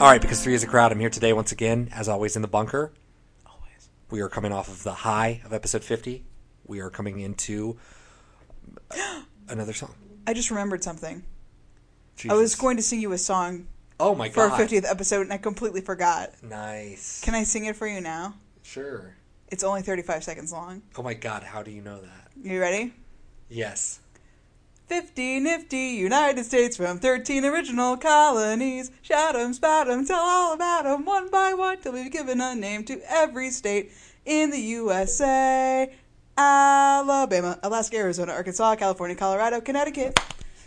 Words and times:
All 0.00 0.06
right, 0.06 0.20
because 0.20 0.42
three 0.42 0.54
is 0.54 0.62
a 0.62 0.66
crowd, 0.66 0.92
I'm 0.92 0.98
here 0.98 1.10
today 1.10 1.34
once 1.34 1.52
again, 1.52 1.90
as 1.92 2.08
always, 2.08 2.34
in 2.34 2.40
the 2.40 2.48
bunker. 2.48 2.90
Always. 3.44 3.90
We 4.10 4.20
are 4.22 4.30
coming 4.30 4.50
off 4.50 4.68
of 4.68 4.82
the 4.82 4.94
high 4.94 5.42
of 5.44 5.52
episode 5.52 5.84
50. 5.84 6.24
We 6.64 6.80
are 6.80 6.88
coming 6.88 7.20
into 7.20 7.76
another 9.50 9.74
song. 9.74 9.94
I 10.26 10.32
just 10.32 10.48
remembered 10.48 10.82
something. 10.82 11.22
I 12.30 12.32
was 12.32 12.54
going 12.54 12.78
to 12.78 12.82
sing 12.82 13.02
you 13.02 13.12
a 13.12 13.18
song 13.18 13.66
Oh 13.98 14.14
my 14.14 14.28
god! 14.28 14.34
for 14.34 14.40
our 14.42 14.58
50th 14.58 14.90
episode, 14.90 15.20
and 15.20 15.34
I 15.34 15.36
completely 15.36 15.82
forgot. 15.82 16.32
Nice. 16.42 17.20
Can 17.22 17.34
I 17.34 17.44
sing 17.44 17.66
it 17.66 17.76
for 17.76 17.86
you 17.86 18.00
now? 18.00 18.36
Sure. 18.62 19.14
It's 19.48 19.62
only 19.62 19.82
35 19.82 20.24
seconds 20.24 20.50
long. 20.50 20.80
Oh 20.96 21.02
my 21.02 21.12
god, 21.12 21.42
how 21.42 21.62
do 21.62 21.70
you 21.70 21.82
know 21.82 22.00
that? 22.00 22.30
You 22.42 22.58
ready? 22.58 22.94
Yes. 23.50 24.00
50 24.90 25.38
nifty 25.38 25.90
United 25.90 26.44
States 26.44 26.76
from 26.76 26.98
13 26.98 27.44
original 27.44 27.96
colonies. 27.96 28.90
Shout 29.02 29.36
'em, 29.36 29.52
spout 29.52 29.88
'em, 29.88 30.04
tell 30.04 30.18
all 30.18 30.52
about 30.52 30.84
'em 30.84 31.04
one 31.04 31.28
by 31.30 31.54
one 31.54 31.78
till 31.78 31.92
we've 31.92 32.10
given 32.10 32.40
a 32.40 32.56
name 32.56 32.82
to 32.86 33.00
every 33.08 33.52
state 33.52 33.92
in 34.26 34.50
the 34.50 34.58
USA. 34.58 35.88
Alabama, 36.36 37.60
Alaska, 37.62 37.98
Arizona, 37.98 38.32
Arkansas, 38.32 38.74
California, 38.74 39.14
Colorado, 39.14 39.60
Connecticut, 39.60 40.18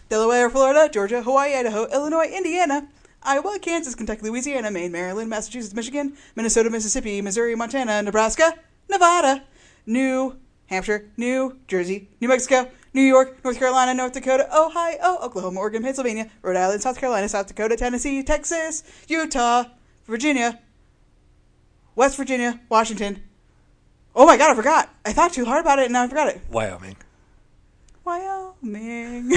Delaware, 0.08 0.50
Florida, 0.50 0.88
Georgia, 0.88 1.22
Hawaii, 1.22 1.54
Idaho, 1.54 1.86
Illinois, 1.88 2.32
Indiana, 2.34 2.88
Iowa, 3.24 3.60
Kansas, 3.60 3.94
Kentucky, 3.94 4.22
Louisiana, 4.22 4.72
Maine, 4.72 4.94
Maryland, 4.94 5.30
Massachusetts, 5.30 5.76
Michigan, 5.76 6.14
Minnesota, 6.38 6.70
Mississippi, 6.70 7.22
Missouri, 7.22 7.56
Montana, 7.56 8.02
Nebraska, 8.02 8.58
Nevada, 8.90 9.44
New 9.86 10.38
Hampshire, 10.68 11.12
New 11.18 11.58
Jersey, 11.68 12.08
New 12.22 12.30
Mexico, 12.30 12.72
New 12.94 13.02
York, 13.02 13.44
North 13.44 13.58
Carolina, 13.58 13.94
North 13.94 14.14
Dakota, 14.14 14.48
Ohio, 14.56 15.18
Oklahoma, 15.22 15.60
Oregon, 15.60 15.82
Pennsylvania, 15.82 16.30
Rhode 16.42 16.58
Island, 16.58 16.82
South 16.82 17.00
Carolina, 17.00 17.28
South 17.28 17.48
Dakota, 17.48 17.76
Tennessee, 17.76 18.22
Texas, 18.24 18.84
Utah, 19.08 19.66
Virginia, 20.06 20.60
West 21.96 22.18
Virginia, 22.18 22.60
Washington. 22.70 23.24
Oh 24.16 24.26
my 24.28 24.38
god, 24.38 24.52
I 24.52 24.56
forgot. 24.56 24.90
I 25.06 25.14
thought 25.14 25.34
too 25.34 25.46
hard 25.46 25.62
about 25.62 25.80
it 25.80 25.86
and 25.86 25.94
now 25.94 26.04
I 26.04 26.08
forgot 26.08 26.28
it. 26.28 26.42
Wyoming. 26.50 26.98
Wyoming. 28.06 29.32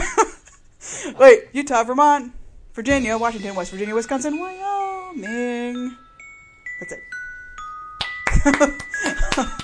Wait, 1.19 1.45
Utah, 1.53 1.83
Vermont, 1.83 2.33
Virginia, 2.75 3.17
Washington, 3.17 3.55
West 3.55 3.71
Virginia, 3.71 3.95
Wisconsin, 3.95 4.39
Wyoming. 4.39 5.97
That's 6.81 6.93
it. 6.93 7.01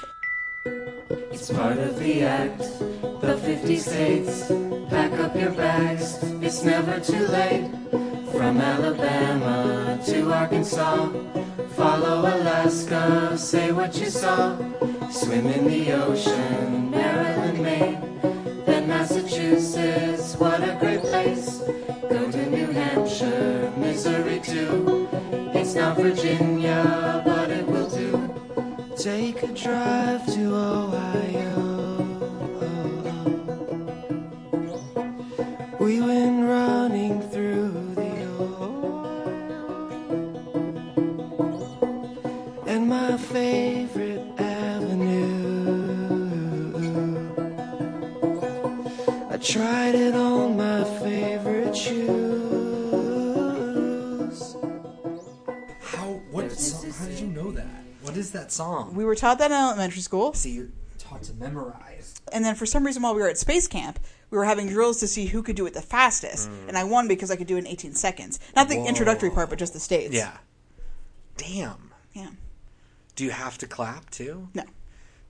It's 1.33 1.51
part 1.51 1.79
of 1.79 1.99
the 1.99 2.23
act, 2.25 2.59
the 3.23 3.39
50 3.43 3.79
states. 3.79 4.53
Pack 4.91 5.13
up 5.19 5.35
your 5.35 5.51
bags, 5.53 6.19
it's 6.43 6.63
never 6.63 7.01
too 7.01 7.27
late. 7.29 7.71
From 8.31 8.59
Alabama 8.61 9.99
to 10.07 10.31
Arkansas, 10.31 11.09
follow 11.71 12.21
Alaska, 12.21 13.37
say 13.39 13.73
what 13.73 13.99
you 13.99 14.11
saw. 14.11 14.59
Swim 15.11 15.47
in 15.47 15.65
the 15.67 15.93
ocean, 15.93 16.91
Maryland, 16.91 17.63
Maine. 17.63 18.65
Then 18.67 18.89
Massachusetts, 18.89 20.37
what 20.37 20.61
a 20.63 20.77
great 20.79 21.01
place. 21.01 21.63
Go 22.11 22.31
to 22.31 22.51
New 22.51 22.67
Hampshire, 22.73 23.73
Missouri 23.79 24.39
too. 24.41 25.09
It's 25.55 25.75
not 25.75 25.97
Virginia, 25.97 27.23
but 27.25 27.51
it 27.51 27.67
will 27.67 27.89
do. 27.89 28.29
Take 28.97 29.43
a 29.43 29.49
drive 29.49 30.27
to 30.35 30.55
Ohio. 30.55 31.02
We 35.93 36.01
went 36.01 36.49
running 36.49 37.21
through 37.29 37.93
the 37.95 38.25
Ohio. 38.41 39.05
And 42.67 42.89
my 42.89 43.19
favorite 43.19 44.25
avenue. 44.39 45.35
I 49.31 49.37
tried 49.37 49.95
it 49.95 50.15
on 50.15 50.57
my 50.57 50.83
favorite 51.01 51.77
shoes. 51.77 51.93
How 55.83 56.07
what 56.31 56.51
song 56.53 56.91
how 56.91 57.05
did 57.05 57.21
you 57.21 57.27
know 57.27 57.53
that? 57.53 57.67
What 58.01 58.17
is 58.17 58.31
that 58.31 58.51
song? 58.51 58.95
We 58.95 59.05
were 59.05 59.15
taught 59.15 59.39
that 59.41 59.51
in 59.51 59.57
elementary 59.59 60.01
school, 60.01 60.33
See 60.33 60.53
you're 60.53 60.69
taught 60.99 61.23
to 61.25 61.35
memorize. 61.35 62.15
and 62.33 62.43
then 62.43 62.55
for 62.55 62.65
some 62.65 62.87
reason 62.87 63.03
while 63.03 63.15
we 63.15 63.21
were 63.21 63.29
at 63.29 63.37
space 63.37 63.67
camp, 63.69 63.99
we 64.33 64.39
were 64.39 64.47
having 64.47 64.67
drills 64.67 64.99
to 65.01 65.07
see 65.07 65.27
who 65.27 65.43
could 65.43 65.57
do 65.57 65.67
it 65.67 65.75
the 65.75 65.83
fastest, 65.83 66.49
mm. 66.49 66.67
and 66.67 66.79
I 66.79 66.85
won 66.85 67.07
because 67.07 67.31
I 67.31 67.37
could 67.37 67.47
do 67.47 67.57
it 67.57 67.61
in 67.61 67.67
18 67.67 67.95
seconds. 67.95 68.41
Not 68.57 68.71
the 68.71 68.77
Whoa. 68.77 68.87
introductory 68.87 69.31
part, 69.31 69.51
but 69.51 69.59
just 69.59 69.75
the 69.75 69.79
states. 69.79 70.15
Yeah. 70.15 70.39
Damn. 71.37 71.93
Yeah. 72.15 72.31
Do 73.15 73.25
you 73.25 73.31
have 73.31 73.59
to 73.59 73.67
clap 73.67 74.09
too? 74.09 74.49
No. 74.55 74.65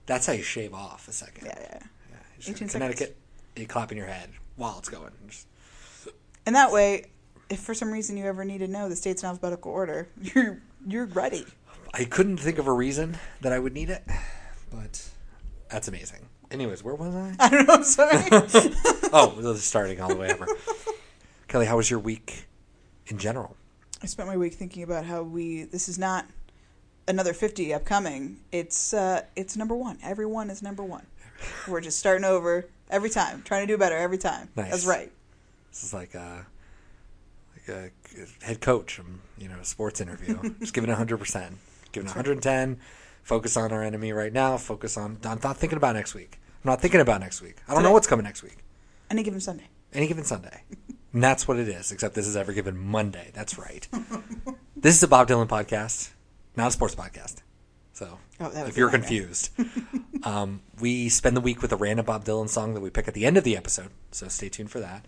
That's 0.05 0.25
how 0.25 0.31
you 0.31 0.41
shave 0.41 0.73
off 0.73 1.09
a 1.09 1.11
second. 1.11 1.47
Yeah, 1.47 1.59
yeah. 1.59 1.79
Yeah, 2.11 2.17
you 2.47 2.53
18 2.53 2.67
to 2.69 2.71
Connecticut, 2.71 3.17
you 3.57 3.67
clap 3.67 3.91
in 3.91 3.97
your 3.97 4.07
head 4.07 4.29
while 4.55 4.79
it's 4.79 4.89
going. 4.89 5.11
Just- 5.27 5.47
And 6.45 6.55
that 6.55 6.71
way, 6.71 7.07
if 7.49 7.59
for 7.59 7.73
some 7.73 7.91
reason 7.91 8.15
you 8.15 8.23
ever 8.25 8.45
need 8.45 8.59
to 8.59 8.67
know 8.69 8.87
the 8.87 8.95
states 8.95 9.21
in 9.21 9.27
alphabetical 9.27 9.69
order, 9.69 10.07
you're 10.21 10.61
you're 10.87 11.05
ready. 11.07 11.45
I 11.93 12.05
couldn't 12.05 12.37
think 12.37 12.57
of 12.57 12.67
a 12.67 12.73
reason 12.73 13.17
that 13.41 13.51
I 13.51 13.59
would 13.59 13.73
need 13.73 13.89
it, 13.89 14.03
but 14.71 15.09
that's 15.69 15.89
amazing. 15.89 16.29
Anyways, 16.53 16.83
where 16.83 16.93
was 16.93 17.15
I? 17.15 17.35
I 17.39 17.49
don't 17.49 17.67
know. 17.67 17.73
I'm 17.73 17.83
sorry. 17.83 18.23
oh, 19.11 19.33
this 19.37 19.57
is 19.57 19.63
starting 19.63 19.99
all 19.99 20.09
the 20.09 20.15
way 20.15 20.31
over. 20.31 20.47
Kelly, 21.47 21.65
how 21.65 21.77
was 21.77 21.89
your 21.89 21.99
week 21.99 22.45
in 23.07 23.17
general? 23.17 23.57
I 24.03 24.05
spent 24.05 24.29
my 24.29 24.37
week 24.37 24.53
thinking 24.53 24.83
about 24.83 25.03
how 25.05 25.23
we. 25.23 25.63
This 25.63 25.89
is 25.89 25.97
not 25.97 26.27
another 27.07 27.33
50 27.33 27.73
upcoming. 27.73 28.39
It's 28.51 28.93
uh, 28.93 29.23
it's 29.35 29.57
number 29.57 29.75
one. 29.75 29.97
Everyone 30.03 30.51
is 30.51 30.61
number 30.61 30.83
one. 30.83 31.07
We're 31.67 31.81
just 31.81 31.97
starting 31.97 32.23
over 32.23 32.69
every 32.89 33.09
time, 33.09 33.41
trying 33.43 33.65
to 33.65 33.73
do 33.73 33.77
better 33.77 33.97
every 33.97 34.19
time. 34.19 34.49
Nice. 34.55 34.69
That's 34.69 34.85
right. 34.85 35.11
This 35.71 35.83
is 35.83 35.93
like 35.93 36.13
a, 36.13 36.45
like 37.67 37.91
a 38.15 38.45
head 38.45 38.61
coach, 38.61 39.01
you 39.39 39.49
know, 39.49 39.57
a 39.59 39.65
sports 39.65 39.99
interview. 39.99 40.39
Just 40.59 40.73
giving 40.73 40.89
it 40.89 40.97
100%. 40.97 41.53
Giving 41.91 42.07
it 42.07 42.15
110. 42.15 42.79
Focus 43.23 43.57
on 43.57 43.71
our 43.71 43.83
enemy 43.83 44.13
right 44.13 44.31
now. 44.31 44.57
Focus 44.57 44.95
on. 44.97 45.17
I'm 45.25 45.39
not 45.43 45.57
thinking 45.57 45.77
about 45.77 45.95
next 45.95 46.13
week. 46.13 46.39
I'm 46.63 46.69
not 46.69 46.81
thinking 46.81 47.01
about 47.01 47.19
next 47.19 47.41
week. 47.41 47.57
I 47.67 47.73
don't 47.73 47.83
know 47.83 47.91
what's 47.91 48.07
coming 48.07 48.23
next 48.23 48.41
week. 48.43 48.57
Any 49.09 49.21
given 49.23 49.41
Sunday. 49.41 49.67
Any 49.93 50.07
given 50.07 50.23
Sunday. 50.23 50.63
And 51.13 51.21
that's 51.23 51.47
what 51.47 51.59
it 51.59 51.67
is, 51.67 51.91
except 51.91 52.15
this 52.15 52.25
is 52.25 52.35
every 52.37 52.55
given 52.55 52.77
Monday. 52.77 53.31
That's 53.33 53.57
right. 53.59 53.87
this 54.75 54.95
is 54.95 55.03
a 55.03 55.07
Bob 55.07 55.27
Dylan 55.27 55.47
podcast, 55.47 56.11
not 56.55 56.69
a 56.69 56.71
sports 56.71 56.95
podcast. 56.95 57.41
So, 57.91 58.17
Oh, 58.39 58.51
if 58.65 58.75
you're 58.77 58.89
confused, 58.89 59.49
um, 60.23 60.61
we 60.79 61.09
spend 61.09 61.37
the 61.37 61.41
week 61.41 61.61
with 61.61 61.71
a 61.71 61.75
random 61.75 62.05
Bob 62.05 62.25
Dylan 62.25 62.49
song 62.49 62.73
that 62.73 62.81
we 62.81 62.89
pick 62.89 63.07
at 63.07 63.13
the 63.13 63.25
end 63.25 63.37
of 63.37 63.43
the 63.43 63.55
episode. 63.55 63.89
So, 64.11 64.27
stay 64.29 64.49
tuned 64.49 64.71
for 64.71 64.79
that. 64.79 65.05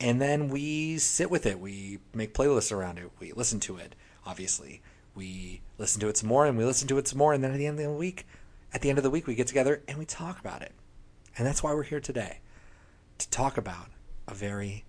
And 0.00 0.20
then 0.20 0.48
we 0.48 0.98
sit 0.98 1.30
with 1.30 1.46
it. 1.46 1.60
We 1.60 1.98
make 2.14 2.34
playlists 2.34 2.72
around 2.72 2.98
it. 2.98 3.10
We 3.20 3.32
listen 3.32 3.60
to 3.60 3.76
it, 3.76 3.94
obviously. 4.26 4.82
We 5.14 5.60
listen 5.78 6.00
to 6.00 6.08
it 6.08 6.16
some 6.16 6.28
more, 6.28 6.46
and 6.46 6.58
we 6.58 6.64
listen 6.64 6.88
to 6.88 6.98
it 6.98 7.06
some 7.06 7.18
more. 7.18 7.32
And 7.32 7.44
then 7.44 7.52
at 7.52 7.58
the 7.58 7.66
end 7.66 7.78
of 7.78 7.84
the 7.84 7.92
week, 7.92 8.26
at 8.74 8.80
the 8.82 8.88
end 8.88 8.98
of 8.98 9.04
the 9.04 9.10
week, 9.10 9.26
we 9.26 9.34
get 9.36 9.46
together 9.46 9.82
and 9.86 9.96
we 9.96 10.04
talk 10.04 10.40
about 10.40 10.62
it. 10.62 10.72
And 11.36 11.46
that's 11.46 11.62
why 11.62 11.74
we're 11.74 11.82
here 11.82 12.00
today 12.00 12.40
to 13.18 13.30
talk 13.30 13.58
about 13.58 13.88
a 14.26 14.34
very 14.34 14.84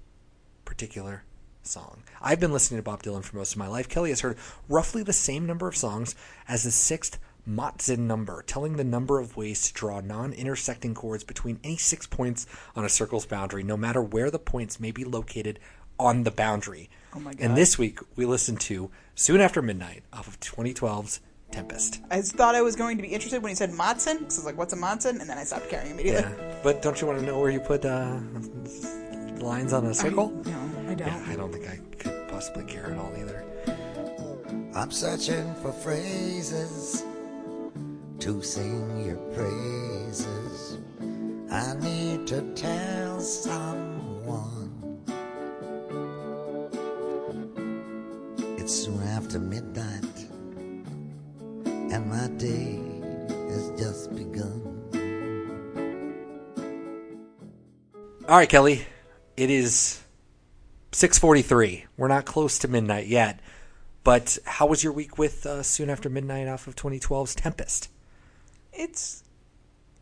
particular 0.66 1.24
song. 1.62 2.04
I've 2.22 2.40
been 2.40 2.54
listening 2.54 2.80
to 2.80 2.84
Bob 2.84 3.04
Dylan 3.04 3.24
for 3.24 3.36
most 3.36 3.54
of 3.54 3.58
my 3.58 3.68
life. 3.68 3.90
Kelly 3.90 4.10
has 4.10 4.22
heard 4.22 4.38
roughly 4.70 5.04
the 5.04 5.14
same 5.14 5.46
number 5.46 5.68
of 5.68 5.76
songs 5.76 6.16
as 6.48 6.64
the 6.64 6.72
sixth 6.72 7.20
Motzkin 7.48 8.00
number, 8.00 8.44
telling 8.46 8.76
the 8.76 8.84
number 8.84 9.20
of 9.20 9.38
ways 9.38 9.68
to 9.68 9.74
draw 9.74 10.02
non 10.02 10.34
intersecting 10.34 10.94
chords 10.94 11.24
between 11.24 11.60
any 11.64 11.78
six 11.78 12.06
points 12.06 12.46
on 12.76 12.84
a 12.84 12.90
circle's 12.90 13.26
boundary, 13.26 13.64
no 13.64 13.78
matter 13.78 14.02
where 14.02 14.30
the 14.30 14.40
points 14.40 14.80
may 14.80 14.92
be 14.92 15.06
located 15.06 15.58
on 15.98 16.24
the 16.24 16.32
boundary. 16.32 16.90
Oh 17.16 17.20
my 17.20 17.34
God. 17.34 17.42
And 17.42 17.58
this 17.58 17.78
week, 17.78 18.00
we 18.18 18.26
listened 18.26 18.60
to 18.62 18.92
Soon 19.16 19.40
After 19.40 19.62
Midnight 19.62 20.04
off 20.12 20.28
of 20.28 20.40
2012's 20.42 21.22
Tempest. 21.52 22.02
I 22.12 22.22
thought 22.22 22.56
I 22.56 22.62
was 22.62 22.76
going 22.76 22.98
to 22.98 23.04
be 23.04 23.10
interested 23.10 23.42
when 23.42 23.50
he 23.50 23.56
said 23.56 23.74
Matson, 23.74 24.20
because 24.20 24.38
I 24.38 24.42
was 24.42 24.46
like, 24.46 24.58
"What's 24.58 24.74
a 24.74 24.76
Matson?" 24.76 25.22
And 25.22 25.30
then 25.30 25.38
I 25.38 25.44
stopped 25.44 25.70
caring 25.70 25.92
immediately. 25.92 26.22
Yeah. 26.22 26.60
But 26.64 26.82
don't 26.82 27.00
you 27.00 27.08
want 27.08 27.20
to 27.20 27.26
know 27.26 27.40
where 27.40 27.50
you 27.50 27.60
put 27.60 27.86
uh, 27.86 28.20
lines 29.40 29.74
on 29.74 29.86
a 29.86 29.94
circle? 29.94 30.30
No, 30.46 30.72
I 30.90 30.94
don't. 30.94 31.08
Yeah, 31.08 31.26
I 31.28 31.36
don't 31.36 31.52
think 31.52 31.68
I 31.70 31.80
could 31.98 32.28
possibly 32.28 32.66
care 32.66 32.92
at 32.92 32.98
all 32.98 33.12
either. 33.18 33.44
I'm 34.76 34.92
searching 34.92 35.56
for 35.56 35.72
phrases 35.72 37.04
to 38.20 38.42
sing 38.44 39.06
your 39.06 39.18
praises. 39.34 40.78
I 41.50 41.74
need 41.80 42.28
to 42.28 42.42
tell 42.54 43.20
someone. 43.20 44.74
It's 48.58 48.74
soon 48.74 49.02
after 49.02 49.40
midnight, 49.40 50.04
and 50.04 50.17
my 52.08 52.28
day 52.38 52.80
has 53.50 53.70
just 53.80 54.16
begun. 54.16 54.64
All 58.28 58.38
right, 58.38 58.50
Kelly. 58.50 58.86
It 59.36 59.50
is 59.50 60.02
6:43. 60.92 61.86
We're 61.98 62.08
not 62.08 62.26
close 62.26 62.60
to 62.60 62.68
midnight 62.68 63.08
yet, 63.08 63.40
But 64.04 64.38
how 64.46 64.68
was 64.68 64.84
your 64.84 64.94
week 64.94 65.18
with 65.18 65.46
uh, 65.46 65.64
Soon 65.64 65.90
After 65.90 66.10
Midnight 66.10 66.48
off 66.48 66.66
of 66.68 66.76
2012's 66.76 67.36
Tempest? 67.36 67.90
It's 68.74 69.24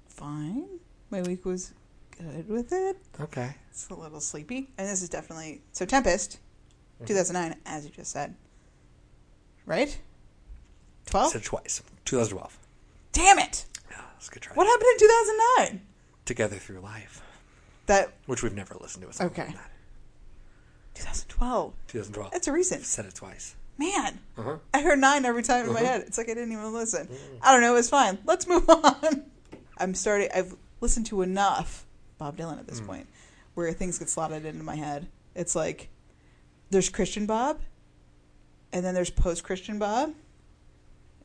fine. 0.07 0.67
My 1.09 1.21
week 1.23 1.43
was 1.45 1.73
good 2.17 2.47
with 2.47 2.71
it. 2.71 2.97
Okay. 3.19 3.55
It's 3.71 3.89
a 3.89 3.95
little 3.95 4.19
sleepy. 4.21 4.69
And 4.77 4.87
this 4.87 5.01
is 5.01 5.09
definitely. 5.09 5.61
So, 5.71 5.85
Tempest, 5.85 6.39
Mm-hmm. 6.95 7.05
2009, 7.07 7.59
as 7.65 7.83
you 7.83 7.91
just 7.91 8.09
said. 8.11 8.35
Right? 9.65 9.99
12? 11.07 11.31
Said 11.31 11.43
twice. 11.43 11.81
2012. 12.05 12.57
Damn 13.11 13.39
it! 13.39 13.65
Yeah, 13.91 13.97
that's 14.13 14.27
a 14.27 14.31
good 14.31 14.41
try. 14.43 14.53
What 14.55 14.67
happened 14.67 14.89
in 14.93 14.99
2009? 14.99 15.81
Together 16.25 16.55
Through 16.57 16.79
Life, 16.81 17.21
That. 17.85 18.13
which 18.25 18.43
we've 18.43 18.53
never 18.53 18.75
listened 18.81 19.03
to. 19.03 19.09
A 19.09 19.13
song 19.13 19.27
Okay. 19.27 19.45
from 19.45 19.53
that. 19.53 19.71
2012. 20.95 21.73
2012. 21.87 22.31
That's 22.31 22.47
a 22.47 22.51
recent. 22.51 22.83
Said 22.85 23.05
it 23.05 23.15
twice. 23.15 23.55
Man. 23.77 24.19
Uh-huh. 24.37 24.57
I 24.73 24.81
heard 24.81 24.99
nine 24.99 25.25
every 25.25 25.43
time 25.43 25.65
in 25.67 25.73
my 25.73 25.81
Uh-huh. 25.81 25.85
head. 25.91 26.01
It's 26.07 26.17
like 26.17 26.29
I 26.29 26.33
didn't 26.33 26.51
even 26.53 26.73
listen. 26.73 27.09
I 27.41 27.51
don't 27.51 27.61
know. 27.61 27.75
It's 27.75 27.89
fine. 27.89 28.17
Let's 28.25 28.47
move 28.47 28.69
on. 28.69 29.25
I'm 29.77 29.93
starting. 29.93 30.29
I've 30.33 30.55
listened 30.81 31.05
to 31.07 31.21
enough 31.21 31.85
Bob 32.17 32.37
Dylan 32.37 32.59
at 32.59 32.67
this 32.67 32.79
Mm. 32.79 32.87
point 32.87 33.07
where 33.53 33.71
things 33.73 33.97
get 33.99 34.09
slotted 34.09 34.45
into 34.45 34.63
my 34.63 34.75
head. 34.75 35.07
It's 35.35 35.55
like 35.55 35.89
there's 36.69 36.89
Christian 36.89 37.25
Bob, 37.25 37.59
and 38.71 38.85
then 38.85 38.93
there's 38.93 39.09
post 39.09 39.43
Christian 39.43 39.77
Bob, 39.77 40.13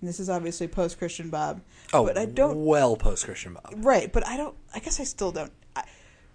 and 0.01 0.09
this 0.09 0.19
is 0.21 0.29
obviously 0.31 0.67
post 0.69 0.99
Christian 0.99 1.31
Bob. 1.31 1.61
Oh, 1.93 2.05
but 2.07 2.17
I 2.19 2.25
don't. 2.27 2.65
well 2.65 2.97
post 2.97 3.25
Christian 3.25 3.55
Bob. 3.55 3.75
Right, 3.79 4.13
but 4.13 4.27
I 4.27 4.37
don't. 4.37 4.57
I 4.75 4.79
guess 4.81 5.01
I 5.01 5.05
still 5.05 5.33
don't. 5.33 5.53
I, 5.77 5.85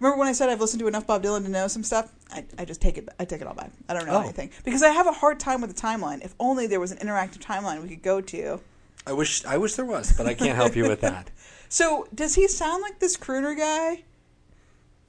remember 0.00 0.18
when 0.18 0.28
I 0.28 0.32
said 0.32 0.48
I've 0.48 0.60
listened 0.60 0.80
to 0.80 0.86
enough 0.88 1.06
Bob 1.06 1.22
Dylan 1.22 1.44
to 1.44 1.50
know 1.50 1.68
some 1.68 1.82
stuff? 1.82 2.12
I, 2.30 2.44
I 2.58 2.64
just 2.64 2.80
take 2.80 2.98
it. 2.98 3.08
I 3.18 3.24
take 3.24 3.40
it 3.40 3.46
all 3.46 3.54
back. 3.54 3.72
I 3.88 3.94
don't 3.94 4.06
know 4.06 4.16
Oh. 4.16 4.20
anything 4.20 4.50
because 4.64 4.82
I 4.82 4.90
have 4.90 5.06
a 5.06 5.12
hard 5.12 5.40
time 5.40 5.60
with 5.60 5.74
the 5.74 5.80
timeline. 5.80 6.24
If 6.24 6.34
only 6.38 6.66
there 6.66 6.80
was 6.80 6.92
an 6.92 6.98
interactive 6.98 7.38
timeline 7.38 7.82
we 7.82 7.88
could 7.88 8.02
go 8.02 8.20
to. 8.20 8.60
I 9.06 9.12
wish 9.12 9.44
I 9.44 9.56
wish 9.56 9.74
there 9.74 9.84
was, 9.84 10.12
but 10.12 10.26
I 10.26 10.34
can't 10.34 10.56
help 10.56 10.74
you 10.76 10.88
with 10.88 11.00
that. 11.02 11.30
So 11.68 12.06
does 12.14 12.36
he 12.36 12.46
sound 12.46 12.80
like 12.82 13.00
this 13.00 13.16
crooner 13.16 13.56
guy? 13.58 14.04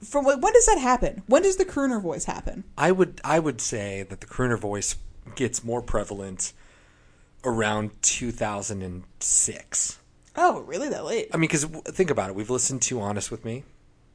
From 0.04 0.24
when 0.24 0.40
when 0.40 0.52
does 0.52 0.66
that 0.66 0.78
happen? 0.78 1.22
When 1.28 1.42
does 1.42 1.54
the 1.56 1.64
crooner 1.64 2.02
voice 2.02 2.24
happen? 2.24 2.64
I 2.76 2.90
would 2.90 3.20
I 3.22 3.38
would 3.38 3.60
say 3.60 4.02
that 4.02 4.20
the 4.20 4.26
crooner 4.26 4.58
voice 4.58 4.96
gets 5.36 5.62
more 5.62 5.80
prevalent 5.82 6.52
around 7.44 7.90
2006. 8.02 9.98
Oh, 10.36 10.60
really? 10.60 10.88
That 10.88 11.04
late? 11.04 11.28
I 11.32 11.36
mean, 11.36 11.48
because 11.48 11.64
think 11.64 12.10
about 12.10 12.30
it. 12.30 12.36
We've 12.36 12.50
listened 12.50 12.82
to 12.82 13.00
"Honest 13.00 13.30
with 13.30 13.44
Me," 13.44 13.64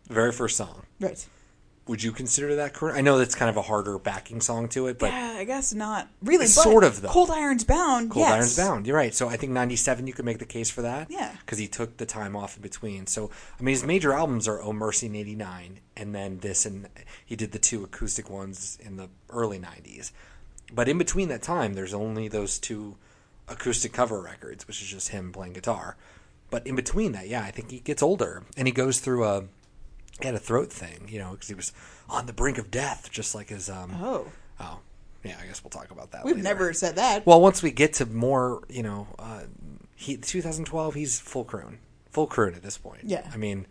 the 0.07 0.13
very 0.13 0.31
first 0.31 0.55
song. 0.57 0.85
Right. 0.99 1.25
Would 1.85 2.01
you 2.01 2.13
consider 2.13 2.55
that 2.55 2.73
crooner? 2.73 2.93
I 2.93 3.01
know 3.01 3.17
that's 3.17 3.35
kind 3.35 3.49
of 3.49 3.57
a 3.57 3.61
harder 3.61 3.99
backing 3.99 4.39
song 4.39 4.69
to 4.69 4.87
it, 4.87 4.97
but 4.97 5.11
yeah, 5.11 5.35
I 5.37 5.43
guess 5.43 5.73
not 5.73 6.07
really. 6.21 6.45
But 6.45 6.51
sort 6.51 6.85
of, 6.85 7.01
though. 7.01 7.09
Cold 7.09 7.29
Iron's 7.29 7.65
Bound. 7.65 8.09
Cold 8.09 8.23
yes. 8.23 8.31
Iron's 8.31 8.55
Bound. 8.55 8.87
You're 8.87 8.95
right. 8.95 9.13
So 9.13 9.27
I 9.27 9.35
think 9.35 9.51
'97 9.51 10.07
you 10.07 10.13
could 10.13 10.23
make 10.23 10.39
the 10.39 10.45
case 10.45 10.69
for 10.69 10.81
that. 10.81 11.11
Yeah. 11.11 11.35
Because 11.41 11.57
he 11.57 11.67
took 11.67 11.97
the 11.97 12.05
time 12.05 12.37
off 12.37 12.55
in 12.55 12.61
between. 12.61 13.05
So 13.05 13.29
I 13.59 13.63
mean, 13.63 13.73
his 13.73 13.83
major 13.83 14.13
albums 14.13 14.47
are 14.47 14.61
"Oh 14.61 14.71
Mercy" 14.71 15.07
in 15.07 15.15
'89, 15.15 15.81
and 15.97 16.15
then 16.15 16.39
this, 16.39 16.65
and 16.65 16.87
he 17.25 17.35
did 17.35 17.51
the 17.51 17.59
two 17.59 17.83
acoustic 17.83 18.29
ones 18.29 18.77
in 18.81 18.95
the 18.95 19.09
early 19.29 19.59
'90s. 19.59 20.13
But 20.73 20.87
in 20.87 20.97
between 20.97 21.27
that 21.27 21.41
time, 21.41 21.73
there's 21.73 21.93
only 21.93 22.29
those 22.29 22.59
two 22.59 22.95
acoustic 23.47 23.93
cover 23.93 24.21
records, 24.21 24.67
which 24.67 24.81
is 24.81 24.87
just 24.89 25.09
him 25.09 25.31
playing 25.31 25.53
guitar. 25.53 25.97
But 26.49 26.65
in 26.67 26.75
between 26.75 27.11
that, 27.13 27.27
yeah, 27.27 27.41
I 27.43 27.51
think 27.51 27.71
he 27.71 27.79
gets 27.79 28.03
older 28.03 28.43
and 28.55 28.67
he 28.67 28.71
goes 28.73 28.99
through 28.99 29.23
a 29.25 29.43
he 30.19 30.27
had 30.27 30.35
a 30.35 30.39
throat 30.39 30.71
thing, 30.71 31.07
you 31.09 31.17
know, 31.19 31.31
because 31.31 31.47
he 31.47 31.55
was 31.55 31.73
on 32.07 32.27
the 32.27 32.33
brink 32.33 32.57
of 32.59 32.69
death, 32.69 33.09
just 33.11 33.33
like 33.33 33.49
his 33.49 33.69
um. 33.69 33.95
Oh, 34.01 34.27
Oh, 34.59 34.79
yeah. 35.23 35.35
I 35.41 35.47
guess 35.47 35.63
we'll 35.63 35.71
talk 35.71 35.89
about 35.89 36.11
that. 36.11 36.23
we've 36.23 36.35
later. 36.35 36.43
never 36.43 36.73
said 36.73 36.95
that. 36.97 37.25
Well, 37.25 37.41
once 37.41 37.63
we 37.63 37.71
get 37.71 37.93
to 37.93 38.05
more, 38.05 38.61
you 38.69 38.83
know, 38.83 39.07
uh, 39.17 39.41
he 39.95 40.15
2012, 40.17 40.93
he's 40.93 41.19
full 41.19 41.43
croon, 41.43 41.79
full 42.11 42.27
croon 42.27 42.53
at 42.53 42.61
this 42.61 42.77
point. 42.77 43.01
Yeah. 43.05 43.27
I 43.33 43.37
mean, 43.37 43.65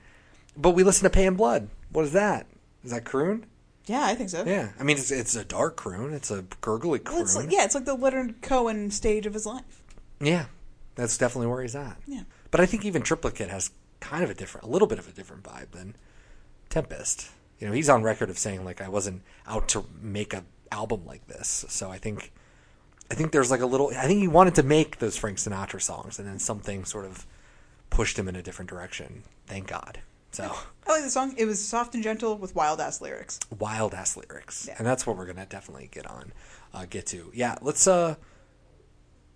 but 0.56 0.70
we 0.70 0.82
listen 0.82 1.04
to 1.04 1.10
Pay 1.10 1.24
in 1.26 1.36
Blood. 1.36 1.68
What 1.92 2.04
is 2.04 2.12
that? 2.12 2.46
Is 2.84 2.90
that 2.90 3.04
croon? 3.04 3.46
Yeah, 3.86 4.04
I 4.04 4.14
think 4.14 4.30
so. 4.30 4.44
Yeah. 4.44 4.70
I 4.78 4.82
mean, 4.82 4.96
it's 4.96 5.10
it's 5.10 5.34
a 5.34 5.44
dark 5.44 5.76
croon. 5.76 6.12
It's 6.12 6.30
a 6.30 6.44
gurgly 6.60 6.98
croon. 6.98 7.16
Well, 7.16 7.24
it's 7.24 7.36
like, 7.36 7.50
yeah, 7.50 7.64
it's 7.64 7.74
like 7.74 7.84
the 7.84 7.94
Leonard 7.94 8.40
Cohen 8.42 8.90
stage 8.90 9.26
of 9.26 9.34
his 9.34 9.46
life. 9.46 9.82
Yeah. 10.20 10.46
That's 10.94 11.16
definitely 11.18 11.48
where 11.48 11.62
he's 11.62 11.74
at. 11.74 11.96
Yeah. 12.06 12.22
But 12.50 12.60
I 12.60 12.66
think 12.66 12.84
even 12.84 13.02
Triplicate 13.02 13.48
has 13.48 13.70
kind 14.00 14.22
of 14.22 14.30
a 14.30 14.34
different, 14.34 14.66
a 14.66 14.70
little 14.70 14.88
bit 14.88 14.98
of 14.98 15.08
a 15.08 15.12
different 15.12 15.42
vibe 15.42 15.70
than 15.72 15.96
Tempest. 16.68 17.30
You 17.58 17.66
know, 17.66 17.72
he's 17.72 17.88
on 17.88 18.02
record 18.02 18.30
of 18.30 18.38
saying 18.38 18.64
like 18.64 18.80
I 18.80 18.88
wasn't 18.88 19.22
out 19.46 19.68
to 19.68 19.84
make 20.00 20.34
a 20.34 20.44
album 20.70 21.04
like 21.06 21.26
this. 21.26 21.64
So 21.68 21.90
I 21.90 21.98
think, 21.98 22.32
I 23.10 23.14
think 23.14 23.32
there's 23.32 23.50
like 23.50 23.60
a 23.60 23.66
little. 23.66 23.88
I 23.96 24.06
think 24.06 24.20
he 24.20 24.28
wanted 24.28 24.54
to 24.56 24.62
make 24.62 24.98
those 24.98 25.16
Frank 25.16 25.38
Sinatra 25.38 25.80
songs, 25.80 26.18
and 26.18 26.26
then 26.26 26.38
something 26.38 26.84
sort 26.84 27.04
of 27.04 27.26
pushed 27.90 28.18
him 28.18 28.28
in 28.28 28.36
a 28.36 28.42
different 28.42 28.70
direction. 28.70 29.22
Thank 29.46 29.66
God. 29.66 30.00
So 30.32 30.44
I 30.86 30.92
like 30.92 31.02
the 31.04 31.10
song. 31.10 31.34
It 31.38 31.44
was 31.44 31.64
soft 31.66 31.94
and 31.94 32.02
gentle 32.02 32.36
with 32.36 32.54
wild 32.54 32.80
ass 32.80 33.00
lyrics. 33.00 33.38
wild 33.58 33.94
ass 33.94 34.16
lyrics, 34.16 34.66
Yeah. 34.68 34.74
and 34.78 34.86
that's 34.86 35.06
what 35.06 35.16
we're 35.16 35.26
gonna 35.26 35.46
definitely 35.46 35.88
get 35.92 36.06
on, 36.06 36.32
uh, 36.74 36.86
get 36.88 37.06
to. 37.08 37.30
Yeah, 37.34 37.56
let's. 37.62 37.86
uh 37.86 38.16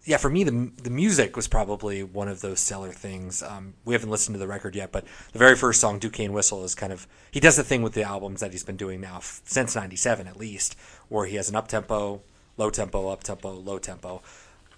Yeah, 0.05 0.19
for 0.19 0.31
me, 0.31 0.45
the 0.45 0.71
the 0.83 0.91
music 0.91 1.35
was 1.37 1.49
probably 1.49 2.03
one 2.03 2.29
of 2.29 2.41
those 2.41 2.61
stellar 2.61 2.93
things. 2.93 3.43
Um, 3.43 3.75
we 3.85 3.93
haven't 3.95 4.11
listened 4.11 4.35
to 4.35 4.39
the 4.39 4.47
record 4.47 4.75
yet, 4.77 4.93
but 4.93 5.05
the 5.33 5.39
very 5.39 5.57
first 5.57 5.81
song, 5.81 5.99
Duquesne 5.99 6.33
Whistle, 6.33 6.65
is 6.65 6.75
kind 6.75 6.93
of 6.93 7.07
he 7.31 7.41
does 7.41 7.57
the 7.57 7.65
thing 7.65 7.83
with 7.83 7.93
the 7.95 8.03
albums 8.05 8.41
that 8.41 8.53
he's 8.53 8.65
been 8.65 8.77
doing 8.77 9.01
now 9.01 9.17
f- 9.17 9.41
since 9.45 9.75
'97 9.75 10.27
at 10.29 10.37
least, 10.37 10.77
where 11.09 11.27
he 11.27 11.37
has 11.37 11.49
an 11.49 11.57
up 11.57 11.69
tempo, 11.69 12.23
low 12.57 12.71
tempo, 12.71 13.09
up 13.09 13.23
tempo, 13.25 13.51
low 13.53 13.79
tempo. 13.79 14.23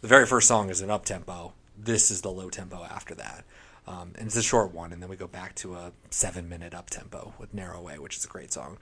The 0.00 0.08
very 0.08 0.26
first 0.26 0.48
song 0.48 0.70
is 0.70 0.80
an 0.80 0.90
up 0.90 1.04
tempo. 1.04 1.52
This 1.76 2.10
is 2.10 2.22
the 2.22 2.30
low 2.30 2.48
tempo 2.50 2.82
after 2.84 3.14
that. 3.16 3.44
Um, 3.88 4.12
and 4.18 4.26
it's 4.26 4.36
a 4.36 4.42
short 4.42 4.74
one, 4.74 4.92
and 4.92 5.02
then 5.02 5.08
we 5.08 5.16
go 5.16 5.26
back 5.26 5.54
to 5.56 5.74
a 5.74 5.92
seven 6.10 6.46
minute 6.46 6.74
up 6.74 6.90
tempo 6.90 7.32
with 7.38 7.54
Narrow 7.54 7.80
Way, 7.80 7.98
which 7.98 8.18
is 8.18 8.24
a 8.24 8.28
great 8.28 8.52
song. 8.52 8.76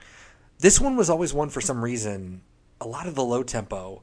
This 0.59 0.81
one 0.81 0.97
was 0.97 1.09
always 1.09 1.33
one 1.33 1.49
for 1.49 1.61
some 1.61 1.81
reason. 1.81 2.41
A 2.81 2.87
lot 2.87 3.07
of 3.07 3.15
the 3.15 3.23
low 3.23 3.41
tempo 3.41 4.01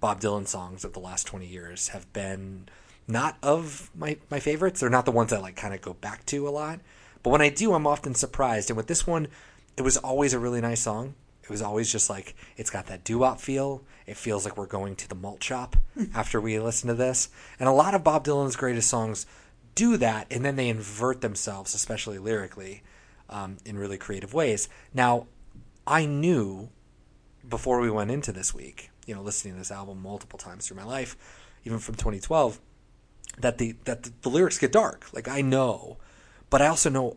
Bob 0.00 0.20
Dylan 0.20 0.48
songs 0.48 0.84
of 0.84 0.92
the 0.92 0.98
last 0.98 1.24
20 1.28 1.46
years 1.46 1.88
have 1.88 2.12
been 2.12 2.68
not 3.06 3.36
of 3.44 3.90
my, 3.94 4.16
my 4.28 4.40
favorites. 4.40 4.80
They're 4.80 4.90
not 4.90 5.04
the 5.04 5.12
ones 5.12 5.32
I 5.32 5.38
like 5.38 5.54
kind 5.54 5.72
of 5.72 5.82
go 5.82 5.94
back 5.94 6.26
to 6.26 6.48
a 6.48 6.50
lot. 6.50 6.80
But 7.22 7.30
when 7.30 7.42
I 7.42 7.48
do, 7.50 7.72
I'm 7.72 7.86
often 7.86 8.14
surprised. 8.16 8.70
And 8.70 8.76
with 8.76 8.88
this 8.88 9.06
one, 9.06 9.28
it 9.76 9.82
was 9.82 9.98
always 9.98 10.32
a 10.32 10.38
really 10.40 10.60
nice 10.60 10.80
song. 10.80 11.14
It 11.44 11.50
was 11.50 11.62
always 11.62 11.92
just 11.92 12.10
like, 12.10 12.34
it's 12.56 12.70
got 12.70 12.86
that 12.86 13.04
doo 13.04 13.18
wop 13.18 13.40
feel. 13.40 13.82
It 14.06 14.16
feels 14.16 14.44
like 14.44 14.56
we're 14.56 14.66
going 14.66 14.96
to 14.96 15.08
the 15.08 15.14
malt 15.14 15.44
shop 15.44 15.76
after 16.14 16.40
we 16.40 16.58
listen 16.58 16.88
to 16.88 16.94
this. 16.94 17.28
And 17.60 17.68
a 17.68 17.72
lot 17.72 17.94
of 17.94 18.02
Bob 18.02 18.24
Dylan's 18.24 18.56
greatest 18.56 18.88
songs 18.88 19.26
do 19.74 19.96
that, 19.96 20.26
and 20.30 20.44
then 20.44 20.56
they 20.56 20.68
invert 20.68 21.20
themselves, 21.20 21.74
especially 21.74 22.18
lyrically, 22.18 22.82
um, 23.28 23.58
in 23.64 23.78
really 23.78 23.98
creative 23.98 24.34
ways. 24.34 24.68
Now, 24.92 25.26
I 25.86 26.06
knew 26.06 26.70
before 27.48 27.80
we 27.80 27.90
went 27.90 28.10
into 28.10 28.32
this 28.32 28.54
week, 28.54 28.90
you 29.06 29.14
know, 29.14 29.22
listening 29.22 29.54
to 29.54 29.58
this 29.58 29.70
album 29.70 30.02
multiple 30.02 30.38
times 30.38 30.66
through 30.66 30.76
my 30.76 30.84
life, 30.84 31.16
even 31.64 31.78
from 31.78 31.94
2012, 31.94 32.60
that 33.38 33.58
the 33.58 33.76
that 33.84 34.02
the, 34.02 34.12
the 34.22 34.28
lyrics 34.28 34.58
get 34.58 34.72
dark. 34.72 35.06
Like 35.12 35.28
I 35.28 35.40
know, 35.40 35.98
but 36.50 36.60
I 36.60 36.66
also 36.66 36.90
know 36.90 37.16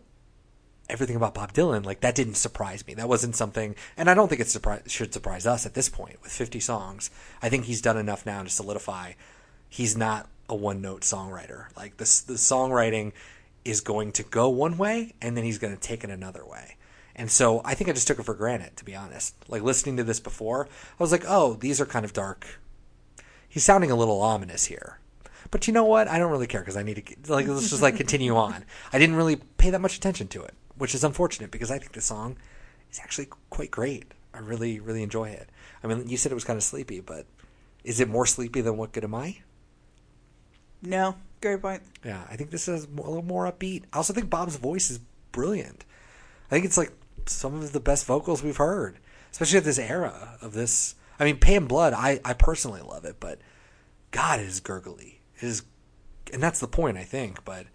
everything 0.90 1.16
about 1.16 1.34
Bob 1.34 1.54
Dylan. 1.54 1.86
Like 1.86 2.02
that 2.02 2.16
didn't 2.16 2.36
surprise 2.36 2.86
me. 2.86 2.94
That 2.94 3.10
wasn't 3.10 3.36
something, 3.36 3.76
and 3.98 4.10
I 4.10 4.14
don't 4.14 4.28
think 4.28 4.42
it 4.42 4.50
surprise, 4.50 4.84
should 4.88 5.14
surprise 5.14 5.46
us 5.46 5.66
at 5.66 5.74
this 5.74 5.90
point 5.90 6.22
with 6.22 6.32
50 6.32 6.60
songs. 6.60 7.10
I 7.42 7.50
think 7.50 7.66
he's 7.66 7.82
done 7.82 7.98
enough 7.98 8.26
now 8.26 8.44
to 8.44 8.50
solidify 8.50 9.14
he's 9.74 9.98
not 9.98 10.30
a 10.54 10.56
one 10.56 10.82
note 10.82 11.02
songwriter. 11.02 11.76
Like 11.76 11.98
this, 11.98 12.22
the 12.22 12.36
songwriting 12.36 13.12
is 13.66 13.82
going 13.82 14.12
to 14.14 14.24
go 14.24 14.50
one 14.50 14.78
way, 14.78 15.14
and 15.22 15.36
then 15.36 15.44
he's 15.44 15.58
going 15.58 15.74
to 15.74 15.82
take 15.82 16.04
it 16.04 16.10
another 16.10 16.46
way. 16.46 16.78
And 17.16 17.30
so 17.30 17.62
I 17.66 17.74
think 17.74 17.90
I 17.90 17.94
just 17.94 18.08
took 18.08 18.20
it 18.20 18.24
for 18.24 18.36
granted, 18.36 18.78
to 18.78 18.86
be 18.86 18.96
honest. 18.96 19.36
Like 19.48 19.64
listening 19.64 19.98
to 19.98 20.04
this 20.04 20.20
before, 20.20 20.68
I 20.68 21.04
was 21.04 21.12
like, 21.12 21.26
oh, 21.28 21.56
these 21.56 21.82
are 21.82 21.86
kind 21.86 22.06
of 22.06 22.14
dark. 22.14 22.60
He's 23.50 23.64
sounding 23.64 23.92
a 23.92 23.96
little 23.96 24.22
ominous 24.22 24.66
here. 24.66 25.00
But 25.52 25.68
you 25.68 25.74
know 25.74 25.86
what? 25.86 26.08
I 26.08 26.18
don't 26.18 26.32
really 26.32 26.48
care 26.48 26.62
because 26.62 26.78
I 26.78 26.84
need 26.84 27.04
to 27.06 27.32
like 27.32 27.48
let's 27.48 27.70
just 27.70 27.82
like 27.82 27.98
continue 27.98 28.36
on. 28.36 28.64
I 28.92 29.00
didn't 29.00 29.16
really 29.16 29.36
pay 29.58 29.70
that 29.72 29.82
much 29.82 29.98
attention 29.98 30.28
to 30.30 30.44
it, 30.44 30.54
which 30.78 30.96
is 30.96 31.04
unfortunate 31.04 31.52
because 31.52 31.70
I 31.70 31.78
think 31.78 31.92
the 31.92 32.02
song 32.02 32.38
is 32.92 33.00
actually 33.00 33.28
quite 33.50 33.70
great. 33.70 34.06
I 34.34 34.40
really 34.40 34.80
really 34.80 35.04
enjoy 35.04 35.30
it. 35.30 35.50
I 35.84 35.88
mean, 35.88 36.08
you 36.08 36.18
said 36.18 36.32
it 36.32 36.36
was 36.36 36.44
kind 36.44 36.58
of 36.58 36.64
sleepy, 36.64 37.00
but 37.00 37.28
is 37.84 38.00
it 38.00 38.10
more 38.10 38.26
sleepy 38.26 38.62
than 38.62 38.78
What 38.78 38.94
Good 38.94 39.04
Am 39.04 39.14
I? 39.14 39.40
No, 40.84 41.16
great 41.42 41.62
point. 41.62 41.82
Yeah, 42.04 42.22
I 42.30 42.36
think 42.36 42.52
this 42.52 42.68
is 42.68 42.86
a 42.86 42.90
little 43.02 43.24
more 43.24 43.50
upbeat. 43.52 43.84
I 43.94 43.98
also 43.98 44.14
think 44.14 44.30
Bob's 44.30 44.58
voice 44.58 44.90
is 44.92 45.00
brilliant. 45.32 45.86
I 46.48 46.50
think 46.50 46.66
it's 46.66 46.78
like 46.78 46.92
some 47.26 47.56
of 47.56 47.72
the 47.72 47.80
best 47.80 48.06
vocals 48.06 48.44
we've 48.44 48.58
heard, 48.58 49.00
especially 49.32 49.58
at 49.58 49.64
this 49.64 49.80
era 49.80 50.38
of 50.42 50.54
this. 50.54 50.96
I 51.20 51.24
mean, 51.24 51.38
Pay 51.38 51.56
in 51.56 51.66
Blood, 51.68 51.94
I, 51.94 52.20
I 52.26 52.34
personally 52.34 52.82
love 52.82 53.06
it, 53.06 53.16
but 53.20 53.40
God, 54.12 54.40
it 54.40 54.46
is 54.46 54.60
gurgly. 54.60 55.22
It 55.38 55.44
is, 55.44 55.64
and 56.34 56.44
that's 56.44 56.60
the 56.60 56.68
point, 56.68 56.98
I 56.98 57.04
think. 57.04 57.46
But 57.46 57.68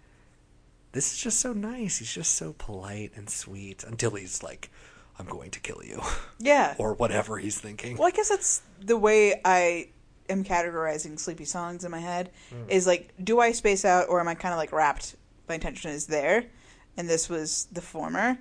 this 0.91 1.13
is 1.13 1.19
just 1.19 1.39
so 1.39 1.51
nice. 1.53 1.97
He's 1.97 2.13
just 2.13 2.33
so 2.35 2.53
polite 2.57 3.11
and 3.15 3.29
sweet 3.29 3.83
until 3.83 4.11
he's 4.11 4.43
like, 4.43 4.69
"I'm 5.17 5.25
going 5.25 5.51
to 5.51 5.59
kill 5.59 5.81
you," 5.83 6.01
Yeah. 6.37 6.75
or 6.77 6.93
whatever 6.93 7.39
he's 7.39 7.59
thinking. 7.59 7.97
Well, 7.97 8.07
I 8.07 8.11
guess 8.11 8.29
that's 8.29 8.61
the 8.79 8.97
way 8.97 9.41
I 9.43 9.89
am 10.29 10.43
categorizing 10.43 11.19
sleepy 11.19 11.45
songs 11.45 11.83
in 11.83 11.91
my 11.91 11.99
head 11.99 12.29
Hmm. 12.49 12.69
is 12.69 12.85
like, 12.87 13.13
do 13.23 13.39
I 13.39 13.51
space 13.51 13.83
out 13.85 14.07
or 14.09 14.19
am 14.19 14.27
I 14.27 14.35
kind 14.35 14.53
of 14.53 14.57
like 14.57 14.71
wrapped? 14.71 15.15
My 15.47 15.55
attention 15.55 15.91
is 15.91 16.07
there, 16.07 16.45
and 16.97 17.09
this 17.09 17.27
was 17.29 17.67
the 17.71 17.81
former. 17.81 18.37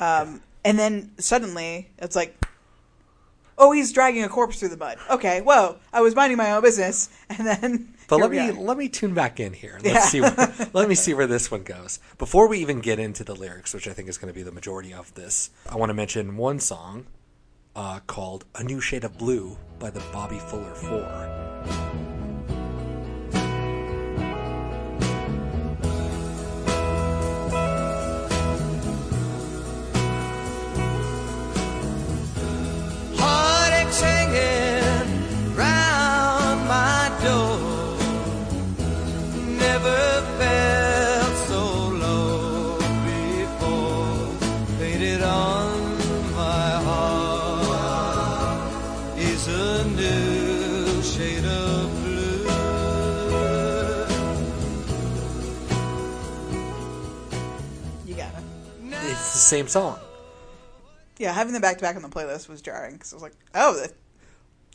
Um, 0.00 0.40
And 0.64 0.78
then 0.78 1.12
suddenly 1.18 1.90
it's 1.98 2.16
like, 2.16 2.34
oh, 3.58 3.72
he's 3.72 3.92
dragging 3.92 4.24
a 4.24 4.28
corpse 4.28 4.58
through 4.58 4.70
the 4.70 4.76
mud. 4.76 4.98
Okay, 5.10 5.40
whoa, 5.40 5.76
I 5.92 6.00
was 6.00 6.14
minding 6.14 6.36
my 6.38 6.50
own 6.52 6.62
business, 6.62 7.08
and 7.30 7.46
then. 7.46 7.94
But 8.08 8.18
let 8.20 8.30
me 8.30 8.52
let 8.52 8.76
me 8.76 8.88
tune 8.88 9.14
back 9.14 9.40
in 9.40 9.52
here. 9.52 9.78
Let's 9.82 9.94
Yeah. 9.94 10.00
see. 10.00 10.20
Where, 10.20 10.68
let 10.72 10.88
me 10.88 10.94
see 10.94 11.12
where 11.14 11.26
this 11.26 11.50
one 11.50 11.62
goes. 11.64 11.98
Before 12.18 12.46
we 12.48 12.58
even 12.58 12.80
get 12.80 12.98
into 12.98 13.24
the 13.24 13.34
lyrics, 13.34 13.74
which 13.74 13.88
I 13.88 13.92
think 13.92 14.08
is 14.08 14.16
going 14.18 14.32
to 14.32 14.34
be 14.34 14.42
the 14.44 14.52
majority 14.52 14.92
of 14.94 15.12
this, 15.14 15.50
I 15.68 15.76
want 15.76 15.90
to 15.90 15.94
mention 15.94 16.36
one 16.36 16.58
song 16.60 17.06
uh, 17.76 18.00
called 18.06 18.44
"A 18.56 18.64
New 18.64 18.80
Shade 18.80 19.04
of 19.04 19.16
Blue" 19.18 19.56
by 19.78 19.90
the 19.90 20.02
Bobby 20.12 20.38
Fuller 20.38 20.74
Four. 20.74 21.45
It's 59.26 59.34
the 59.34 59.40
same 59.40 59.66
song. 59.66 59.98
Yeah, 61.18 61.32
having 61.32 61.52
them 61.52 61.62
back 61.62 61.78
to 61.78 61.82
back 61.82 61.96
on 61.96 62.02
the 62.02 62.08
playlist 62.08 62.48
was 62.48 62.62
jarring 62.62 62.94
because 62.94 63.12
I 63.12 63.16
was 63.16 63.22
like, 63.22 63.34
oh, 63.54 63.80
that 63.80 63.92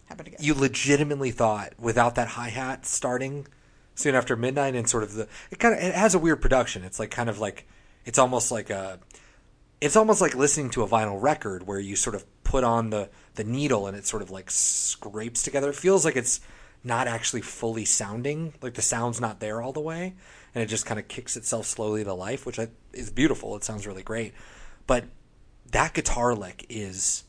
happened 0.06 0.28
again. 0.28 0.40
You 0.42 0.56
legitimately 0.56 1.32
thought 1.32 1.74
without 1.80 2.16
that 2.16 2.28
hi 2.28 2.50
hat 2.50 2.86
starting 2.86 3.48
soon 3.96 4.14
after 4.14 4.36
midnight 4.36 4.76
and 4.76 4.90
sort 4.90 5.04
of 5.04 5.14
the 5.14 5.28
it 5.52 5.60
kind 5.60 5.74
of 5.74 5.82
it 5.82 5.96
has 5.96 6.16
a 6.16 6.20
weird 6.20 6.42
production. 6.42 6.84
It's 6.84 7.00
like 7.00 7.12
kind 7.12 7.30
of 7.30 7.40
like 7.40 7.66
it's 8.06 8.20
almost 8.20 8.52
like 8.52 8.70
a 8.70 9.00
it's 9.80 9.96
almost 9.96 10.20
like 10.20 10.36
listening 10.36 10.70
to 10.72 10.84
a 10.84 10.88
vinyl 10.88 11.22
record 11.22 11.66
where 11.66 11.80
you 11.80 11.96
sort 11.96 12.16
of 12.16 12.26
put 12.44 12.64
on 12.64 12.90
the 12.90 13.10
the 13.36 13.44
needle 13.46 13.88
and 13.88 13.96
it 13.96 14.06
sort 14.06 14.22
of 14.22 14.32
like 14.32 14.52
scrapes 14.52 15.44
together. 15.44 15.70
It 15.70 15.76
feels 15.76 16.04
like 16.04 16.18
it's 16.18 16.42
not 16.84 17.08
actually 17.08 17.42
fully 17.42 17.86
sounding, 17.86 18.54
like 18.62 18.74
the 18.74 18.82
sound's 18.82 19.22
not 19.22 19.40
there 19.40 19.62
all 19.62 19.72
the 19.72 19.80
way, 19.80 20.16
and 20.54 20.64
it 20.64 20.68
just 20.68 20.86
kind 20.86 21.00
of 21.00 21.08
kicks 21.08 21.36
itself 21.38 21.66
slowly 21.66 22.04
to 22.04 22.14
life, 22.14 22.46
which 22.46 22.60
I, 22.60 22.68
is 22.94 23.10
beautiful. 23.10 23.56
It 23.56 23.64
sounds 23.64 23.88
really 23.88 24.04
great, 24.04 24.34
but 24.88 25.06
that 25.72 25.94
guitar 25.94 26.36
lick 26.36 26.66
is 26.70 27.24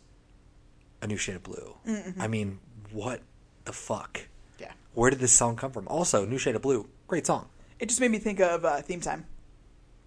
a 1.01 1.07
new 1.07 1.17
shade 1.17 1.37
of 1.37 1.43
blue. 1.43 1.77
I 2.19 2.27
mean, 2.29 2.59
what 2.93 3.21
the 3.65 3.73
fuck? 3.73 4.23
yeah. 4.59 4.73
Where 4.95 5.11
did 5.11 5.19
this 5.21 5.33
song 5.33 5.57
come 5.57 5.73
from? 5.73 5.87
Also, 5.89 6.25
new 6.27 6.39
shade 6.39 6.57
of 6.57 6.63
blue, 6.63 6.89
great 7.07 7.27
song. 7.27 7.49
It 7.79 7.89
just 7.89 8.01
made 8.01 8.11
me 8.11 8.19
think 8.19 8.41
of 8.41 8.65
uh, 8.65 8.83
theme 8.83 9.01
time. 9.01 9.27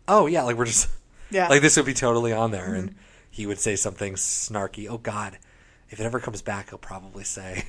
Oh 0.07 0.27
yeah, 0.27 0.43
like 0.43 0.55
we're 0.57 0.65
just 0.65 0.89
Yeah. 1.31 1.43
Mm-hmm. 1.43 1.51
like 1.53 1.61
this 1.61 1.75
would 1.77 1.85
be 1.85 1.93
totally 1.93 2.31
on 2.31 2.51
there, 2.51 2.73
and 2.75 2.95
he 3.29 3.45
would 3.47 3.59
say 3.59 3.75
something 3.75 4.13
snarky. 4.13 4.87
Oh 4.89 4.97
God, 4.99 5.37
if 5.89 5.99
it 5.99 6.03
ever 6.05 6.19
comes 6.19 6.41
back, 6.41 6.69
he'll 6.69 6.77
probably 6.77 7.23
say 7.23 7.65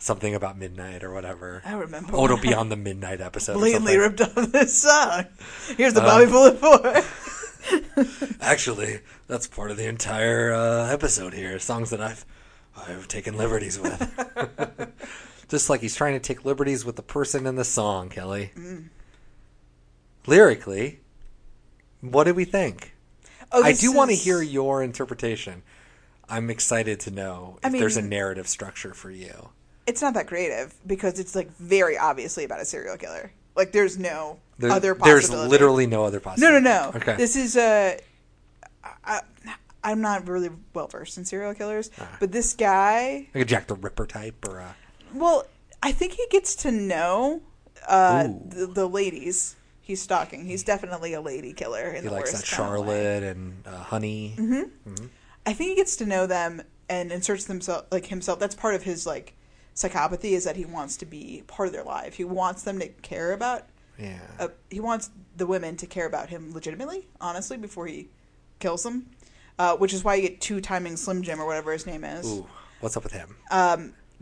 something 0.00 0.34
about 0.34 0.58
midnight 0.58 1.04
or 1.04 1.12
whatever. 1.12 1.62
I 1.64 1.74
remember 1.74 2.12
Oh, 2.16 2.24
it'll 2.24 2.38
be 2.38 2.52
on 2.54 2.68
the 2.70 2.76
midnight 2.76 3.20
episode. 3.20 3.54
blatantly 3.54 3.96
ripped 3.96 4.20
off 4.20 4.34
this 4.50 4.76
song. 4.82 5.26
Here's 5.76 5.94
the 5.94 6.00
Bobby 6.00 6.26
Bullet 6.26 6.58
Four. 6.58 7.02
Actually, 8.40 9.00
that's 9.28 9.46
part 9.46 9.70
of 9.70 9.76
the 9.76 9.86
entire 9.86 10.52
uh, 10.52 10.88
episode 10.90 11.34
here. 11.34 11.58
Songs 11.58 11.90
that 11.90 12.00
I've 12.00 12.24
I've 12.76 13.06
taken 13.06 13.36
liberties 13.36 13.78
with. 13.78 14.88
Just 15.48 15.68
like 15.68 15.80
he's 15.80 15.94
trying 15.96 16.14
to 16.14 16.20
take 16.20 16.44
liberties 16.44 16.84
with 16.84 16.96
the 16.96 17.02
person 17.02 17.46
in 17.46 17.56
the 17.56 17.64
song, 17.64 18.08
Kelly. 18.08 18.52
Mm. 18.56 18.88
Lyrically, 20.26 21.00
what 22.00 22.24
do 22.24 22.34
we 22.34 22.44
think? 22.44 22.94
Oh, 23.52 23.62
I 23.62 23.72
do 23.72 23.92
want 23.92 24.10
to 24.10 24.16
hear 24.16 24.40
your 24.40 24.82
interpretation. 24.82 25.62
I'm 26.28 26.48
excited 26.50 27.00
to 27.00 27.10
know 27.10 27.58
if 27.64 27.74
I 27.74 27.78
there's 27.78 27.96
a 27.96 28.02
narrative 28.02 28.46
structure 28.46 28.94
for 28.94 29.10
you. 29.10 29.50
It's 29.86 30.02
not 30.02 30.14
that 30.14 30.26
creative 30.26 30.74
because 30.86 31.18
it's 31.18 31.34
like 31.34 31.50
very 31.56 31.96
obviously 31.98 32.44
about 32.44 32.60
a 32.60 32.64
serial 32.64 32.96
killer. 32.96 33.32
Like 33.56 33.72
there's 33.72 33.98
no 33.98 34.38
There- 34.58 34.70
other 34.70 34.94
there's 34.94 35.30
literally 35.30 35.86
no 35.86 36.04
other 36.04 36.20
possibility. 36.20 36.62
no, 36.64 36.70
no. 36.70 36.90
no. 36.92 36.96
Okay. 36.98 37.16
This 37.16 37.34
is 37.36 37.56
uh, 37.56 37.96
I, 39.04 39.20
I'm 39.82 40.00
not 40.00 40.28
really 40.28 40.50
well 40.74 40.86
versed 40.88 41.18
in 41.18 41.24
serial 41.24 41.54
killers, 41.54 41.90
Ah. 41.98 42.16
but 42.20 42.32
this 42.32 42.54
guy 42.54 43.28
like 43.34 43.42
a 43.42 43.44
Jack 43.44 43.66
the 43.66 43.74
Ripper 43.74 44.06
type, 44.06 44.46
or 44.48 44.58
a, 44.60 44.76
Well, 45.14 45.46
I 45.82 45.92
think 45.92 46.12
he 46.12 46.26
gets 46.30 46.54
to 46.56 46.70
know 46.70 47.40
uh, 47.88 48.24
the, 48.48 48.66
the 48.66 48.88
ladies 48.88 49.56
he's 49.80 50.00
stalking. 50.02 50.44
He's 50.46 50.62
definitely 50.62 51.14
a 51.14 51.20
lady 51.20 51.52
killer 51.52 51.88
in 51.88 52.02
he 52.02 52.08
the 52.08 52.14
likes 52.14 52.32
worst 52.32 52.44
that. 52.44 52.54
Charlotte 52.56 53.22
and 53.22 53.66
uh, 53.66 53.70
Honey. 53.84 54.36
I 55.46 55.52
think 55.54 55.70
he 55.70 55.74
gets 55.76 55.96
to 55.96 56.06
know 56.06 56.26
them 56.26 56.62
and 56.88 57.10
inserts 57.10 57.46
themself 57.46 57.86
like 57.90 58.06
himself. 58.06 58.38
That's 58.38 58.54
part 58.54 58.74
of 58.74 58.82
his 58.82 59.06
like 59.06 59.34
psychopathy 59.80 60.32
is 60.32 60.44
that 60.44 60.56
he 60.56 60.64
wants 60.64 60.96
to 60.98 61.06
be 61.06 61.42
part 61.46 61.66
of 61.68 61.72
their 61.72 61.84
life. 61.84 62.14
He 62.14 62.24
wants 62.24 62.62
them 62.62 62.78
to 62.80 62.88
care 62.88 63.32
about. 63.32 63.66
Yeah. 63.98 64.20
Uh, 64.38 64.48
he 64.70 64.80
wants 64.80 65.10
the 65.36 65.46
women 65.46 65.76
to 65.78 65.86
care 65.86 66.06
about 66.06 66.28
him 66.28 66.52
legitimately, 66.52 67.08
honestly, 67.20 67.56
before 67.56 67.86
he 67.86 68.08
kills 68.58 68.82
them. 68.82 69.06
Uh, 69.58 69.76
which 69.76 69.92
is 69.92 70.02
why 70.02 70.14
you 70.14 70.22
get 70.22 70.40
two 70.40 70.60
timing 70.60 70.96
Slim 70.96 71.22
Jim 71.22 71.38
or 71.38 71.46
whatever 71.46 71.72
his 71.72 71.86
name 71.86 72.02
is. 72.02 72.26
Ooh, 72.26 72.46
what's 72.80 72.96
up 72.96 73.04
with 73.04 73.12
him? 73.12 73.36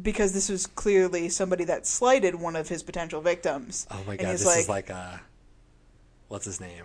because 0.01 0.33
this 0.33 0.49
was 0.49 0.67
clearly 0.67 1.29
somebody 1.29 1.65
that 1.65 1.87
slighted 1.87 2.35
one 2.37 2.55
of 2.55 2.69
his 2.69 2.83
potential 2.83 3.21
victims. 3.21 3.87
oh 3.91 4.03
my 4.07 4.17
god, 4.17 4.33
this 4.33 4.47
is 4.47 4.69
like 4.69 4.91
a 4.91 5.21
what's 6.29 6.45
his 6.45 6.61
name? 6.61 6.85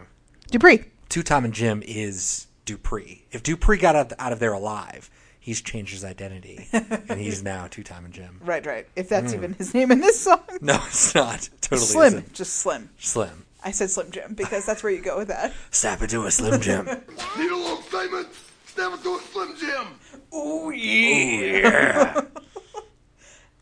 Dupree. 0.51 0.85
Two 1.09 1.23
Tom 1.23 1.45
and 1.45 1.53
Jim 1.53 1.83
is 1.85 2.47
Dupree. 2.65 3.25
If 3.31 3.43
Dupree 3.43 3.77
got 3.77 3.95
out, 3.95 4.13
out 4.17 4.33
of 4.33 4.39
there 4.39 4.53
alive, 4.53 5.09
he's 5.43 5.61
changed 5.61 5.91
his 5.91 6.05
identity, 6.05 6.67
and 6.73 7.19
he's 7.19 7.43
now 7.43 7.67
two 7.67 7.83
time 7.83 8.05
and 8.05 8.13
Jim. 8.13 8.39
Right, 8.43 8.65
right. 8.65 8.87
If 8.95 9.09
that's 9.09 9.33
even 9.33 9.53
his 9.53 9.73
name 9.73 9.91
in 9.91 9.99
this 9.99 10.21
song. 10.21 10.39
No, 10.61 10.75
it's 10.87 11.13
not. 11.13 11.49
Totally 11.59 11.81
Slim. 11.85 12.07
isn't. 12.07 12.33
Just 12.33 12.53
Slim. 12.55 12.89
Slim. 12.97 13.45
I 13.65 13.71
said 13.71 13.89
Slim 13.91 14.11
Jim 14.11 14.33
because 14.33 14.65
that's 14.65 14.81
where 14.81 14.91
you 14.93 15.01
go 15.01 15.17
with 15.17 15.27
that. 15.27 15.51
Snap 15.71 16.01
into 16.01 16.23
a 16.25 16.31
Slim 16.31 16.61
Jim. 16.61 16.85
Need 16.85 17.51
a 17.51 17.55
little 17.55 17.81
statement? 17.81 18.27
Step 18.65 18.93
into 18.93 19.15
a 19.15 19.19
Slim 19.19 19.55
Jim. 19.57 19.87
Oh, 20.31 20.69
yeah. 20.69 22.21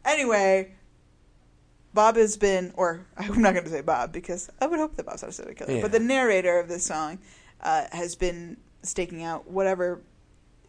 anyway, 0.06 0.72
Bob 1.94 2.16
has 2.18 2.38
been, 2.38 2.72
or 2.76 3.06
I'm 3.18 3.42
not 3.42 3.54
going 3.54 3.66
to 3.66 3.72
say 3.72 3.82
Bob 3.82 4.12
because 4.12 4.50
I 4.62 4.68
would 4.68 4.80
hope 4.80 4.96
that 4.98 5.06
Bob's 5.08 5.24
not 5.24 5.30
a 5.30 5.34
serial 5.34 5.56
killer, 5.56 5.74
Yeah. 5.74 5.82
but 5.82 5.92
the 5.92 6.00
narrator 6.00 6.60
of 6.60 6.68
this 6.68 6.86
song 6.86 7.18
uh, 7.62 7.86
has 7.92 8.16
been 8.16 8.58
staking 8.84 9.24
out 9.24 9.50
whatever 9.50 10.02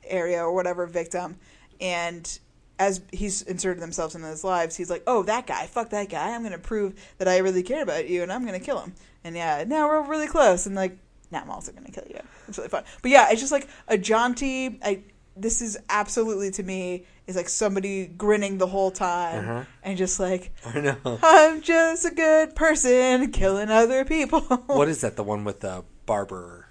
area 0.05 0.43
or 0.43 0.53
whatever 0.53 0.87
victim, 0.87 1.37
and 1.81 2.39
as 2.79 3.01
he's 3.13 3.43
inserted 3.43 3.83
themselves 3.83 4.15
into 4.15 4.27
his 4.27 4.43
lives, 4.45 4.77
he's 4.77 4.91
like, 4.91 5.03
"Oh, 5.07 5.23
that 5.25 5.47
guy, 5.47 5.67
fuck 5.67 5.91
that 5.91 6.09
guy! 6.09 6.35
I'm 6.35 6.41
going 6.43 6.53
to 6.53 6.59
prove 6.59 6.95
that 7.19 7.29
I 7.29 7.39
really 7.39 7.63
care 7.63 7.83
about 7.83 8.09
you, 8.09 8.23
and 8.23 8.33
I'm 8.33 8.45
going 8.47 8.59
to 8.59 8.65
kill 8.65 8.81
him." 8.81 8.95
And 9.25 9.37
yeah, 9.37 9.65
now 9.67 9.87
we're 9.89 10.03
really 10.09 10.27
close, 10.27 10.67
and 10.67 10.75
like, 10.75 10.97
now 11.31 11.43
I'm 11.43 11.51
also 11.51 11.71
going 11.73 11.85
to 11.85 11.93
kill 11.93 12.07
you. 12.11 12.19
It's 12.49 12.59
really 12.59 12.71
fun, 12.71 12.85
but 13.03 13.11
yeah, 13.11 13.29
it's 13.31 13.41
just 13.41 13.53
like 13.53 13.69
a 13.89 13.97
jaunty. 13.99 14.79
I 14.85 15.03
this 15.37 15.63
is 15.63 15.79
absolutely 15.89 16.51
to 16.51 16.63
me 16.63 17.07
is 17.27 17.37
like 17.37 17.49
somebody 17.49 18.07
grinning 18.07 18.59
the 18.59 18.67
whole 18.67 18.91
time 18.91 19.39
Uh-huh. 19.49 19.65
and 19.83 19.97
just 19.97 20.21
like 20.21 20.53
I 20.67 20.81
know. 20.81 20.97
I'm 21.23 21.63
just 21.63 22.05
a 22.05 22.11
good 22.11 22.55
person 22.55 23.31
killing 23.33 23.71
other 23.71 24.05
people. 24.05 24.41
What 24.41 24.89
is 24.91 25.01
that? 25.03 25.17
The 25.17 25.23
one 25.25 25.45
with 25.45 25.61
the 25.61 25.85
barber, 26.05 26.62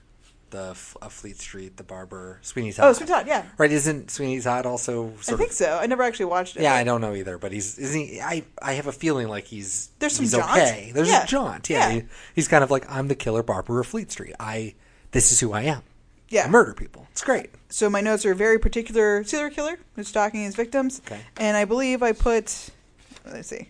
the 0.51 0.70
uh, 1.01 1.10
Fleet 1.10 1.38
Street, 1.39 1.77
the 1.77 1.84
barber, 1.84 2.39
Sweeney 2.41 2.72
Todd. 2.72 2.86
Oh, 2.89 2.93
Sweeney 2.93 3.12
Todd, 3.12 3.27
yeah. 3.27 3.46
Right? 3.58 3.72
Isn't 3.72 4.12
Sweeney 4.12 4.39
Todd 4.39 4.65
also 4.65 5.08
I 5.10 5.36
think 5.36 5.50
of? 5.50 5.51
so. 5.55 5.77
I 5.81 5.88
never 5.88 6.03
actually 6.03 6.25
watched 6.25 6.55
it. 6.58 6.62
Yeah, 6.62 6.74
I 6.75 6.84
don't 6.84 7.01
know 7.01 7.13
either, 7.15 7.38
but 7.38 7.51
he's 7.51 7.77
isn't 7.79 8.00
he? 8.00 8.22
I 8.22 8.43
I 8.62 8.74
have 8.74 8.88
a 8.88 8.91
feeling 8.91 9.27
like 9.27 9.46
he's 9.46 9.89
There's 10.00 10.13
some 10.13 10.24
he's 10.24 10.31
jaunt. 10.34 10.51
okay. 10.51 10.91
There's 10.93 11.10
Yeah. 11.10 11.24
a 11.24 11.27
jaunt. 11.27 11.70
Yeah, 11.70 11.88
Yeah. 11.89 11.93
He- 12.01 12.08
he's 12.36 12.48
kind 12.48 12.63
of 12.63 12.70
like 12.72 12.86
I'm 12.89 13.08
the 13.08 13.15
killer 13.15 13.43
barber 13.43 13.79
of 13.79 13.88
Fleet 13.88 14.12
Street. 14.12 14.36
I 14.39 14.75
this 15.12 15.31
is 15.31 15.39
who 15.39 15.51
I 15.53 15.63
am. 15.63 15.81
Yeah. 16.29 16.46
I 16.46 16.50
murder 16.50 16.74
people. 16.74 17.08
It's 17.12 17.24
great. 17.24 17.50
So 17.70 17.89
my 17.89 18.00
notes 18.00 18.25
are 18.25 18.34
very 18.34 18.58
particular 18.60 19.24
serial 19.25 19.50
killer 19.53 19.79
who's 19.96 20.08
stalking 20.08 20.43
his 20.43 20.55
victims. 20.55 21.01
Okay. 21.05 21.20
And 21.38 21.58
I 21.58 21.65
believe 21.65 22.01
I 22.03 22.13
put, 22.13 22.70
let's 23.25 23.50
see, 23.50 23.70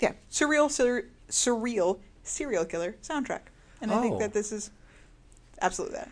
yeah, 0.00 0.12
surreal, 0.30 0.70
sur- 0.70 1.04
surreal 1.30 1.98
serial 2.24 2.64
killer 2.64 2.96
soundtrack. 3.02 3.40
And 3.80 3.92
I 3.92 3.98
Oh. 3.98 4.02
think 4.02 4.18
that 4.18 4.32
this 4.32 4.50
is 4.50 4.70
absolutely 5.60 5.96
that. 5.98 6.10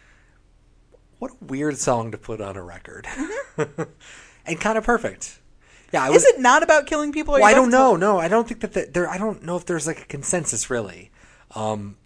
What 1.18 1.32
a 1.32 1.44
weird 1.44 1.78
song 1.78 2.10
to 2.12 2.18
put 2.18 2.40
on 2.40 2.56
a 2.56 2.62
record, 2.62 3.04
Mm-hmm. 3.06 3.82
and 4.46 4.60
kind 4.60 4.76
of 4.78 4.84
perfect. 4.84 5.40
Yeah, 5.92 6.04
I 6.04 6.08
Is 6.08 6.14
was- 6.14 6.24
it 6.24 6.40
not 6.40 6.62
about 6.62 6.86
killing 6.86 7.12
people? 7.12 7.34
Or 7.36 7.40
Well, 7.40 7.48
I 7.48 7.54
don't 7.54 7.70
know. 7.70 7.96
No, 7.96 8.18
I 8.18 8.28
don't 8.28 8.48
think 8.48 8.60
that 8.62 8.72
the, 8.72 8.88
there. 8.92 9.08
I 9.08 9.18
don't 9.18 9.42
know 9.44 9.56
if 9.56 9.66
there's 9.66 9.86
like 9.86 10.00
a 10.02 10.04
consensus 10.06 10.68
really. 10.70 11.10
Um, 11.54 11.96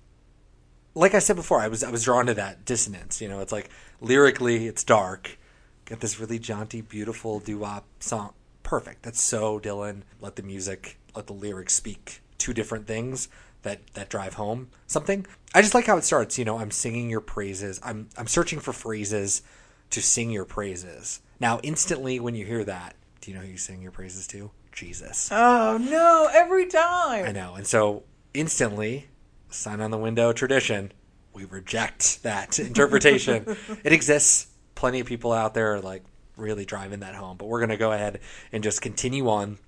like 0.94 1.14
I 1.14 1.18
said 1.20 1.36
before, 1.36 1.60
I 1.60 1.68
was 1.68 1.82
I 1.84 1.90
was 1.90 2.02
drawn 2.04 2.26
to 2.26 2.34
that 2.34 2.64
dissonance. 2.64 3.20
You 3.20 3.28
know, 3.28 3.40
it's 3.40 3.52
like 3.52 3.70
lyrically, 4.00 4.66
it's 4.66 4.82
dark. 4.84 5.38
Get 5.84 6.00
this 6.00 6.18
really 6.18 6.38
jaunty, 6.40 6.80
beautiful 6.80 7.38
doo 7.38 7.58
wop 7.58 7.86
song. 8.00 8.34
Perfect. 8.64 9.04
That's 9.04 9.22
so 9.22 9.60
Dylan. 9.60 10.02
Let 10.20 10.34
the 10.36 10.42
music, 10.42 10.98
let 11.14 11.28
the 11.28 11.32
lyrics 11.32 11.74
speak 11.74 12.22
two 12.38 12.52
different 12.52 12.86
things 12.86 13.28
that 13.66 13.80
that 13.94 14.08
drive 14.08 14.34
home 14.34 14.68
something. 14.86 15.26
I 15.54 15.60
just 15.60 15.74
like 15.74 15.86
how 15.86 15.96
it 15.96 16.04
starts. 16.04 16.38
You 16.38 16.44
know, 16.44 16.58
I'm 16.58 16.70
singing 16.70 17.10
your 17.10 17.20
praises. 17.20 17.80
I'm 17.82 18.08
I'm 18.16 18.26
searching 18.26 18.60
for 18.60 18.72
phrases 18.72 19.42
to 19.90 20.00
sing 20.00 20.30
your 20.30 20.44
praises. 20.44 21.20
Now, 21.38 21.60
instantly 21.62 22.18
when 22.18 22.34
you 22.34 22.46
hear 22.46 22.64
that, 22.64 22.94
do 23.20 23.30
you 23.30 23.36
know 23.36 23.42
who 23.42 23.50
you 23.50 23.58
sing 23.58 23.82
your 23.82 23.90
praises 23.92 24.26
to? 24.28 24.50
Jesus. 24.72 25.28
Oh 25.32 25.78
no! 25.78 26.28
Every 26.32 26.66
time. 26.66 27.26
I 27.26 27.32
know. 27.32 27.54
And 27.54 27.66
so 27.66 28.04
instantly, 28.34 29.08
sign 29.50 29.80
on 29.80 29.90
the 29.90 29.98
window 29.98 30.32
tradition, 30.32 30.92
we 31.32 31.44
reject 31.44 32.22
that 32.22 32.58
interpretation. 32.70 33.56
it 33.84 33.92
exists. 33.92 34.48
Plenty 34.74 35.00
of 35.00 35.06
people 35.06 35.32
out 35.32 35.54
there 35.54 35.74
are 35.74 35.80
like 35.80 36.04
really 36.36 36.64
driving 36.64 37.00
that 37.00 37.14
home. 37.14 37.36
But 37.36 37.46
we're 37.46 37.60
going 37.60 37.70
to 37.70 37.76
go 37.76 37.92
ahead 37.92 38.20
and 38.52 38.62
just 38.62 38.80
continue 38.80 39.28
on. 39.28 39.58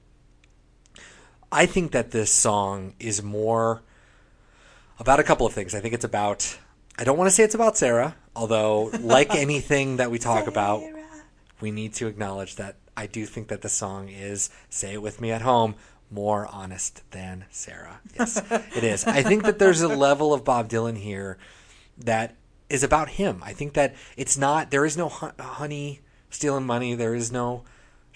I 1.50 1.66
think 1.66 1.92
that 1.92 2.10
this 2.10 2.30
song 2.30 2.94
is 3.00 3.22
more 3.22 3.82
about 4.98 5.20
a 5.20 5.22
couple 5.22 5.46
of 5.46 5.52
things. 5.52 5.74
I 5.74 5.80
think 5.80 5.94
it's 5.94 6.04
about, 6.04 6.58
I 6.98 7.04
don't 7.04 7.16
want 7.16 7.28
to 7.28 7.34
say 7.34 7.42
it's 7.42 7.54
about 7.54 7.76
Sarah, 7.76 8.16
although, 8.36 8.90
like 9.00 9.34
anything 9.34 9.96
that 9.96 10.10
we 10.10 10.18
talk 10.18 10.46
about, 10.46 10.82
we 11.60 11.70
need 11.70 11.94
to 11.94 12.06
acknowledge 12.06 12.56
that 12.56 12.76
I 12.96 13.06
do 13.06 13.24
think 13.26 13.48
that 13.48 13.62
the 13.62 13.68
song 13.68 14.08
is, 14.08 14.50
say 14.68 14.94
it 14.94 15.02
with 15.02 15.20
me 15.20 15.30
at 15.30 15.42
home, 15.42 15.76
more 16.10 16.46
honest 16.46 17.02
than 17.12 17.44
Sarah. 17.50 18.00
Yes, 18.18 18.42
it 18.76 18.84
is. 18.84 19.06
I 19.06 19.22
think 19.22 19.44
that 19.44 19.58
there's 19.58 19.82
a 19.82 19.88
level 19.88 20.32
of 20.32 20.44
Bob 20.44 20.68
Dylan 20.68 20.96
here 20.96 21.38
that 21.98 22.34
is 22.68 22.82
about 22.82 23.10
him. 23.10 23.42
I 23.44 23.52
think 23.52 23.74
that 23.74 23.94
it's 24.16 24.36
not, 24.36 24.70
there 24.70 24.84
is 24.84 24.96
no 24.96 25.08
honey 25.08 26.00
stealing 26.30 26.66
money. 26.66 26.94
There 26.94 27.14
is 27.14 27.32
no 27.32 27.64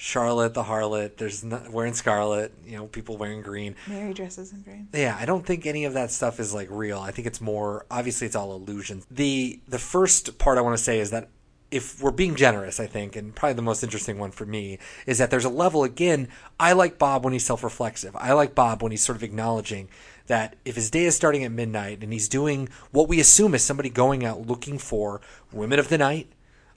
Charlotte 0.05 0.53
the 0.53 0.65
harlot. 0.65 1.17
There's 1.17 1.45
not 1.45 1.71
wearing 1.71 1.95
scarlet, 1.95 2.53
you 2.67 2.77
know, 2.77 2.87
people 2.89 3.17
wearing 3.17 3.41
green. 3.41 3.77
Mary 3.87 4.13
dresses 4.13 4.53
in 4.53 4.63
green. 4.63 4.89
Yeah, 4.93 5.17
I 5.17 5.27
don't 5.27 5.47
think 5.47 5.65
any 5.65 5.85
of 5.85 5.95
that 5.95 6.11
stuff 6.11 6.41
is 6.41 6.53
like 6.53 6.67
real. 6.73 6.99
I 6.99 7.13
think 7.13 7.29
it's 7.29 7.41
more 7.41 7.87
obviously 7.89 8.27
it's 8.27 8.35
all 8.35 8.53
illusions. 8.53 9.07
The 9.13 9.61
the 9.69 9.79
first 9.79 10.39
part 10.39 10.59
I 10.59 10.61
want 10.61 10.77
to 10.77 10.83
say 10.83 10.99
is 10.99 11.13
that 11.13 11.29
if 11.71 12.03
we're 12.03 12.11
being 12.11 12.35
generous, 12.35 12.81
I 12.81 12.87
think, 12.89 13.15
and 13.15 13.33
probably 13.33 13.55
the 13.55 13.63
most 13.63 13.85
interesting 13.85 14.19
one 14.19 14.33
for 14.33 14.45
me 14.45 14.81
is 15.07 15.19
that 15.19 15.31
there's 15.31 15.45
a 15.45 15.49
level 15.49 15.85
again. 15.85 16.27
I 16.59 16.73
like 16.73 16.99
Bob 16.99 17.23
when 17.23 17.33
he's 17.33 17.47
self-reflexive. 17.47 18.17
I 18.17 18.33
like 18.33 18.57
Bob 18.57 18.83
when 18.83 18.91
he's 18.91 19.05
sort 19.05 19.15
of 19.15 19.23
acknowledging 19.23 19.89
that 20.27 20.57
if 20.65 20.75
his 20.75 20.91
day 20.91 21.05
is 21.05 21.15
starting 21.15 21.45
at 21.45 21.53
midnight 21.53 22.03
and 22.03 22.13
he's 22.13 22.29
doing 22.29 22.69
what 22.91 23.09
we 23.09 23.21
assume 23.21 23.55
is 23.55 23.63
somebody 23.63 23.89
going 23.89 24.25
out 24.25 24.49
looking 24.49 24.79
for 24.79 25.21
women 25.53 25.79
of 25.79 25.89
the 25.91 25.99
night 25.99 26.27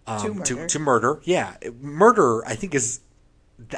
um, 0.07 0.43
To 0.43 0.55
to, 0.55 0.67
to 0.67 0.79
murder. 0.79 1.19
Yeah, 1.23 1.55
murder. 1.81 2.45
I 2.45 2.53
think 2.53 2.75
is. 2.75 2.99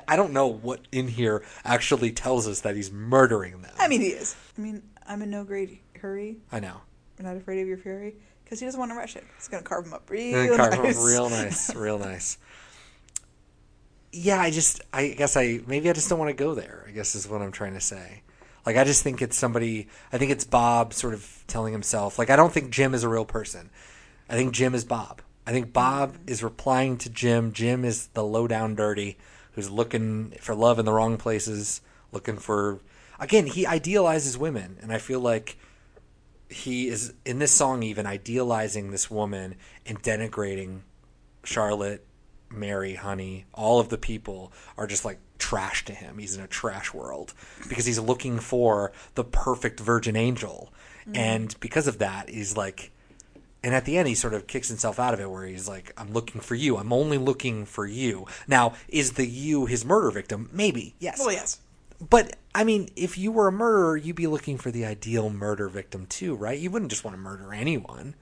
I 0.07 0.15
don't 0.15 0.33
know 0.33 0.47
what 0.47 0.87
in 0.91 1.07
here 1.07 1.43
actually 1.63 2.11
tells 2.11 2.47
us 2.47 2.61
that 2.61 2.75
he's 2.75 2.91
murdering 2.91 3.61
them. 3.61 3.73
I 3.77 3.87
mean, 3.87 4.01
he 4.01 4.07
is. 4.07 4.35
I 4.57 4.61
mean, 4.61 4.83
I'm 5.07 5.21
in 5.21 5.29
no 5.29 5.43
great 5.43 5.81
hurry. 5.99 6.37
I 6.51 6.59
know. 6.59 6.81
I'm 7.19 7.25
not 7.25 7.37
afraid 7.37 7.61
of 7.61 7.67
your 7.67 7.77
fury 7.77 8.15
because 8.43 8.59
he 8.59 8.65
doesn't 8.65 8.79
want 8.79 8.91
to 8.91 8.95
rush 8.95 9.15
it. 9.15 9.23
He's 9.37 9.47
gonna 9.47 9.63
carve 9.63 9.85
him 9.85 9.93
up 9.93 10.09
real 10.09 10.55
carve 10.55 10.73
up 10.73 10.83
nice. 10.83 11.05
real 11.05 11.29
nice, 11.29 11.75
real 11.75 11.99
nice. 11.99 12.37
Yeah, 14.11 14.39
I 14.39 14.51
just, 14.51 14.81
I 14.93 15.09
guess 15.09 15.35
I 15.35 15.59
maybe 15.67 15.89
I 15.89 15.93
just 15.93 16.09
don't 16.09 16.19
want 16.19 16.29
to 16.29 16.43
go 16.43 16.55
there. 16.55 16.85
I 16.87 16.91
guess 16.91 17.13
is 17.15 17.27
what 17.27 17.41
I'm 17.41 17.51
trying 17.51 17.73
to 17.73 17.81
say. 17.81 18.23
Like 18.65 18.77
I 18.77 18.83
just 18.83 19.03
think 19.03 19.21
it's 19.21 19.37
somebody. 19.37 19.87
I 20.11 20.17
think 20.17 20.31
it's 20.31 20.43
Bob 20.43 20.93
sort 20.93 21.13
of 21.13 21.43
telling 21.47 21.73
himself. 21.73 22.17
Like 22.17 22.29
I 22.29 22.35
don't 22.35 22.53
think 22.53 22.71
Jim 22.71 22.93
is 22.93 23.03
a 23.03 23.09
real 23.09 23.25
person. 23.25 23.69
I 24.29 24.35
think 24.35 24.53
Jim 24.53 24.75
is 24.75 24.85
Bob. 24.85 25.21
I 25.45 25.51
think 25.51 25.71
Bob 25.71 26.13
mm-hmm. 26.13 26.29
is 26.29 26.43
replying 26.43 26.97
to 26.97 27.09
Jim. 27.09 27.53
Jim 27.53 27.85
is 27.85 28.07
the 28.07 28.23
low 28.23 28.47
down 28.47 28.75
dirty 28.75 29.17
who's 29.57 29.71
looking 29.71 30.29
for 30.39 30.53
love 30.53 30.77
in 30.77 30.85
the 30.85 30.93
wrong 30.93 31.17
places, 31.17 31.81
looking 32.11 32.37
for. 32.37 32.79
Again, 33.19 33.47
he 33.47 33.65
idealizes 33.65 34.37
women, 34.37 34.77
and 34.83 34.93
I 34.93 34.99
feel 34.99 35.19
like 35.19 35.57
he 36.47 36.87
is 36.87 37.15
in 37.25 37.39
this 37.39 37.51
song 37.51 37.81
even 37.81 38.05
idealizing 38.05 38.91
this 38.91 39.09
woman 39.09 39.55
and 39.83 40.01
denigrating 40.03 40.81
Charlotte, 41.43 42.05
Mary, 42.51 42.93
Honey, 42.93 43.45
all 43.51 43.79
of 43.79 43.89
the 43.89 43.97
people 43.97 44.53
are 44.77 44.85
just 44.85 45.03
like 45.03 45.17
trash 45.39 45.85
to 45.85 45.93
him. 45.93 46.19
He's 46.19 46.37
in 46.37 46.43
a 46.43 46.47
trash 46.47 46.93
world 46.93 47.33
because 47.67 47.87
he's 47.87 47.99
looking 47.99 48.37
for 48.37 48.91
the 49.15 49.23
perfect 49.23 49.79
virgin 49.79 50.15
angel. 50.15 50.71
Mm-hmm. 51.01 51.15
And 51.15 51.59
because 51.59 51.87
of 51.87 51.97
that, 51.97 52.29
he's 52.29 52.55
like 52.55 52.91
and 53.63 53.73
at 53.73 53.85
the 53.85 53.97
end 53.97 54.07
he 54.07 54.15
sort 54.15 54.33
of 54.33 54.47
kicks 54.47 54.67
himself 54.67 54.99
out 54.99 55.13
of 55.13 55.19
it 55.19 55.29
where 55.29 55.45
he's 55.45 55.67
like 55.67 55.93
I'm 55.97 56.13
looking 56.13 56.41
for 56.41 56.55
you. 56.55 56.77
I'm 56.77 56.93
only 56.93 57.17
looking 57.17 57.65
for 57.65 57.85
you. 57.85 58.25
Now, 58.47 58.73
is 58.87 59.13
the 59.13 59.27
you 59.27 59.65
his 59.65 59.85
murder 59.85 60.11
victim? 60.11 60.49
Maybe. 60.51 60.95
Yes. 60.99 61.19
Well, 61.19 61.31
yes. 61.31 61.59
But 62.09 62.35
I 62.53 62.63
mean, 62.63 62.89
if 62.95 63.17
you 63.17 63.31
were 63.31 63.47
a 63.47 63.51
murderer, 63.51 63.97
you'd 63.97 64.15
be 64.15 64.27
looking 64.27 64.57
for 64.57 64.71
the 64.71 64.85
ideal 64.85 65.29
murder 65.29 65.67
victim 65.67 66.05
too, 66.05 66.35
right? 66.35 66.57
You 66.57 66.71
wouldn't 66.71 66.91
just 66.91 67.03
want 67.03 67.15
to 67.15 67.21
murder 67.21 67.53
anyone. 67.53 68.15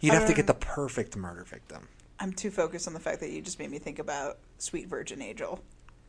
You'd 0.00 0.14
have 0.14 0.26
to 0.26 0.34
get 0.34 0.44
uh, 0.44 0.52
the 0.52 0.54
perfect 0.54 1.16
murder 1.16 1.44
victim. 1.44 1.88
I'm 2.18 2.32
too 2.32 2.50
focused 2.50 2.86
on 2.86 2.94
the 2.94 3.00
fact 3.00 3.20
that 3.20 3.30
you 3.30 3.40
just 3.42 3.58
made 3.58 3.70
me 3.70 3.78
think 3.78 3.98
about 3.98 4.38
Sweet 4.58 4.88
Virgin 4.88 5.22
Angel. 5.22 5.62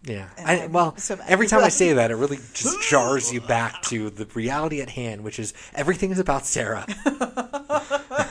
Yeah. 0.03 0.29
I, 0.37 0.67
well, 0.67 0.97
so 0.97 1.17
every 1.27 1.47
time 1.47 1.63
I 1.63 1.69
say 1.69 1.93
that, 1.93 2.09
it 2.09 2.15
really 2.15 2.39
just 2.53 2.81
jars 2.89 3.31
you 3.31 3.39
back 3.39 3.81
to 3.83 4.09
the 4.09 4.25
reality 4.33 4.81
at 4.81 4.89
hand, 4.89 5.23
which 5.23 5.37
is 5.39 5.53
everything 5.75 6.11
is 6.11 6.19
about 6.19 6.45
Sarah. 6.45 6.85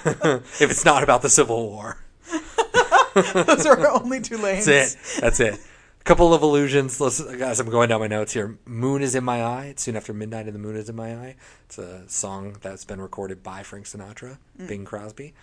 if 0.06 0.62
it's 0.62 0.84
not 0.84 1.02
about 1.02 1.22
the 1.22 1.28
Civil 1.28 1.68
War. 1.70 1.98
Those 3.14 3.66
are 3.66 3.78
our 3.78 4.02
only 4.02 4.20
two 4.20 4.38
lanes. 4.38 4.66
That's 4.66 4.94
it. 4.94 5.20
That's 5.20 5.40
it. 5.40 5.54
A 6.00 6.04
couple 6.04 6.32
of 6.32 6.42
illusions. 6.42 7.00
Let's, 7.00 7.20
as 7.20 7.60
I'm 7.60 7.68
going 7.68 7.88
down 7.88 8.00
my 8.00 8.06
notes 8.06 8.32
here, 8.32 8.58
"Moon 8.64 9.02
is 9.02 9.14
in 9.14 9.24
my 9.24 9.42
eye." 9.42 9.66
It's 9.66 9.82
soon 9.82 9.96
after 9.96 10.12
midnight, 10.12 10.46
and 10.46 10.54
the 10.54 10.60
moon 10.60 10.76
is 10.76 10.88
in 10.88 10.96
my 10.96 11.14
eye. 11.14 11.36
It's 11.66 11.78
a 11.78 12.08
song 12.08 12.56
that's 12.62 12.84
been 12.84 13.00
recorded 13.00 13.42
by 13.42 13.62
Frank 13.62 13.86
Sinatra, 13.86 14.38
mm. 14.58 14.68
Bing 14.68 14.84
Crosby. 14.84 15.34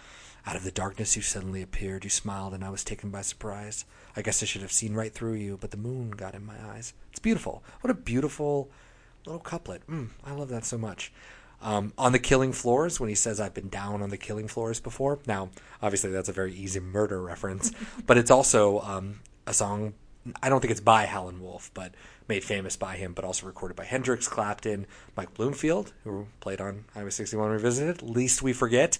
Out 0.47 0.55
of 0.55 0.63
the 0.63 0.71
darkness, 0.71 1.17
you 1.17 1.21
suddenly 1.21 1.61
appeared. 1.61 2.05
You 2.05 2.09
smiled, 2.09 2.53
and 2.53 2.63
I 2.63 2.69
was 2.69 2.85
taken 2.85 3.09
by 3.09 3.21
surprise. 3.21 3.83
I 4.15 4.21
guess 4.21 4.41
I 4.41 4.45
should 4.45 4.61
have 4.61 4.71
seen 4.71 4.93
right 4.93 5.13
through 5.13 5.33
you, 5.33 5.57
but 5.59 5.71
the 5.71 5.77
moon 5.77 6.11
got 6.11 6.35
in 6.35 6.45
my 6.45 6.55
eyes. 6.71 6.93
It's 7.09 7.19
beautiful. 7.19 7.65
What 7.81 7.91
a 7.91 7.93
beautiful 7.93 8.69
little 9.25 9.41
couplet. 9.41 9.85
Mm, 9.87 10.11
I 10.23 10.31
love 10.31 10.47
that 10.47 10.63
so 10.63 10.77
much. 10.77 11.11
Um, 11.61 11.91
on 11.97 12.13
the 12.13 12.19
killing 12.19 12.53
floors, 12.53 12.97
when 12.97 13.09
he 13.09 13.15
says, 13.15 13.41
I've 13.41 13.53
been 13.53 13.67
down 13.67 14.01
on 14.01 14.09
the 14.09 14.17
killing 14.17 14.47
floors 14.47 14.79
before. 14.79 15.19
Now, 15.27 15.49
obviously, 15.81 16.11
that's 16.11 16.29
a 16.29 16.33
very 16.33 16.53
easy 16.53 16.79
murder 16.79 17.21
reference, 17.21 17.73
but 18.05 18.17
it's 18.17 18.31
also 18.31 18.79
um, 18.79 19.19
a 19.45 19.53
song. 19.53 19.95
I 20.41 20.47
don't 20.47 20.61
think 20.61 20.71
it's 20.71 20.79
by 20.79 21.07
Howlin' 21.07 21.41
Wolf, 21.41 21.71
but 21.73 21.93
made 22.29 22.45
famous 22.45 22.77
by 22.77 22.95
him, 22.95 23.11
but 23.11 23.25
also 23.25 23.47
recorded 23.47 23.75
by 23.75 23.83
Hendrix, 23.83 24.29
Clapton, 24.29 24.87
Mike 25.17 25.33
Bloomfield, 25.33 25.91
who 26.05 26.27
played 26.39 26.61
on 26.61 26.85
Highway 26.93 27.09
61 27.09 27.49
Revisited. 27.51 28.01
Least 28.01 28.41
we 28.41 28.53
forget. 28.53 28.97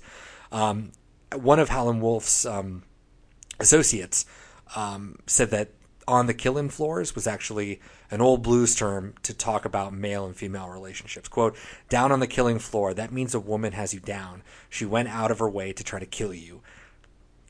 Um, 0.52 0.92
one 1.36 1.60
of 1.60 1.70
Howlin' 1.70 2.02
Wolf's 2.02 2.46
um, 2.46 2.84
associates 3.60 4.26
um, 4.76 5.20
said 5.26 5.52
that 5.52 5.72
on 6.08 6.26
the 6.28 6.34
killing 6.34 6.70
floors 6.70 7.16
was 7.16 7.28
actually 7.28 7.82
an 8.10 8.22
old 8.22 8.42
blues 8.42 8.74
term 8.76 9.14
to 9.24 9.34
talk 9.34 9.66
about 9.66 9.94
male 9.94 10.26
and 10.26 10.36
female 10.36 10.70
relationships. 10.70 11.28
Quote, 11.28 11.58
down 11.90 12.12
on 12.12 12.22
the 12.22 12.28
killing 12.28 12.60
floor, 12.60 12.94
that 12.94 13.12
means 13.12 13.36
a 13.36 13.40
woman 13.40 13.74
has 13.74 13.94
you 13.94 14.00
down. 14.00 14.42
She 14.70 14.86
went 14.86 15.10
out 15.10 15.32
of 15.32 15.40
her 15.40 15.50
way 15.50 15.74
to 15.74 15.84
try 15.84 16.00
to 16.00 16.06
kill 16.06 16.34
you. 16.34 16.62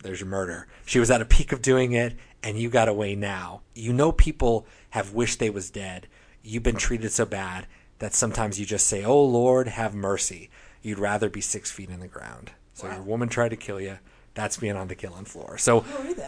There's 0.02 0.20
your 0.20 0.30
murder. 0.30 0.68
She 0.86 1.00
was 1.00 1.12
at 1.12 1.22
a 1.22 1.26
peak 1.26 1.52
of 1.52 1.62
doing 1.62 1.92
it, 1.92 2.16
and 2.42 2.58
you 2.58 2.70
got 2.70 2.88
away 2.88 3.16
now. 3.16 3.62
You 3.76 3.94
know 3.94 4.12
people 4.12 4.66
have 4.92 5.13
wished 5.13 5.40
they 5.40 5.50
was 5.50 5.70
dead. 5.70 6.08
You've 6.44 6.63
been 6.63 6.76
treated 6.78 7.12
so 7.12 7.26
bad 7.26 7.68
that 8.00 8.13
sometimes 8.13 8.60
you 8.60 8.66
just 8.66 8.88
say, 8.88 9.04
oh, 9.04 9.24
Lord, 9.24 9.68
have 9.68 9.94
mercy. 9.94 10.50
You'd 10.82 11.00
rather 11.00 11.30
be 11.30 11.42
six 11.42 11.72
feet 11.72 11.90
in 11.90 12.00
the 12.00 12.08
ground. 12.08 12.52
So 12.78 12.88
your 12.88 13.02
woman 13.02 13.28
tried 13.28 13.50
to 13.50 13.56
kill 13.56 13.82
you. 13.82 13.98
That's 14.36 14.58
being 14.58 14.76
on 14.76 14.88
the 14.88 14.94
killing 14.94 15.26
floor. 15.26 15.58
So, 15.58 15.84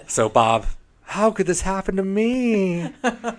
so 0.07 0.29
Bob, 0.29 0.65
how 1.03 1.29
could 1.29 1.45
this 1.45 1.61
happen 1.61 1.95
to 1.97 2.03
me? 2.03 2.91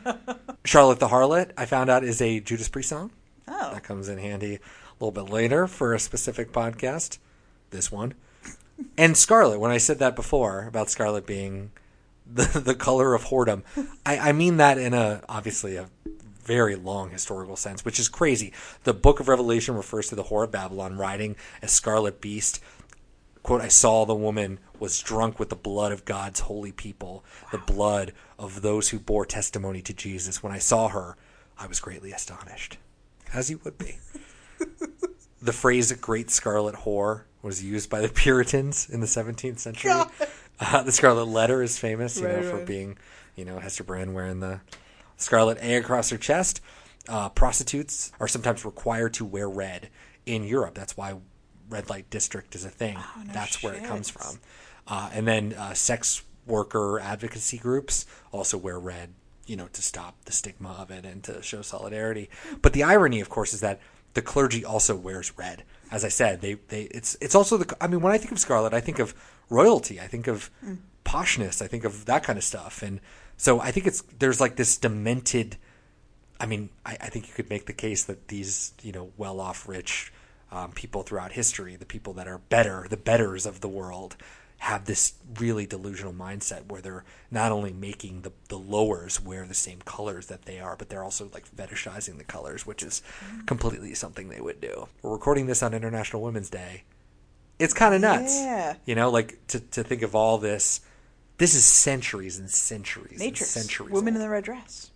Charlotte 0.65 1.01
the 1.01 1.09
Harlot, 1.09 1.51
I 1.59 1.67
found 1.67 1.91
out, 1.91 2.05
is 2.05 2.23
a 2.23 2.39
Judas 2.39 2.69
Priest 2.69 2.91
song. 2.91 3.11
Oh. 3.49 3.73
That 3.75 3.83
comes 3.83 4.09
in 4.09 4.19
handy 4.19 4.55
a 4.55 5.05
little 5.05 5.11
bit 5.11 5.33
later 5.33 5.67
for 5.67 5.93
a 5.93 5.99
specific 5.99 6.53
podcast. 6.53 7.19
This 7.71 7.91
one. 7.91 8.15
And 8.97 9.17
Scarlet, 9.17 9.59
when 9.59 9.73
I 9.73 9.79
said 9.79 9.99
that 9.99 10.15
before 10.15 10.67
about 10.69 10.89
Scarlet 10.89 11.27
being 11.27 11.73
the 12.33 12.61
the 12.65 12.77
color 12.77 13.15
of 13.15 13.25
whoredom, 13.25 13.65
I, 14.07 14.19
I 14.31 14.33
mean 14.33 14.59
that 14.59 14.79
in 14.79 14.95
a 14.95 15.23
obviously 15.29 15.75
a 15.75 15.89
very 16.45 16.77
long 16.77 17.11
historical 17.11 17.57
sense, 17.57 17.85
which 17.85 17.99
is 17.99 18.09
crazy. 18.09 18.53
The 18.85 18.95
book 18.95 19.19
of 19.19 19.29
Revelation 19.29 19.75
refers 19.75 20.09
to 20.09 20.15
the 20.15 20.25
whore 20.25 20.45
of 20.45 20.51
Babylon 20.53 20.97
riding 20.97 21.37
a 21.61 21.69
scarlet 21.69 22.21
beast. 22.21 22.61
Quote, 23.43 23.61
I 23.61 23.69
saw 23.69 24.05
the 24.05 24.15
woman 24.15 24.59
was 24.79 25.01
drunk 25.01 25.39
with 25.39 25.49
the 25.51 25.57
blood 25.57 25.93
of 25.93 26.05
God's 26.05 26.41
holy 26.41 26.73
people, 26.73 27.25
the 27.53 27.59
blood 27.59 28.13
of 28.39 28.63
those 28.63 28.89
who 28.91 28.99
bore 28.99 29.27
testimony 29.27 29.83
to 29.83 29.93
Jesus. 29.95 30.43
When 30.43 30.53
I 30.53 30.59
saw 30.59 30.89
her, 30.89 31.17
I 31.59 31.67
was 31.67 31.81
greatly 31.81 32.13
astonished, 32.13 32.79
as 33.33 33.51
you 33.51 33.61
would 33.65 33.77
be. 33.79 33.99
the 35.43 35.53
phrase 35.53 35.93
"great 35.93 36.31
scarlet 36.31 36.75
whore" 36.77 37.23
was 37.43 37.63
used 37.63 37.89
by 37.91 38.01
the 38.01 38.09
Puritans 38.09 38.89
in 38.91 39.01
the 39.01 39.07
17th 39.07 39.59
century. 39.59 39.93
Uh, 40.63 40.83
the 40.83 40.93
Scarlet 40.93 41.25
Letter 41.25 41.63
is 41.63 41.79
famous, 41.79 42.21
you 42.21 42.27
Right, 42.27 42.43
know, 42.43 42.51
for 42.51 42.57
right. 42.59 42.67
being, 42.67 42.99
you 43.35 43.47
know, 43.47 43.59
Hester 43.61 43.83
Prynne 43.83 44.13
wearing 44.13 44.41
the 44.41 44.61
scarlet 45.17 45.57
A 45.63 45.77
across 45.77 46.11
her 46.11 46.19
chest. 46.19 46.61
Uh, 47.09 47.31
prostitutes 47.31 48.13
are 48.21 48.29
sometimes 48.29 48.63
required 48.67 49.15
to 49.15 49.25
wear 49.25 49.49
red 49.49 49.89
in 50.27 50.45
Europe. 50.45 50.75
That's 50.75 50.99
why 50.99 51.15
red 51.71 51.89
light 51.89 52.11
district 52.11 52.55
is 52.55 52.65
a 52.65 52.71
thing. 52.71 52.97
Oh, 52.99 53.23
no 53.25 53.33
That's 53.33 53.63
where 53.63 53.75
it 53.75 53.85
comes 53.85 54.11
from. 54.11 54.39
Uh, 54.87 55.11
and 55.13 55.27
then 55.27 55.55
uh, 55.55 55.73
sex 55.75 56.23
worker 56.47 56.99
advocacy 56.99 57.59
groups 57.59 58.07
also 58.33 58.59
wear 58.59 58.79
red, 58.79 59.15
you 59.47 59.57
know, 59.57 59.69
to 59.73 59.83
stop 59.83 60.17
the 60.25 60.33
stigma 60.33 60.71
of 60.79 60.91
it 60.91 61.05
and 61.05 61.23
to 61.25 61.43
show 61.43 61.63
solidarity. 61.63 62.29
But 62.61 62.73
the 62.73 62.83
irony, 62.83 63.21
of 63.21 63.29
course, 63.29 63.55
is 63.55 63.61
that 63.61 63.81
the 64.15 64.23
clergy 64.23 64.65
also 64.65 64.97
wears 64.97 65.37
red. 65.39 65.63
As 65.91 66.05
I 66.05 66.09
said, 66.09 66.41
they, 66.41 66.55
they 66.69 66.83
it's 66.83 67.17
it's 67.21 67.35
also 67.35 67.57
the. 67.57 67.77
I 67.81 67.87
mean, 67.87 68.01
when 68.01 68.13
I 68.13 68.19
think 68.19 68.33
of 68.33 68.39
scarlet, 68.39 68.75
I 68.75 68.81
think 68.81 68.99
of 68.99 69.15
royalty. 69.49 70.01
I 70.01 70.07
think 70.07 70.27
of 70.27 70.51
poshness. 71.05 71.63
I 71.63 71.67
think 71.67 71.85
of 71.85 72.07
that 72.07 72.23
kind 72.23 72.39
of 72.39 72.45
stuff. 72.45 72.83
And 72.83 73.01
so 73.37 73.61
I 73.61 73.71
think 73.71 73.87
it's 73.87 74.03
there's 74.19 74.41
like 74.41 74.57
this 74.57 74.77
demented. 74.77 75.57
I 76.39 76.47
mean, 76.47 76.71
I, 76.87 76.97
I 77.01 77.09
think 77.09 77.29
you 77.29 77.35
could 77.35 77.51
make 77.51 77.67
the 77.67 77.73
case 77.73 78.05
that 78.05 78.29
these, 78.29 78.73
you 78.83 78.93
know, 78.93 79.11
well-off, 79.19 79.69
rich 79.69 80.13
um, 80.53 80.73
people 80.73 81.03
throughout 81.03 81.33
history, 81.33 81.77
the 81.77 81.87
people 81.87 82.13
that 82.15 82.27
are 82.29 82.39
better, 82.39 82.87
the 82.89 82.97
betters 82.97 83.47
of 83.47 83.61
the 83.61 83.69
world, 83.69 84.17
have 84.59 84.85
this 84.85 85.15
really 85.39 85.65
delusional 85.65 86.13
mindset 86.13 86.67
where 86.67 86.83
they're 86.83 87.05
not 87.31 87.51
only 87.51 87.73
making 87.73 88.21
the, 88.23 88.33
the 88.49 88.59
lowers 88.59 89.19
wear 89.19 89.47
the 89.47 89.55
same 89.55 89.79
colors 89.87 90.27
that 90.27 90.43
they 90.43 90.61
are, 90.61 90.77
but 90.77 90.91
they're 90.91 91.03
also 91.03 91.31
like 91.33 91.49
fetishizing 91.57 92.19
the 92.19 92.25
colors, 92.25 92.67
which 92.67 92.83
is 92.83 93.01
completely 93.47 93.95
something 93.95 94.29
they 94.29 94.41
would 94.41 94.61
do. 94.61 94.87
We're 95.01 95.13
recording 95.13 95.47
this 95.47 95.63
on 95.63 95.73
International 95.73 96.21
Women's 96.21 96.51
Day. 96.51 96.83
It's 97.59 97.73
kind 97.73 97.95
of 97.95 98.03
nuts. 98.03 98.39
Yeah. 98.39 98.77
You 98.85 98.95
know, 98.95 99.11
like 99.11 99.39
to, 99.49 99.61
to 99.61 99.83
think 99.83 100.03
of 100.03 100.15
all 100.15 100.37
this. 100.37 100.81
This 101.39 101.55
is 101.55 101.65
centuries 101.65 102.39
and 102.39 102.51
centuries 102.51 103.19
Matrix. 103.19 103.57
and 103.57 103.65
centuries. 103.65 103.93
Women 103.93 104.15
in 104.15 104.21
the 104.21 104.29
red 104.29 104.45
dress. 104.45 104.91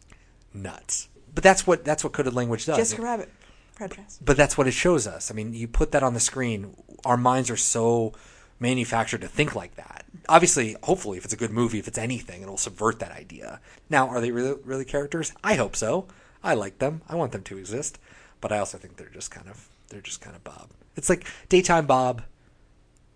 nuts. 0.53 1.09
But 1.35 1.43
that's 1.43 1.67
what 1.67 1.85
that's 1.85 2.05
what 2.05 2.13
coded 2.13 2.35
language 2.35 2.67
does. 2.67 2.77
Jessica 2.77 3.03
Rabbit. 3.03 3.31
Dress. 3.77 4.21
But 4.25 4.37
that's 4.37 4.57
what 4.57 4.67
it 4.67 4.73
shows 4.73 5.07
us. 5.07 5.31
I 5.31 5.35
mean, 5.35 5.53
you 5.53 5.67
put 5.67 5.93
that 5.93 6.03
on 6.03 6.15
the 6.15 6.21
screen, 6.21 6.77
our 7.05 7.17
minds 7.17 7.51
are 7.51 7.57
so 7.57 8.13
manufactured 8.61 9.21
to 9.23 9.29
think 9.29 9.55
like 9.55 9.75
that. 9.77 10.05
Obviously, 10.29 10.77
hopefully, 10.83 11.19
if 11.19 11.25
it's 11.25 11.35
a 11.35 11.39
good 11.39 11.51
movie, 11.51 11.79
if 11.79 11.89
it's 11.89 11.99
anything, 11.99 12.43
it'll 12.43 12.57
subvert 12.57 13.01
that 13.01 13.13
idea. 13.13 13.61
Now, 13.91 14.09
are 14.09 14.21
they 14.21 14.31
really, 14.31 14.57
really 14.65 14.85
characters? 14.85 15.33
I 15.43 15.55
hope 15.55 15.77
so. 15.77 16.07
I 16.43 16.55
like 16.55 16.79
them. 16.79 17.03
I 17.09 17.17
want 17.17 17.33
them 17.33 17.43
to 17.43 17.59
exist. 17.59 17.99
But 18.41 18.53
I 18.53 18.59
also 18.59 18.79
think 18.79 18.97
they're 18.97 19.09
just 19.09 19.31
kind 19.31 19.49
of 19.49 19.69
they're 19.89 20.01
just 20.01 20.21
kind 20.21 20.37
of 20.37 20.45
Bob. 20.45 20.71
It's 20.97 21.09
like 21.09 21.27
daytime 21.49 21.87
Bob 21.87 22.23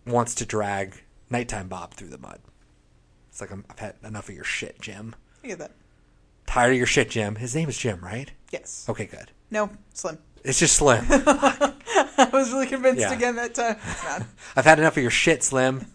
wants 0.07 0.35
to 0.37 0.47
drag 0.47 1.03
nighttime 1.31 1.69
Bob 1.69 1.95
through 1.95 2.09
the 2.09 2.19
mud. 2.19 2.41
It's 3.29 3.41
like 3.41 3.51
I'm, 3.53 3.65
I've 3.71 3.79
had 3.79 3.95
enough 4.05 4.29
of 4.29 4.35
your 4.35 4.45
shit, 4.45 4.81
Jim. 4.81 5.15
I 5.45 5.49
get 5.49 5.59
that. 5.59 5.73
Tired 6.47 6.73
of 6.73 6.79
your 6.79 6.87
shit, 6.87 7.11
Jim. 7.11 7.37
His 7.37 7.55
name 7.55 7.69
is 7.69 7.77
Jim, 7.77 8.01
right? 8.03 8.33
Yes. 8.51 8.87
Okay, 8.89 9.05
good. 9.05 9.31
No, 9.51 9.71
Slim. 9.93 10.19
It's 10.45 10.59
just 10.59 10.77
Slim. 10.77 11.05
I 11.11 12.29
was 12.33 12.53
really 12.53 12.67
convinced 12.67 13.01
Yeah. 13.01 13.13
again 13.13 13.37
that 13.37 13.55
time. 13.55 13.77
It's 13.87 14.05
not. 14.19 14.23
I've 14.57 14.65
had 14.65 14.79
enough 14.79 14.97
of 14.97 15.03
your 15.03 15.11
shit, 15.11 15.43
Slim. 15.43 15.87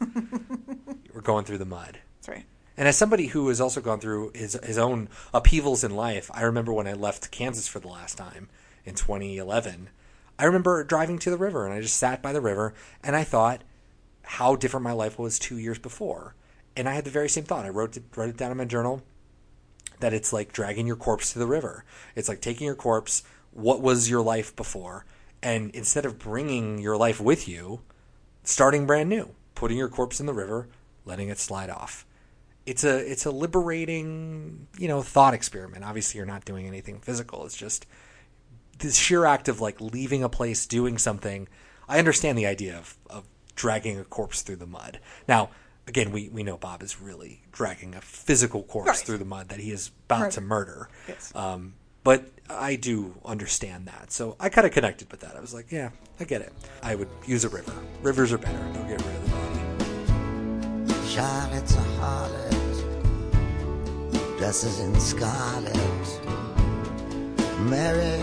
We're 1.13 1.21
going 1.21 1.45
through 1.45 1.57
the 1.59 1.65
mud. 1.65 1.99
That's 2.17 2.29
right. 2.29 2.45
And 2.77 2.87
as 2.87 2.97
somebody 2.97 3.27
who 3.27 3.47
has 3.49 3.61
also 3.61 3.81
gone 3.81 3.99
through 3.99 4.31
his 4.35 4.59
his 4.63 4.77
own 4.77 5.09
upheavals 5.33 5.83
in 5.83 5.95
life, 5.95 6.29
I 6.33 6.43
remember 6.43 6.73
when 6.73 6.87
I 6.87 6.93
left 6.93 7.31
Kansas 7.31 7.67
for 7.67 7.79
the 7.79 7.87
last 7.87 8.17
time 8.17 8.49
in 8.85 8.95
2011. 8.95 9.89
I 10.39 10.45
remember 10.45 10.83
driving 10.83 11.19
to 11.19 11.29
the 11.29 11.37
river 11.37 11.65
and 11.65 11.73
I 11.73 11.81
just 11.81 11.97
sat 11.97 12.21
by 12.21 12.33
the 12.33 12.41
river 12.41 12.73
and 13.03 13.15
I 13.15 13.23
thought 13.23 13.61
how 14.23 14.55
different 14.55 14.83
my 14.83 14.91
life 14.93 15.19
was 15.19 15.37
two 15.37 15.57
years 15.57 15.77
before. 15.77 16.35
And 16.75 16.89
I 16.89 16.93
had 16.95 17.03
the 17.05 17.11
very 17.11 17.29
same 17.29 17.43
thought. 17.43 17.65
I 17.65 17.69
wrote 17.69 17.95
it, 17.97 18.03
wrote 18.15 18.29
it 18.29 18.37
down 18.37 18.49
in 18.51 18.57
my 18.57 18.65
journal 18.65 19.03
that 19.99 20.13
it's 20.13 20.33
like 20.33 20.51
dragging 20.51 20.87
your 20.87 20.95
corpse 20.95 21.31
to 21.33 21.39
the 21.39 21.45
river. 21.45 21.85
It's 22.15 22.27
like 22.27 22.41
taking 22.41 22.65
your 22.65 22.75
corpse. 22.75 23.21
What 23.53 23.81
was 23.81 24.09
your 24.09 24.21
life 24.21 24.55
before? 24.55 25.05
And 25.41 25.71
instead 25.75 26.05
of 26.05 26.19
bringing 26.19 26.79
your 26.79 26.97
life 26.97 27.19
with 27.19 27.47
you, 27.47 27.81
starting 28.43 28.85
brand 28.85 29.09
new, 29.09 29.35
putting 29.55 29.77
your 29.77 29.89
corpse 29.89 30.19
in 30.19 30.25
the 30.25 30.33
river, 30.33 30.69
letting 31.05 31.29
it 31.29 31.37
slide 31.37 31.69
off. 31.69 32.05
It's 32.65 32.83
a 32.85 32.97
it's 33.11 33.25
a 33.25 33.31
liberating, 33.31 34.67
you 34.77 34.87
know, 34.87 35.01
thought 35.01 35.33
experiment. 35.33 35.83
Obviously, 35.83 36.17
you're 36.17 36.25
not 36.25 36.45
doing 36.45 36.65
anything 36.65 36.99
physical. 36.99 37.45
It's 37.45 37.57
just 37.57 37.85
the 38.79 38.89
sheer 38.91 39.25
act 39.25 39.47
of 39.49 39.59
like 39.59 39.81
leaving 39.81 40.23
a 40.23 40.29
place, 40.29 40.65
doing 40.65 40.97
something. 40.97 41.47
I 41.89 41.99
understand 41.99 42.37
the 42.37 42.45
idea 42.47 42.77
of, 42.77 42.97
of 43.09 43.25
dragging 43.55 43.99
a 43.99 44.05
corpse 44.05 44.41
through 44.43 44.55
the 44.55 44.65
mud. 44.65 44.99
Now, 45.27 45.49
again, 45.87 46.11
we, 46.11 46.29
we 46.29 46.43
know 46.43 46.55
Bob 46.57 46.81
is 46.81 47.01
really 47.01 47.41
dragging 47.51 47.93
a 47.95 48.01
physical 48.01 48.63
corpse 48.63 48.87
Right. 48.87 48.97
through 48.97 49.17
the 49.17 49.25
mud 49.25 49.49
that 49.49 49.59
he 49.59 49.69
is 49.71 49.91
about 50.05 50.19
Murder. 50.21 50.31
to 50.31 50.41
murder. 50.41 50.89
Yes. 51.09 51.35
Um, 51.35 51.73
but 52.03 52.25
I 52.49 52.75
do 52.75 53.15
understand 53.25 53.87
that. 53.87 54.11
So 54.11 54.35
I 54.39 54.49
kind 54.49 54.67
of 54.67 54.73
connected 54.73 55.09
with 55.11 55.21
that. 55.21 55.35
I 55.35 55.39
was 55.39 55.53
like, 55.53 55.71
yeah, 55.71 55.91
I 56.19 56.25
get 56.25 56.41
it. 56.41 56.51
I 56.81 56.95
would 56.95 57.09
use 57.25 57.45
a 57.45 57.49
river. 57.49 57.73
Rivers 58.01 58.31
are 58.33 58.37
better. 58.37 58.57
They'll 58.73 58.83
get 58.83 59.01
rid 59.01 59.15
of 59.15 59.25
the 59.25 59.31
body. 59.31 59.59
Charlotte's 61.07 61.75
a 61.75 61.81
harlot, 61.99 62.77
dresses 64.37 64.79
in 64.79 64.99
scarlet. 64.99 65.73
Mary 67.61 68.19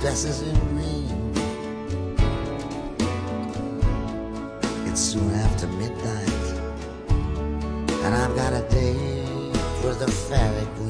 dresses 0.00 0.42
in 0.42 0.54
green. 0.68 1.32
It's 4.86 5.00
soon 5.00 5.30
after 5.34 5.66
midnight, 5.66 6.58
and 8.04 8.14
I've 8.14 8.34
got 8.36 8.52
a 8.52 8.62
date 8.70 9.56
for 9.80 9.94
the 9.94 10.10
fairy 10.10 10.66
queen. 10.76 10.83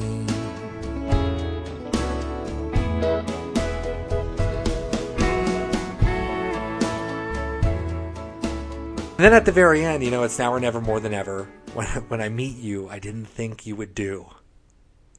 And 9.17 9.23
then 9.23 9.33
at 9.33 9.45
the 9.45 9.51
very 9.53 9.85
end, 9.85 10.03
you 10.03 10.11
know, 10.11 10.23
it's 10.23 10.37
now 10.37 10.51
or 10.51 10.59
never 10.59 10.81
more 10.81 10.99
than 10.99 11.13
ever. 11.13 11.47
When, 11.73 11.87
when 12.09 12.21
I 12.21 12.27
meet 12.27 12.57
you, 12.57 12.89
I 12.89 12.99
didn't 12.99 13.25
think 13.27 13.65
you 13.65 13.75
would 13.77 13.95
do. 13.95 14.27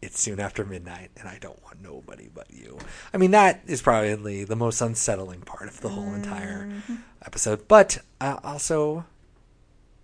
It's 0.03 0.21
soon 0.21 0.39
after 0.39 0.67
midnight, 0.67 1.11
and 1.17 1.27
I 1.27 1.39
don't 1.41 1.63
want 1.65 1.83
nobody 1.83 2.29
but 2.33 2.51
you. 2.51 2.79
I 3.15 3.17
mean, 3.17 3.31
that 3.31 3.63
is 3.67 3.81
probably 3.81 4.45
the 4.45 4.55
most 4.55 4.83
unsettling 4.83 5.41
part 5.41 5.69
of 5.69 5.81
the 5.81 5.89
whole 5.89 6.13
entire 6.13 6.69
episode. 7.25 7.67
But 7.69 7.99
uh, 8.21 8.37
also, 8.45 9.07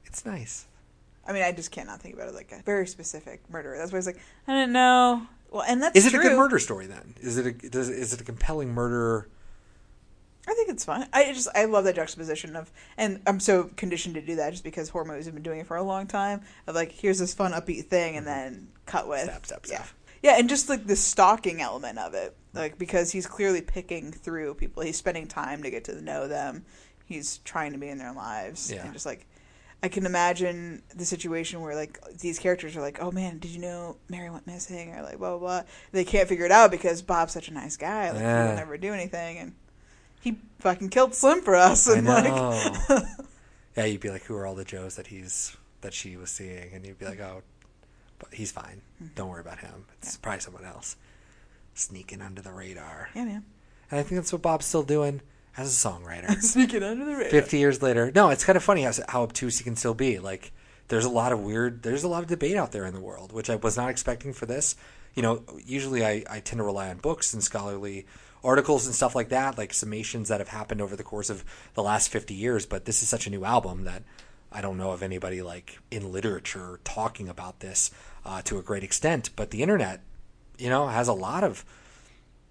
it's 0.06 0.24
nice. 0.24 0.66
I 1.26 1.34
mean, 1.34 1.42
I 1.42 1.52
just 1.52 1.70
cannot 1.70 2.00
think 2.00 2.14
about 2.14 2.28
it 2.28 2.34
like 2.34 2.50
a 2.52 2.62
very 2.62 2.86
specific 2.86 3.42
murderer. 3.50 3.76
That's 3.76 3.92
why 3.92 3.96
I 3.96 3.98
was 3.98 4.06
like, 4.06 4.20
I 4.48 4.52
don't 4.54 4.72
know. 4.72 5.26
Well, 5.50 5.64
and 5.68 5.82
that's 5.82 5.94
Is 5.96 6.06
it 6.06 6.10
true. 6.10 6.20
a 6.20 6.22
good 6.22 6.36
murder 6.38 6.58
story 6.58 6.86
then? 6.86 7.14
Is 7.20 7.36
it 7.36 7.46
a 7.46 7.52
does, 7.52 7.90
is 7.90 8.14
it 8.14 8.20
a 8.22 8.24
compelling 8.24 8.72
murder? 8.72 9.28
I 10.48 10.54
think 10.54 10.70
it's 10.70 10.84
fun. 10.84 11.06
I 11.12 11.32
just 11.32 11.48
I 11.54 11.66
love 11.66 11.84
that 11.84 11.94
juxtaposition 11.94 12.56
of, 12.56 12.72
and 12.96 13.20
I'm 13.26 13.38
so 13.38 13.70
conditioned 13.76 14.16
to 14.16 14.20
do 14.20 14.36
that 14.36 14.50
just 14.50 14.64
because 14.64 14.88
horror 14.88 15.04
movies 15.04 15.26
have 15.26 15.34
been 15.34 15.42
doing 15.44 15.60
it 15.60 15.66
for 15.66 15.76
a 15.76 15.82
long 15.84 16.06
time. 16.08 16.40
Of 16.66 16.74
like, 16.74 16.90
here's 16.92 17.18
this 17.20 17.32
fun 17.32 17.52
upbeat 17.52 17.84
thing, 17.86 18.16
and 18.16 18.26
then 18.26 18.68
cut 18.86 19.08
with 19.08 19.22
Stab, 19.24 19.46
stab, 19.46 19.60
yeah, 19.68 19.84
yeah, 20.22 20.38
and 20.38 20.48
just 20.48 20.68
like 20.68 20.86
the 20.86 20.96
stalking 20.96 21.60
element 21.60 21.98
of 21.98 22.14
it, 22.14 22.36
like 22.54 22.76
because 22.76 23.12
he's 23.12 23.26
clearly 23.26 23.60
picking 23.60 24.10
through 24.10 24.54
people. 24.54 24.82
He's 24.82 24.96
spending 24.96 25.28
time 25.28 25.62
to 25.62 25.70
get 25.70 25.84
to 25.84 26.02
know 26.02 26.26
them. 26.26 26.64
He's 27.04 27.38
trying 27.38 27.72
to 27.72 27.78
be 27.78 27.88
in 27.88 27.98
their 27.98 28.12
lives, 28.12 28.70
Yeah. 28.72 28.84
and 28.84 28.92
just 28.92 29.06
like. 29.06 29.26
I 29.84 29.88
can 29.88 30.06
imagine 30.06 30.80
the 30.94 31.04
situation 31.04 31.60
where 31.60 31.74
like 31.74 31.98
these 32.20 32.38
characters 32.38 32.76
are 32.76 32.80
like, 32.80 32.98
"Oh 33.02 33.10
man, 33.10 33.38
did 33.40 33.50
you 33.50 33.58
know 33.60 33.96
Mary 34.08 34.30
went 34.30 34.46
missing?" 34.46 34.94
or 34.94 35.02
like 35.02 35.18
blah 35.18 35.30
blah 35.30 35.38
blah. 35.38 35.62
They 35.90 36.04
can't 36.04 36.28
figure 36.28 36.44
it 36.46 36.52
out 36.52 36.70
because 36.70 37.02
Bob's 37.02 37.32
such 37.32 37.48
a 37.48 37.52
nice 37.52 37.76
guy. 37.76 38.10
Like 38.10 38.18
he 38.20 38.22
Yeah. 38.24 38.48
will 38.50 38.54
never 38.56 38.76
do 38.76 38.92
anything, 38.92 39.38
and 39.38 39.54
he 40.22 40.38
fucking 40.60 40.88
killed 40.88 41.14
Slim 41.14 41.42
for 41.42 41.54
us. 41.54 41.88
And 41.88 42.06
like, 42.06 42.24
yeah, 43.76 43.84
you'd 43.84 44.00
be 44.00 44.10
like, 44.10 44.22
who 44.22 44.36
are 44.36 44.46
all 44.46 44.54
the 44.54 44.64
Joes 44.64 44.96
that 44.96 45.08
he's 45.08 45.56
that 45.82 45.92
she 45.92 46.16
was 46.16 46.30
seeing, 46.30 46.72
and 46.72 46.86
you'd 46.86 46.98
be 46.98 47.04
like, 47.04 47.20
oh, 47.20 47.42
but 48.18 48.32
he's 48.32 48.52
fine. 48.52 48.82
Mm-hmm. 49.02 49.14
Don't 49.16 49.28
worry 49.28 49.40
about 49.40 49.58
him. 49.58 49.84
It's 50.00 50.16
probably 50.16 50.40
someone 50.40 50.64
else 50.64 50.96
sneaking 51.74 52.22
under 52.22 52.40
the 52.40 52.52
radar. 52.52 53.10
yeah, 53.14 53.24
man, 53.24 53.44
And 53.90 53.98
I 53.98 54.02
think 54.02 54.20
that's 54.20 54.32
what 54.32 54.42
Bob's 54.42 54.66
still 54.66 54.84
doing 54.84 55.20
as 55.56 55.84
a 55.84 55.88
songwriter. 55.88 56.30
sneaking 56.40 56.82
under 56.82 57.04
the 57.04 57.16
radar. 57.16 57.30
50 57.30 57.58
years 57.58 57.82
later. 57.82 58.12
No, 58.14 58.30
it's 58.30 58.44
kind 58.44 58.56
of 58.56 58.62
funny 58.62 58.82
how, 58.82 58.92
how 59.08 59.22
obtuse 59.22 59.58
he 59.58 59.64
can 59.64 59.74
still 59.74 59.94
be. 59.94 60.18
Like, 60.20 60.52
there's 60.88 61.04
a 61.04 61.10
lot 61.10 61.32
of 61.32 61.40
weird, 61.40 61.82
there's 61.82 62.04
a 62.04 62.08
lot 62.08 62.22
of 62.22 62.28
debate 62.28 62.56
out 62.56 62.70
there 62.70 62.86
in 62.86 62.94
the 62.94 63.00
world, 63.00 63.32
which 63.32 63.50
I 63.50 63.56
was 63.56 63.76
not 63.76 63.90
expecting 63.90 64.32
for 64.32 64.46
this. 64.46 64.76
You 65.14 65.22
know, 65.22 65.42
usually 65.64 66.04
I, 66.04 66.24
I 66.30 66.40
tend 66.40 66.58
to 66.58 66.64
rely 66.64 66.90
on 66.90 66.98
books 66.98 67.34
and 67.34 67.42
scholarly 67.42 68.06
articles 68.44 68.86
and 68.86 68.94
stuff 68.94 69.14
like 69.14 69.28
that, 69.28 69.58
like 69.58 69.72
summations 69.72 70.28
that 70.28 70.40
have 70.40 70.48
happened 70.48 70.80
over 70.80 70.96
the 70.96 71.02
course 71.02 71.30
of 71.30 71.44
the 71.74 71.82
last 71.82 72.08
50 72.08 72.34
years. 72.34 72.66
But 72.66 72.84
this 72.84 73.02
is 73.02 73.08
such 73.08 73.26
a 73.26 73.30
new 73.30 73.44
album 73.44 73.84
that 73.84 74.02
I 74.50 74.60
don't 74.60 74.78
know 74.78 74.90
of 74.90 75.02
anybody 75.02 75.42
like 75.42 75.78
in 75.90 76.12
literature 76.12 76.80
talking 76.84 77.28
about 77.28 77.60
this 77.60 77.90
uh, 78.24 78.42
to 78.42 78.58
a 78.58 78.62
great 78.62 78.84
extent. 78.84 79.30
But 79.36 79.50
the 79.50 79.62
internet, 79.62 80.00
you 80.58 80.68
know, 80.68 80.88
has 80.88 81.08
a 81.08 81.12
lot 81.12 81.44
of 81.44 81.64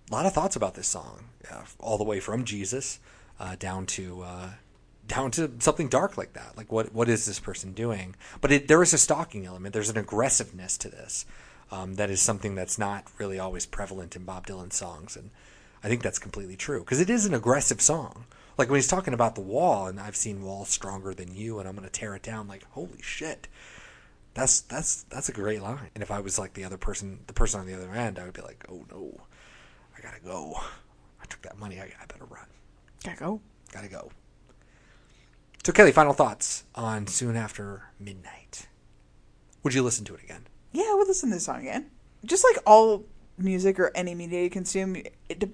a 0.10 0.14
lot 0.14 0.26
of 0.26 0.34
thoughts 0.34 0.56
about 0.56 0.76
this 0.76 0.88
song, 0.88 1.26
uh, 1.50 1.64
all 1.80 1.98
the 1.98 2.04
way 2.04 2.20
from 2.20 2.44
Jesus 2.44 3.00
uh, 3.40 3.56
down 3.58 3.86
to 3.88 4.22
uh, 4.22 4.50
down 5.08 5.32
to 5.32 5.52
something 5.60 5.90
dark 5.90 6.18
like 6.18 6.34
that. 6.34 6.56
Like 6.56 6.72
what 6.72 6.94
what 6.94 7.10
is 7.10 7.26
this 7.26 7.40
person 7.40 7.74
doing? 7.74 8.16
But 8.40 8.52
it, 8.52 8.68
there 8.68 8.82
is 8.82 8.94
a 8.94 8.98
stalking 8.98 9.46
element. 9.46 9.74
There's 9.74 9.90
an 9.90 9.98
aggressiveness 9.98 10.78
to 10.80 10.90
this 10.90 11.26
um, 11.72 11.96
that 11.96 12.10
is 12.10 12.22
something 12.22 12.56
that's 12.56 12.78
not 12.78 13.06
really 13.18 13.40
always 13.40 13.66
prevalent 13.66 14.16
in 14.16 14.24
Bob 14.24 14.48
Dylan 14.48 14.72
songs, 14.72 15.16
and 15.16 15.32
I 15.84 15.88
think 15.88 16.04
that's 16.04 16.20
completely 16.20 16.56
true 16.56 16.80
because 16.82 17.00
it 17.00 17.10
is 17.10 17.26
an 17.26 17.34
aggressive 17.34 17.82
song. 17.82 18.26
Like 18.58 18.70
when 18.70 18.78
he's 18.78 18.88
talking 18.88 19.14
about 19.14 19.36
the 19.36 19.42
wall, 19.42 19.88
and 19.88 20.00
I've 20.00 20.16
seen 20.16 20.44
walls 20.44 20.70
stronger 20.70 21.14
than 21.14 21.34
you, 21.34 21.60
and 21.60 21.68
I'm 21.68 21.76
going 21.76 21.88
to 21.88 21.92
tear 21.92 22.16
it 22.16 22.24
down. 22.24 22.48
Like 22.48 22.64
holy 22.72 23.02
shit, 23.02 23.48
that's 24.34 24.62
that's 24.62 25.04
that's 25.04 25.30
a 25.30 25.34
great 25.34 25.62
line. 25.62 25.90
And 25.96 26.02
if 26.04 26.12
I 26.12 26.20
was 26.20 26.38
like 26.38 26.54
the 26.54 26.64
other 26.64 26.78
person, 26.78 27.20
the 27.28 27.34
person 27.34 27.60
on 27.60 27.66
the 27.66 27.74
other 27.74 27.92
end, 27.92 28.20
I 28.20 28.26
would 28.26 28.34
be 28.34 28.42
like, 28.42 28.66
oh 28.70 28.86
no, 28.92 29.20
I 29.98 30.02
gotta 30.02 30.22
go. 30.22 30.54
I 31.22 31.26
took 31.26 31.42
that 31.44 31.58
money. 31.58 31.80
I, 31.80 31.86
I 31.86 32.06
better 32.08 32.26
run. 32.26 32.46
Gotta 33.04 33.18
go. 33.18 33.42
Gotta 33.72 33.88
go. 33.88 34.12
So 35.64 35.72
Kelly, 35.72 35.92
final 35.92 36.14
thoughts 36.14 36.64
on 36.76 37.08
soon 37.08 37.36
after 37.36 37.84
midnight. 38.00 38.68
Would 39.64 39.74
you 39.74 39.84
listen 39.84 40.06
to 40.06 40.16
it 40.16 40.24
again? 40.24 40.48
Yeah, 40.72 40.86
I 40.90 40.96
would 40.98 41.08
listen 41.08 41.30
to 41.30 41.36
this 41.36 41.46
song 41.46 41.60
again. 41.62 41.92
Just 42.26 42.44
like 42.44 42.58
all 42.66 43.06
music 43.38 43.80
or 43.80 43.92
any 43.94 44.16
media 44.16 44.42
you 44.44 44.50
consume, 44.50 44.96
it 44.96 45.40
de- 45.40 45.50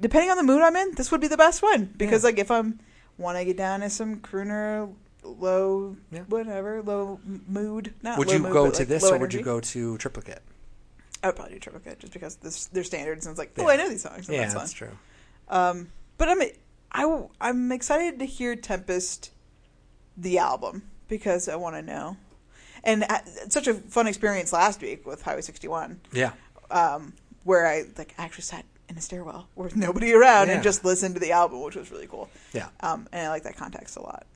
depending 0.00 0.30
on 0.30 0.36
the 0.36 0.42
mood 0.42 0.62
I'm 0.62 0.76
in, 0.76 0.92
this 0.94 1.10
would 1.10 1.20
be 1.20 1.28
the 1.28 1.36
best 1.36 1.62
one. 1.62 1.92
Because 1.96 2.22
Yeah. 2.22 2.28
like 2.28 2.38
if 2.38 2.50
I'm 2.50 2.80
want 3.18 3.38
to 3.38 3.44
get 3.44 3.56
down 3.56 3.80
to 3.80 3.90
some 3.90 4.16
crooner, 4.20 4.92
low, 5.22 5.96
Yeah. 6.10 6.20
whatever, 6.28 6.82
low 6.82 7.20
mood. 7.24 7.94
Not 8.02 8.18
Would 8.18 8.30
you 8.30 8.38
mood, 8.40 8.52
go 8.52 8.70
to 8.70 8.78
like, 8.78 8.88
this 8.88 9.04
or 9.04 9.18
would 9.18 9.32
you 9.34 9.42
go 9.42 9.60
to 9.60 9.96
Triplicate? 9.98 10.40
I 11.22 11.28
would 11.28 11.36
probably 11.36 11.54
do 11.54 11.60
triplicate 11.60 11.98
just 11.98 12.12
because 12.12 12.36
this 12.36 12.66
their 12.66 12.84
standards 12.84 13.26
and 13.26 13.32
it's 13.32 13.38
like, 13.38 13.52
oh, 13.58 13.62
Yeah. 13.62 13.68
I 13.68 13.76
know 13.76 13.88
these 13.88 14.02
songs. 14.02 14.28
Yeah, 14.28 14.42
that's 14.42 14.54
that's, 14.54 14.72
true. 14.72 14.96
Um, 15.48 15.90
but 16.18 16.28
I'm 16.28 16.40
I 16.92 17.24
I'm 17.40 17.72
excited 17.72 18.18
to 18.20 18.26
hear 18.26 18.54
Tempest, 18.54 19.30
the 20.16 20.38
album, 20.38 20.82
because 21.08 21.48
I 21.48 21.56
want 21.56 21.74
to 21.76 21.82
know. 21.82 22.16
And 22.84 23.02
uh, 23.04 23.18
it's 23.38 23.54
such 23.54 23.66
a 23.66 23.74
fun 23.74 24.06
experience 24.06 24.52
last 24.52 24.80
week 24.80 25.04
with 25.06 25.22
Highway 25.22 25.40
61, 25.40 26.00
Yeah. 26.12 26.32
um, 26.70 27.14
where 27.42 27.66
I 27.66 27.84
like 27.98 28.14
actually 28.18 28.42
sat 28.44 28.64
in 28.88 28.96
a 28.96 29.00
stairwell 29.00 29.48
with 29.56 29.76
nobody 29.86 30.12
around 30.14 30.48
Yeah. 30.48 30.54
and 30.54 30.62
just 30.62 30.84
listened 30.84 31.14
to 31.16 31.20
the 31.20 31.32
album, 31.32 31.62
which 31.62 31.76
was 31.76 31.90
really 31.90 32.06
cool. 32.06 32.28
Yeah. 32.52 32.68
Um, 32.80 33.08
and 33.12 33.26
I 33.26 33.28
like 33.30 33.42
that 33.44 33.56
context 33.56 33.96
a 33.96 34.02
lot. 34.02 34.26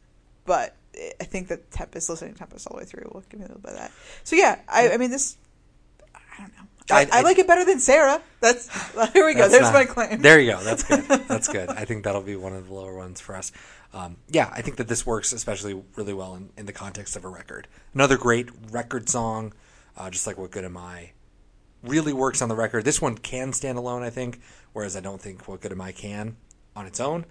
But 0.47 0.75
I 1.21 1.25
think 1.25 1.49
that 1.49 1.71
Tempest, 1.71 2.09
listening 2.09 2.33
to 2.33 2.39
Tempest 2.39 2.67
all 2.67 2.77
the 2.77 2.83
way 2.83 2.85
through, 2.85 3.11
will 3.13 3.23
give 3.29 3.39
me 3.41 3.45
a 3.45 3.49
little 3.49 3.63
bit 3.63 3.73
of 3.73 3.79
that. 3.79 3.93
So 4.25 4.35
yeah, 4.37 4.59
I, 4.69 4.91
I 4.91 4.97
mean 4.97 5.11
this. 5.11 5.37
I 6.15 6.19
don't 6.39 6.49
know. 6.53 6.65
I, 6.91 7.03
I- 7.03 7.09
I, 7.13 7.19
I- 7.19 7.23
like 7.23 7.39
it 7.39 7.47
better 7.47 7.65
than 7.65 7.79
Sarah. 7.79 8.21
That's 8.41 8.69
here 9.13 9.25
we 9.27 9.35
go. 9.35 9.41
That's 9.41 9.53
There's 9.53 9.63
not- 9.63 9.75
my 9.75 9.85
claim. 9.85 10.21
There 10.23 10.41
you 10.41 10.51
go. 10.53 10.65
That's 10.65 10.83
good. 10.83 11.03
That's 11.29 11.47
good. 11.49 11.69
I 11.69 11.85
think 11.85 12.03
that'll 12.05 12.23
be 12.23 12.35
one 12.37 12.53
of 12.55 12.67
the 12.69 12.75
lower 12.75 12.97
ones 12.97 13.21
for 13.21 13.37
us. 13.37 13.53
Um, 13.93 14.17
yeah, 14.29 14.51
I 14.53 14.63
think 14.63 14.77
that 14.79 14.89
this 14.89 15.05
works 15.07 15.33
especially 15.33 15.81
really 15.97 16.15
well 16.15 16.35
in, 16.35 16.51
in 16.57 16.67
the 16.67 16.73
context 16.73 17.15
of 17.17 17.25
a 17.25 17.29
record. 17.29 17.69
Another 17.95 18.17
great 18.17 18.49
record 18.73 19.09
song, 19.09 19.53
uh, 19.97 20.11
just 20.11 20.27
like 20.27 20.39
What 20.39 20.51
Good 20.51 20.65
Am 20.65 20.77
I, 20.77 21.11
really 21.83 22.13
works 22.13 22.43
on 22.43 22.49
the 22.49 22.57
record. 22.57 22.85
This 22.85 23.01
one 23.01 23.17
can 23.17 23.53
stand 23.53 23.79
alone, 23.79 24.03
I 24.03 24.11
think, 24.11 24.41
whereas 24.73 24.97
I 24.97 25.01
don't 25.01 25.21
think 25.21 25.49
What 25.49 25.61
Good 25.61 25.73
Am 25.73 25.81
I 25.81 25.93
can 25.93 26.37
on 26.77 26.87
its 26.87 27.01
own. 27.01 27.27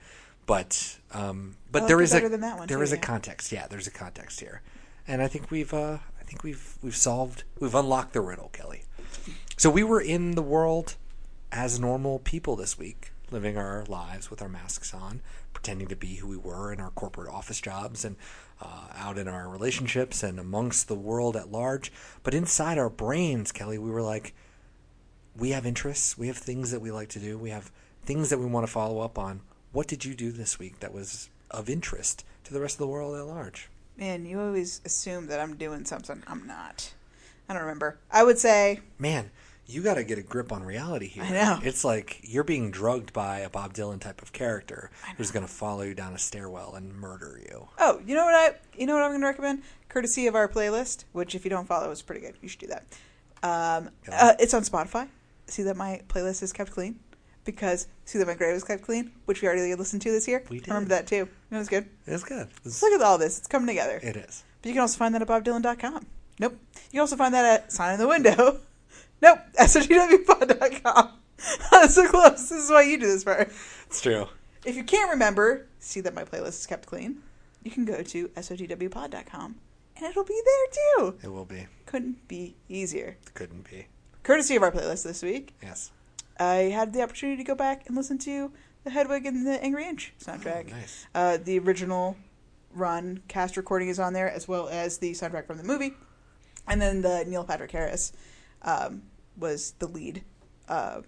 But 0.46 0.98
um, 1.12 1.56
but 1.72 1.88
there 1.88 2.02
is 2.02 2.12
a 2.12 2.18
better 2.18 2.30
than 2.30 2.42
that 2.42 2.58
one, 2.58 2.68
there 2.68 2.78
too, 2.78 2.84
is 2.84 2.92
a 2.92 2.98
context. 2.98 3.52
Yeah, 3.52 3.68
there's 3.68 3.86
a 3.86 3.92
context 3.92 4.40
here, 4.40 4.62
and 5.08 5.22
I 5.22 5.28
think 5.28 5.52
we've 5.52 5.72
uh, 5.72 6.00
I 6.20 6.24
think 6.24 6.44
we've 6.44 6.76
we've 6.82 6.96
solved 6.96 7.44
we've 7.60 7.76
unlocked 7.76 8.14
the 8.14 8.22
riddle, 8.22 8.50
Kelly. 8.52 8.84
So 9.58 9.70
we 9.70 9.84
were 9.84 10.02
in 10.02 10.32
the 10.32 10.42
world 10.42 10.96
as 11.52 11.80
normal 11.80 12.18
people 12.18 12.56
this 12.56 12.80
week, 12.80 13.12
living 13.30 13.58
our 13.58 13.86
lives 13.88 14.32
with 14.32 14.42
our 14.42 14.50
masks 14.50 14.92
on, 14.92 15.22
pretending 15.60 15.90
to 15.90 15.96
be 15.96 16.16
who 16.16 16.28
we 16.28 16.38
were 16.38 16.72
in 16.72 16.80
our 16.80 16.92
corporate 16.92 17.30
office 17.30 17.60
jobs 17.60 18.06
and 18.06 18.16
uh, 18.62 18.88
out 18.96 19.18
in 19.18 19.28
our 19.28 19.50
relationships 19.50 20.24
and 20.24 20.40
amongst 20.40 20.88
the 20.88 20.96
world 20.96 21.36
at 21.36 21.52
large. 21.52 21.92
But 22.24 22.34
inside 22.34 22.78
our 22.78 22.90
brains, 22.90 23.52
Kelly, 23.52 23.78
we 23.78 23.90
were 23.90 24.02
like, 24.02 24.34
we 25.36 25.50
have 25.50 25.66
interests, 25.66 26.18
we 26.18 26.28
have 26.28 26.38
things 26.38 26.72
that 26.72 26.80
we 26.80 26.92
like 26.92 27.10
to 27.10 27.20
do, 27.20 27.38
we 27.38 27.50
have 27.50 27.72
things 28.06 28.30
that 28.30 28.40
we 28.40 28.46
want 28.46 28.66
to 28.66 28.72
follow 28.72 29.02
up 29.02 29.20
on. 29.20 29.42
What 29.74 29.88
did 29.88 30.06
you 30.06 30.16
do 30.16 30.32
this 30.32 30.58
week 30.58 30.80
that 30.80 30.94
was 30.94 31.30
of 31.52 31.70
interest 31.70 32.24
to 32.46 32.54
the 32.54 32.62
rest 32.62 32.76
of 32.76 32.80
the 32.80 32.88
world 32.88 33.18
at 33.18 33.26
large? 33.26 33.68
Man, 33.98 34.26
you 34.26 34.40
always 34.40 34.80
assume 34.86 35.28
that 35.28 35.42
I'm 35.42 35.58
doing 35.58 35.84
something. 35.84 36.24
I'm 36.26 36.48
not. 36.48 36.94
I 37.50 37.54
don't 37.54 37.64
remember. 37.64 37.98
I 38.10 38.24
would 38.24 38.40
say 38.40 38.80
Man, 38.98 39.30
you 39.70 39.82
got 39.84 39.94
to 39.96 40.04
get 40.04 40.18
a 40.18 40.22
grip 40.24 40.52
on 40.52 40.64
reality 40.64 41.08
here. 41.08 41.24
I 41.24 41.30
know. 41.32 41.60
It's 41.64 41.84
like 41.86 42.20
you're 42.24 42.44
being 42.44 42.72
drugged 42.72 43.14
by 43.14 43.40
a 43.40 43.50
Bob 43.50 43.74
Dylan 43.74 44.00
type 44.02 44.22
of 44.22 44.34
character 44.34 44.90
who's 45.18 45.32
going 45.32 45.46
to 45.46 45.52
follow 45.52 45.84
you 45.84 45.94
down 45.94 46.14
a 46.14 46.18
stairwell 46.18 46.74
and 46.76 46.94
murder 46.96 47.40
you. 47.50 47.68
Oh, 47.78 48.02
you 48.06 48.16
know 48.16 48.26
what 48.26 48.34
I? 48.36 48.56
You 48.78 48.86
know 48.88 48.96
what 48.96 49.04
I'm 49.04 49.12
going 49.12 49.22
to 49.22 49.28
recommend? 49.28 49.62
Courtesy 49.88 50.28
of 50.28 50.36
our 50.36 50.48
playlist, 50.48 51.06
which 51.14 51.36
if 51.36 51.44
you 51.46 51.50
don't 51.50 51.68
follow 51.68 51.90
is 51.92 52.02
pretty 52.02 52.22
good. 52.22 52.36
You 52.42 52.50
should 52.50 52.60
do 52.62 52.68
that. 52.68 52.86
Um, 53.42 53.90
Yeah. 54.08 54.18
uh, 54.30 54.34
it's 54.40 54.54
on 54.54 54.64
Spotify. 54.64 55.08
See 55.48 55.64
that 55.64 55.78
my 55.78 56.02
playlist 56.10 56.44
is 56.44 56.52
kept 56.54 56.72
clean 56.72 57.00
because 57.46 57.88
see 58.06 58.20
that 58.20 58.28
my 58.28 58.34
grave 58.36 58.56
is 58.56 58.64
kept 58.64 58.84
clean, 58.84 59.12
which 59.26 59.42
we 59.42 59.48
already 59.48 59.74
listened 59.76 60.02
to 60.04 60.12
this 60.12 60.28
year. 60.28 60.44
We 60.50 60.60
did. 60.60 60.68
Remember 60.68 60.90
that 60.90 61.08
too. 61.08 61.28
It 61.52 61.56
was 61.56 61.70
good. 61.70 61.88
It's 62.06 62.24
good. 62.24 62.48
It's- 62.66 62.82
Look 62.82 62.94
at 62.94 63.02
all 63.02 63.18
this. 63.18 63.38
It's 63.40 63.48
coming 63.48 63.68
together. 63.68 64.00
it 64.04 64.16
is. 64.16 64.44
But 64.62 64.68
you 64.70 64.74
can 64.74 64.82
also 64.82 64.98
find 64.98 65.16
that 65.16 65.22
at 65.22 65.28
bobdylan.com. 65.28 66.06
Nope. 66.40 66.58
You 66.74 66.80
can 66.92 67.00
also 67.02 67.16
find 67.16 67.34
that 67.34 67.46
at 67.46 67.72
Sign 67.72 67.94
in 67.94 68.00
the 68.00 68.08
Window. 68.08 68.60
Nope. 69.22 69.40
SOTWpod.com. 69.60 71.10
That's 71.72 71.96
so 71.96 72.08
close. 72.10 72.50
This 72.50 72.64
is 72.66 72.70
why 72.70 72.82
you 72.84 73.00
do 73.00 73.08
this 73.08 73.24
part. 73.24 73.52
It's 73.88 74.02
true. 74.02 74.28
If 74.66 74.76
you 74.76 74.84
can't 74.84 75.10
remember, 75.12 75.68
see 75.80 76.02
that 76.02 76.14
my 76.14 76.24
playlist 76.26 76.60
is 76.60 76.66
kept 76.68 76.86
clean, 76.86 77.20
you 77.64 77.72
can 77.72 77.86
go 77.86 78.02
to 78.02 78.28
SOTWpod.com 78.30 79.56
and 79.98 80.06
it'll 80.06 80.24
be 80.24 80.42
there 80.46 80.66
too. 80.98 81.18
It 81.24 81.32
will 81.32 81.46
be. 81.46 81.68
Couldn't 81.86 82.28
be 82.28 82.56
easier. 82.68 83.18
Couldn't 83.34 83.70
be. 83.70 83.88
Courtesy 84.24 84.56
of 84.56 84.64
our 84.64 84.72
playlist 84.72 85.04
this 85.04 85.24
week, 85.24 85.56
Yes. 85.62 85.92
I 86.40 86.72
had 86.74 86.94
the 86.94 87.02
opportunity 87.02 87.38
to 87.38 87.44
go 87.48 87.56
back 87.56 87.84
and 87.88 87.98
listen 87.98 88.18
to 88.20 88.52
the 88.86 88.92
Hedwig 88.92 89.26
and 89.26 89.46
the 89.46 89.62
Angry 89.62 89.86
Inch 89.86 90.14
soundtrack. 90.24 90.68
Oh, 90.70 90.76
nice. 90.78 91.08
Uh, 91.14 91.38
the 91.44 91.60
original 91.60 92.16
run 92.74 93.22
cast 93.28 93.58
recording 93.58 93.90
is 93.90 94.00
on 94.00 94.14
there, 94.14 94.30
as 94.30 94.48
well 94.48 94.70
as 94.70 95.00
the 95.00 95.12
soundtrack 95.12 95.48
from 95.48 95.58
the 95.58 95.64
movie. 95.66 95.96
And 96.68 96.82
then 96.82 97.02
the 97.02 97.26
Neil 97.28 97.44
Patrick 97.44 97.72
Harris 97.72 98.14
um, 98.62 99.04
was 99.38 99.72
the 99.80 99.88
lead, 99.88 100.24
uh, 100.68 101.02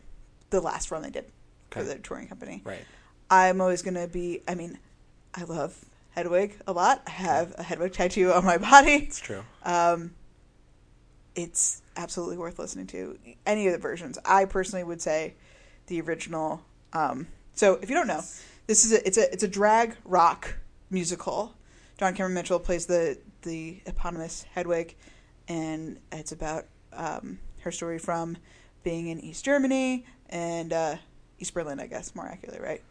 the 0.49 0.61
last 0.61 0.91
run 0.91 1.01
they 1.01 1.09
did 1.09 1.25
for 1.69 1.79
Okay. 1.79 1.87
the 1.93 1.99
touring 1.99 2.27
company. 2.27 2.61
Right. 2.63 2.85
I'm 3.29 3.61
always 3.61 3.81
going 3.81 3.93
to 3.95 4.07
be, 4.07 4.41
I 4.47 4.55
mean, 4.55 4.77
I 5.33 5.43
love 5.43 5.85
Hedwig 6.11 6.57
a 6.67 6.73
lot. 6.73 7.01
I 7.07 7.11
have 7.11 7.53
a 7.57 7.63
Hedwig 7.63 7.93
tattoo 7.93 8.31
on 8.33 8.43
my 8.43 8.57
body. 8.57 8.95
It's 9.07 9.19
true. 9.19 9.43
Um, 9.63 10.11
it's 11.35 11.81
absolutely 11.95 12.37
worth 12.37 12.59
listening 12.59 12.87
to. 12.87 13.17
Any 13.45 13.67
of 13.67 13.73
the 13.73 13.79
versions. 13.79 14.17
I 14.25 14.45
personally 14.45 14.83
would 14.83 15.01
say 15.01 15.35
the 15.87 16.01
original. 16.01 16.61
Um, 16.93 17.27
so 17.53 17.75
if 17.81 17.89
you 17.89 17.95
don't 17.95 18.07
know, 18.07 18.21
this 18.67 18.83
is 18.85 18.91
a 18.93 19.05
it's 19.07 19.17
a 19.17 19.31
it's 19.31 19.43
a 19.43 19.47
drag 19.47 19.95
rock 20.03 20.55
musical. 20.89 21.53
John 21.97 22.13
Cameron 22.13 22.33
Mitchell 22.33 22.59
plays 22.59 22.85
the 22.85 23.17
the 23.43 23.81
eponymous 23.85 24.43
Hedwig, 24.53 24.95
and 25.47 25.99
it's 26.11 26.31
about 26.33 26.65
um, 26.93 27.39
her 27.61 27.71
story 27.71 27.99
from 27.99 28.37
being 28.83 29.07
in 29.07 29.19
East 29.19 29.45
Germany 29.45 30.05
and 30.29 30.73
uh, 30.73 30.95
East 31.39 31.53
Berlin, 31.53 31.79
I 31.79 31.87
guess 31.87 32.15
more 32.15 32.25
accurately, 32.27 32.59
right? 32.59 32.81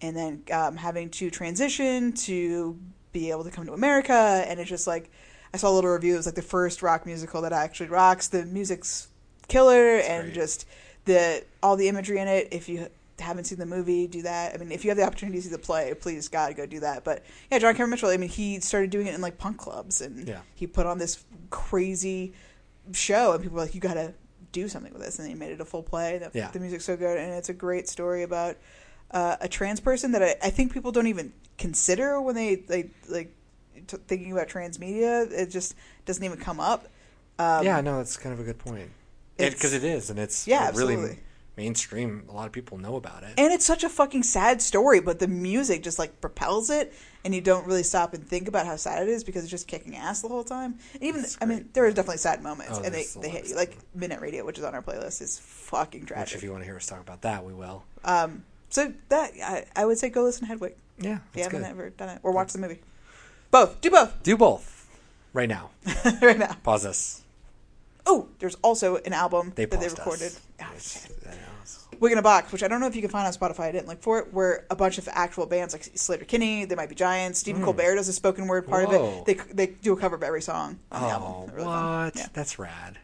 And 0.00 0.16
then 0.16 0.42
um, 0.52 0.76
having 0.76 1.10
to 1.10 1.30
transition 1.30 2.12
to 2.12 2.78
be 3.12 3.30
able 3.30 3.44
to 3.44 3.50
come 3.50 3.66
to 3.66 3.72
America, 3.72 4.12
and 4.46 4.60
it's 4.60 4.68
just 4.68 4.86
like 4.86 5.10
I 5.52 5.56
saw 5.56 5.70
a 5.70 5.74
little 5.74 5.90
review. 5.90 6.14
It 6.14 6.18
was 6.18 6.26
like 6.26 6.34
the 6.36 6.42
first 6.42 6.82
rock 6.82 7.04
musical 7.06 7.42
that 7.42 7.52
actually 7.52 7.88
rocks. 7.88 8.28
The 8.28 8.44
music's 8.44 9.08
killer, 9.48 9.96
and 9.98 10.24
great. 10.26 10.34
just 10.34 10.66
the 11.06 11.42
all 11.62 11.76
the 11.76 11.88
imagery 11.88 12.20
in 12.20 12.28
it. 12.28 12.48
If 12.52 12.68
you 12.68 12.86
haven't 13.18 13.46
seen 13.46 13.58
the 13.58 13.66
movie, 13.66 14.06
do 14.06 14.22
that. 14.22 14.54
I 14.54 14.58
mean, 14.58 14.70
if 14.70 14.84
you 14.84 14.90
have 14.90 14.96
the 14.98 15.04
opportunity 15.04 15.38
to 15.38 15.42
see 15.44 15.50
the 15.50 15.58
play, 15.58 15.92
please 15.94 16.28
God 16.28 16.54
go 16.54 16.64
do 16.66 16.78
that. 16.80 17.02
But 17.02 17.24
yeah, 17.50 17.58
John 17.58 17.72
Cameron 17.74 17.90
Mitchell. 17.90 18.10
I 18.10 18.18
mean, 18.18 18.28
he 18.28 18.60
started 18.60 18.90
doing 18.90 19.08
it 19.08 19.14
in 19.14 19.20
like 19.20 19.36
punk 19.38 19.56
clubs, 19.58 20.00
and 20.00 20.28
Yeah. 20.28 20.40
he 20.54 20.68
put 20.68 20.86
on 20.86 20.98
this 20.98 21.24
crazy 21.50 22.34
show, 22.92 23.32
and 23.32 23.42
people 23.42 23.56
were 23.56 23.62
like, 23.62 23.74
"You 23.74 23.80
got 23.80 23.94
to 23.94 24.14
do 24.52 24.68
something 24.68 24.92
with 24.92 25.02
this," 25.02 25.18
and 25.18 25.28
he 25.28 25.34
made 25.34 25.52
it 25.52 25.60
a 25.60 25.64
full 25.64 25.82
play. 25.82 26.18
The, 26.18 26.30
Yeah. 26.32 26.50
the 26.50 26.60
music's 26.60 26.84
so 26.84 26.96
good, 26.96 27.18
and 27.18 27.32
it's 27.34 27.48
a 27.48 27.54
great 27.54 27.88
story 27.88 28.22
about 28.22 28.56
uh, 29.10 29.36
a 29.40 29.48
trans 29.48 29.80
person 29.80 30.12
that 30.12 30.22
I, 30.22 30.36
I 30.42 30.50
think 30.50 30.72
people 30.72 30.92
don't 30.92 31.06
even 31.06 31.32
consider 31.56 32.20
when 32.20 32.34
they 32.34 32.56
they 32.56 32.90
like 33.08 33.34
t- 33.86 33.96
thinking 34.06 34.32
about 34.32 34.48
trans 34.48 34.78
media. 34.78 35.22
It 35.22 35.50
just 35.50 35.74
doesn't 36.06 36.22
even 36.24 36.38
come 36.38 36.60
up. 36.60 36.88
Um, 37.38 37.64
yeah, 37.64 37.80
no, 37.80 37.98
that's 37.98 38.16
kind 38.16 38.32
of 38.32 38.40
a 38.40 38.44
good 38.44 38.58
point. 38.58 38.90
it's- 39.38 39.54
Because 39.54 39.72
it 39.72 39.84
is, 39.84 40.10
and 40.10 40.18
it's 40.18 40.46
Yeah, 40.46 40.68
it 40.68 40.74
really 40.74 40.94
absolutely. 40.94 41.22
Mainstream. 41.58 42.24
A 42.28 42.32
lot 42.32 42.46
of 42.46 42.52
people 42.52 42.78
know 42.78 42.96
about 42.96 43.24
it. 43.24 43.34
And 43.36 43.52
it's 43.52 43.64
such 43.66 43.82
a 43.84 43.88
fucking 43.88 44.22
sad 44.22 44.62
story, 44.62 45.00
but 45.00 45.18
the 45.18 45.26
music 45.28 45.82
just 45.82 45.98
like 45.98 46.20
propels 46.20 46.70
it, 46.70 46.94
and 47.24 47.34
you 47.34 47.40
don't 47.40 47.66
really 47.66 47.82
stop 47.82 48.14
and 48.14 48.24
think 48.26 48.46
about 48.48 48.64
how 48.64 48.76
sad 48.76 49.02
it 49.02 49.08
is 49.10 49.24
because 49.24 49.42
it's 49.42 49.50
just 49.50 49.66
kicking 49.66 49.96
ass 49.96 50.22
the 50.22 50.28
whole 50.28 50.44
time. 50.44 50.78
And 50.94 51.02
even, 51.02 51.24
I 51.42 51.44
mean, 51.46 51.68
there 51.72 51.84
are 51.84 51.90
definitely 51.90 52.18
sad 52.18 52.42
moments, 52.42 52.78
Oh, 52.78 52.82
and 52.84 52.94
they, 52.94 53.04
they 53.20 53.28
hit 53.28 53.48
you. 53.48 53.56
Like 53.56 53.76
Midnight 53.94 54.20
Radio, 54.22 54.44
which 54.46 54.56
is 54.58 54.64
on 54.64 54.74
our 54.74 54.82
playlist, 54.82 55.20
is 55.20 55.38
fucking 55.40 56.08
Which, 56.16 56.34
if 56.34 56.42
you 56.44 56.52
want 56.52 56.62
to 56.62 56.64
hear 56.64 56.76
us 56.76 56.86
talk 56.86 57.00
about 57.00 57.22
that, 57.22 57.44
we 57.44 57.52
will. 57.52 57.82
Um, 58.04 58.44
so 58.70 58.92
that 59.08 59.32
I, 59.42 59.64
I 59.74 59.84
would 59.84 59.98
say 59.98 60.08
go 60.10 60.22
listen 60.22 60.42
to 60.42 60.46
Hedwig. 60.46 60.74
Yeah, 61.00 61.18
If 61.32 61.36
you 61.36 61.42
haven't 61.42 61.62
good. 61.62 61.70
ever 61.70 61.90
done 61.90 62.08
it, 62.10 62.20
or 62.22 62.32
watch 62.32 62.52
the 62.52 62.58
movie. 62.60 62.80
Both. 63.50 63.80
Do 63.80 63.90
both 63.90 64.22
Do 64.22 64.36
both 64.36 64.88
right 65.32 65.48
now. 65.48 65.70
right 66.22 66.38
now. 66.38 66.56
Pause 66.62 66.82
this. 66.84 67.22
Oh, 68.06 68.28
there's 68.38 68.54
also 68.62 68.96
an 68.96 69.12
album 69.12 69.52
They 69.54 69.64
that 69.66 69.80
they 69.80 69.88
recorded. 69.88 70.28
us. 70.28 70.40
It's- 70.58 71.06
shit. 71.06 71.16
I 71.26 71.30
know, 71.32 71.38
Wig 72.00 72.12
in 72.12 72.18
a 72.18 72.22
Box, 72.22 72.52
which 72.52 72.62
I 72.62 72.68
don't 72.68 72.80
know 72.80 72.86
if 72.86 72.94
you 72.94 73.00
can 73.02 73.10
find 73.10 73.26
on 73.26 73.32
Spotify. 73.32 73.64
I 73.64 73.72
didn't 73.72 73.88
look 73.88 74.00
for 74.02 74.18
it. 74.20 74.32
Where 74.32 74.66
a 74.70 74.76
bunch 74.76 74.98
of 74.98 75.08
actual 75.10 75.46
bands 75.46 75.74
like 75.74 75.82
Sleater-Kinney, 75.82 76.64
They 76.66 76.74
Might 76.76 76.88
Be 76.88 76.94
Giants, 76.94 77.40
Stephen 77.40 77.62
Colbert 77.64 77.96
does 77.96 78.08
a 78.08 78.12
spoken 78.12 78.46
word 78.46 78.66
part. 78.68 78.88
Whoa. 78.88 79.22
of 79.22 79.28
it. 79.28 79.46
They 79.48 79.54
they 79.54 79.66
do 79.74 79.92
a 79.92 79.96
cover 79.96 80.14
of 80.16 80.22
every 80.22 80.42
song 80.42 80.78
on 80.92 81.02
the 81.02 81.08
Oh, 81.08 81.10
album. 81.10 81.54
Really 81.54 81.66
what? 81.66 81.74
Yeah. 82.16 82.22
Mm-hmm. 82.24 82.32
That's 82.34 82.58
rad. 82.58 82.98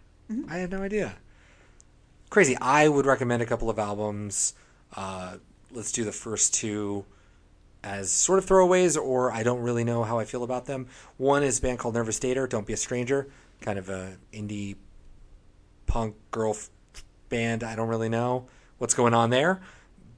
I 0.49 0.57
had 0.59 0.71
no 0.71 0.83
idea. 0.83 1.15
Crazy. 2.31 2.57
I 2.61 2.89
would 2.89 3.07
recommend 3.07 3.43
a 3.43 3.47
couple 3.47 3.69
of 3.71 3.79
albums. 3.79 4.55
Uh, 4.97 5.37
let's 5.73 5.93
do 5.93 6.05
the 6.05 6.13
first 6.13 6.55
two 6.55 7.05
as 7.83 8.11
sort 8.11 8.39
of 8.39 8.47
throwaways, 8.47 8.97
or 9.01 9.31
I 9.33 9.43
don't 9.43 9.61
really 9.61 9.85
know 9.85 10.05
how 10.05 10.19
I 10.19 10.25
feel 10.25 10.43
about 10.45 10.67
them. 10.67 10.87
One 11.17 11.43
is 11.43 11.59
a 11.59 11.63
band 11.63 11.79
called 11.79 11.95
Nervous 11.95 12.19
Dater, 12.19 12.49
Don't 12.49 12.67
Be 12.67 12.73
a 12.73 12.77
Stranger, 12.77 13.29
kind 13.61 13.79
of 13.79 13.89
a 13.89 14.17
indie 14.33 14.77
punk 15.87 16.17
girl 16.31 16.57
band. 17.35 17.65
I 17.65 17.75
don't 17.75 17.89
really 17.89 18.09
know 18.09 18.47
what's 18.79 18.95
going 18.95 19.13
on 19.13 19.31
there, 19.31 19.61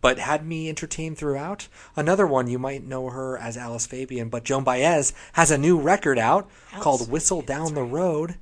but 0.02 0.18
had 0.18 0.46
me 0.46 0.68
entertained 0.68 1.16
throughout. 1.16 1.68
Another 1.96 2.26
one, 2.26 2.46
you 2.46 2.58
might 2.58 2.84
know 2.84 3.08
her 3.08 3.38
as 3.38 3.56
Alice 3.56 3.86
Fabian, 3.86 4.28
but 4.28 4.44
Joan 4.44 4.64
Baez 4.64 5.14
has 5.32 5.50
a 5.50 5.56
new 5.56 5.78
record 5.78 6.18
out 6.18 6.48
called 6.80 7.10
Whistle 7.10 7.40
Down 7.40 7.74
the 7.74 7.82
Road. 7.82 8.36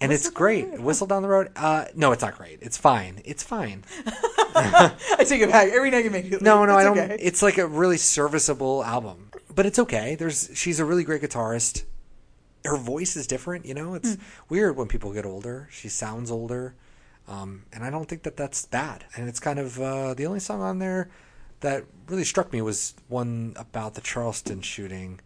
And 0.00 0.12
it's 0.12 0.28
great. 0.28 0.78
Whistle 0.78 1.06
down 1.06 1.22
the 1.22 1.28
road. 1.28 1.50
Uh, 1.56 1.86
no, 1.94 2.12
it's 2.12 2.20
not 2.20 2.36
great. 2.36 2.58
It's 2.60 2.76
fine. 2.76 3.22
It's 3.24 3.42
fine. 3.42 3.82
I 4.54 5.24
take 5.26 5.40
it 5.40 5.50
back. 5.50 5.72
Every 5.72 5.90
night 5.90 6.04
you 6.04 6.10
make 6.10 6.26
it. 6.30 6.42
No, 6.42 6.66
no, 6.66 6.76
it's 6.76 6.80
I 6.80 6.84
don't. 6.84 6.98
okay. 6.98 7.16
It's 7.18 7.42
like 7.42 7.56
a 7.56 7.66
really 7.66 7.96
serviceable 7.96 8.84
album, 8.84 9.30
but 9.54 9.64
it's 9.64 9.78
okay. 9.78 10.14
There's 10.14 10.50
she's 10.52 10.80
a 10.80 10.84
really 10.84 11.02
great 11.02 11.22
guitarist. 11.22 11.84
Her 12.66 12.76
voice 12.76 13.16
is 13.16 13.26
different, 13.26 13.64
you 13.64 13.72
know. 13.72 13.94
It's 13.94 14.18
weird 14.50 14.76
when 14.76 14.86
people 14.86 15.14
get 15.14 15.24
older. 15.24 15.66
She 15.70 15.88
sounds 15.88 16.30
older, 16.30 16.74
um, 17.28 17.64
and 17.72 17.84
I 17.84 17.90
don't 17.90 18.08
think 18.08 18.22
that 18.22 18.36
that's 18.36 18.66
bad. 18.66 19.04
And 19.16 19.28
it's 19.28 19.40
kind 19.40 19.58
of 19.58 19.80
uh, 19.80 20.14
the 20.14 20.26
only 20.26 20.40
song 20.40 20.62
on 20.62 20.78
there 20.78 21.08
that 21.60 21.84
really 22.08 22.24
struck 22.24 22.52
me 22.52 22.62
was 22.62 22.94
one 23.08 23.54
about 23.56 23.94
the 23.94 24.00
Charleston 24.00 24.60
shooting 24.60 25.20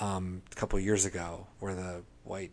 um, 0.00 0.42
a 0.50 0.54
couple 0.54 0.78
of 0.78 0.84
years 0.84 1.04
ago, 1.04 1.46
where 1.58 1.74
the 1.74 2.02
white 2.24 2.52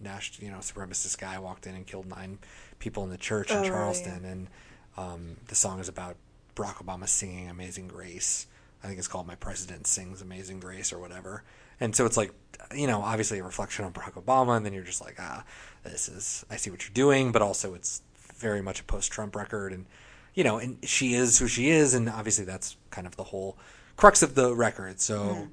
national, 0.00 0.46
you 0.46 0.52
know, 0.52 0.58
supremacist 0.58 1.18
guy 1.18 1.38
walked 1.38 1.66
in 1.66 1.74
and 1.74 1.86
killed 1.86 2.06
nine 2.06 2.38
people 2.78 3.04
in 3.04 3.10
the 3.10 3.18
church 3.18 3.50
in 3.50 3.58
Oh, 3.58 3.60
right, 3.60 3.68
Charleston, 3.68 4.24
and 4.24 4.48
um, 4.96 5.36
the 5.48 5.54
song 5.54 5.80
is 5.80 5.88
about 5.88 6.16
Barack 6.56 6.84
Obama 6.84 7.08
singing 7.08 7.48
"Amazing 7.48 7.88
Grace." 7.88 8.46
I 8.84 8.86
think 8.86 8.98
it's 8.98 9.08
called 9.08 9.26
"My 9.26 9.34
President 9.34 9.86
Sings 9.86 10.22
Amazing 10.22 10.60
Grace" 10.60 10.92
or 10.92 10.98
whatever. 10.98 11.42
And 11.80 11.96
so 11.96 12.06
it's 12.06 12.16
like, 12.16 12.32
you 12.72 12.86
know, 12.86 13.00
obviously 13.00 13.40
a 13.40 13.42
reflection 13.42 13.84
on 13.84 13.92
Barack 13.92 14.12
Obama, 14.12 14.56
and 14.56 14.64
then 14.64 14.72
you're 14.72 14.84
just 14.84 15.02
like, 15.04 15.16
ah, 15.18 15.42
this 15.82 16.08
is, 16.08 16.44
I 16.48 16.56
see 16.56 16.70
what 16.70 16.84
you're 16.84 16.94
doing, 16.94 17.32
but 17.32 17.42
also 17.42 17.74
it's 17.74 18.02
very 18.36 18.62
much 18.62 18.80
a 18.80 18.84
post-Trump 18.84 19.34
record, 19.34 19.72
and 19.72 19.86
you 20.34 20.44
know, 20.44 20.58
and 20.58 20.78
she 20.84 21.14
is 21.14 21.38
who 21.38 21.48
she 21.48 21.70
is, 21.70 21.94
and 21.94 22.08
obviously 22.08 22.44
that's 22.44 22.76
kind 22.90 23.06
of 23.06 23.16
the 23.16 23.24
whole 23.24 23.56
crux 23.96 24.22
of 24.22 24.34
the 24.34 24.54
record. 24.54 25.00
So, 25.00 25.48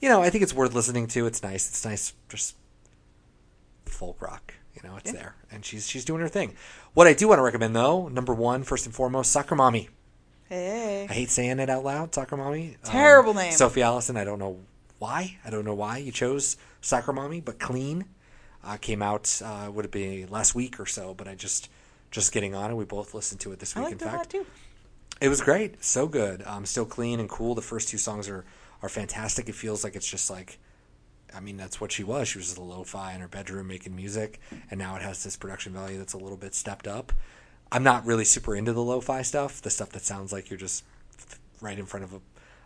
you 0.00 0.08
know, 0.08 0.22
I 0.22 0.30
think 0.30 0.42
it's 0.42 0.54
worth 0.54 0.74
listening 0.74 1.06
to. 1.08 1.26
It's 1.26 1.42
nice. 1.42 1.68
It's 1.68 1.84
nice, 1.84 2.14
just 2.28 2.56
folk 3.84 4.20
rock. 4.22 4.54
You 4.74 4.88
know, 4.88 4.96
it's 4.96 5.12
there, 5.12 5.34
and 5.50 5.64
she's 5.64 5.88
she's 5.88 6.04
doing 6.04 6.20
her 6.20 6.28
thing. 6.28 6.54
What 6.94 7.06
I 7.06 7.12
do 7.12 7.28
want 7.28 7.40
to 7.40 7.42
recommend, 7.42 7.76
though, 7.76 8.08
number 8.08 8.32
one, 8.32 8.62
first 8.62 8.86
and 8.86 8.94
foremost, 8.94 9.30
Soccer 9.30 9.54
Mommy. 9.56 9.88
Hey. 10.50 11.06
I 11.08 11.12
hate 11.12 11.30
saying 11.30 11.60
it 11.60 11.70
out 11.70 11.84
loud, 11.84 12.12
Soccer 12.12 12.36
Mommy. 12.36 12.76
Um, 12.84 12.90
Terrible 12.90 13.34
name. 13.34 13.52
Sophie 13.52 13.82
Allison. 13.82 14.16
I 14.16 14.24
don't 14.24 14.40
know 14.40 14.58
why. 14.98 15.38
I 15.44 15.50
don't 15.50 15.64
know 15.64 15.74
why 15.74 15.98
you 15.98 16.10
chose 16.10 16.56
Soccer 16.80 17.12
Mommy, 17.12 17.40
but 17.40 17.60
Clean 17.60 18.04
uh, 18.64 18.76
came 18.76 19.00
out. 19.00 19.40
Uh, 19.44 19.70
would 19.72 19.84
it 19.84 19.92
be 19.92 20.26
last 20.26 20.56
week 20.56 20.80
or 20.80 20.86
so? 20.86 21.14
But 21.14 21.28
I 21.28 21.36
just 21.36 21.70
just 22.10 22.32
getting 22.32 22.56
on 22.56 22.72
it. 22.72 22.74
We 22.74 22.84
both 22.84 23.14
listened 23.14 23.40
to 23.42 23.52
it 23.52 23.60
this 23.60 23.76
week. 23.76 23.86
in 23.86 23.92
it 23.92 24.02
a 24.02 24.06
lot 24.06 24.14
fact, 24.16 24.30
too. 24.30 24.44
it 25.20 25.28
was 25.28 25.40
great. 25.40 25.84
So 25.84 26.08
good. 26.08 26.42
Um, 26.44 26.66
still 26.66 26.84
clean 26.84 27.20
and 27.20 27.28
cool. 27.28 27.54
The 27.54 27.62
first 27.62 27.88
two 27.88 27.98
songs 27.98 28.28
are 28.28 28.44
are 28.82 28.88
fantastic. 28.88 29.48
It 29.48 29.54
feels 29.54 29.84
like 29.84 29.94
it's 29.94 30.10
just 30.10 30.30
like, 30.30 30.58
I 31.32 31.38
mean, 31.38 31.58
that's 31.58 31.80
what 31.80 31.92
she 31.92 32.02
was. 32.02 32.26
She 32.26 32.38
was 32.38 32.46
just 32.46 32.58
a 32.58 32.62
lo-fi 32.62 33.14
in 33.14 33.20
her 33.20 33.28
bedroom 33.28 33.68
making 33.68 33.94
music, 33.94 34.40
and 34.68 34.78
now 34.80 34.96
it 34.96 35.02
has 35.02 35.22
this 35.22 35.36
production 35.36 35.72
value 35.74 35.96
that's 35.96 36.14
a 36.14 36.18
little 36.18 36.38
bit 36.38 36.56
stepped 36.56 36.88
up. 36.88 37.12
I'm 37.72 37.82
not 37.82 38.04
really 38.04 38.24
super 38.24 38.54
into 38.56 38.72
the 38.72 38.82
lo-fi 38.82 39.22
stuff, 39.22 39.62
the 39.62 39.70
stuff 39.70 39.90
that 39.90 40.02
sounds 40.02 40.32
like 40.32 40.50
you're 40.50 40.58
just 40.58 40.84
right 41.60 41.78
in 41.78 41.86
front 41.86 42.04
of 42.04 42.14
a, 42.14 42.20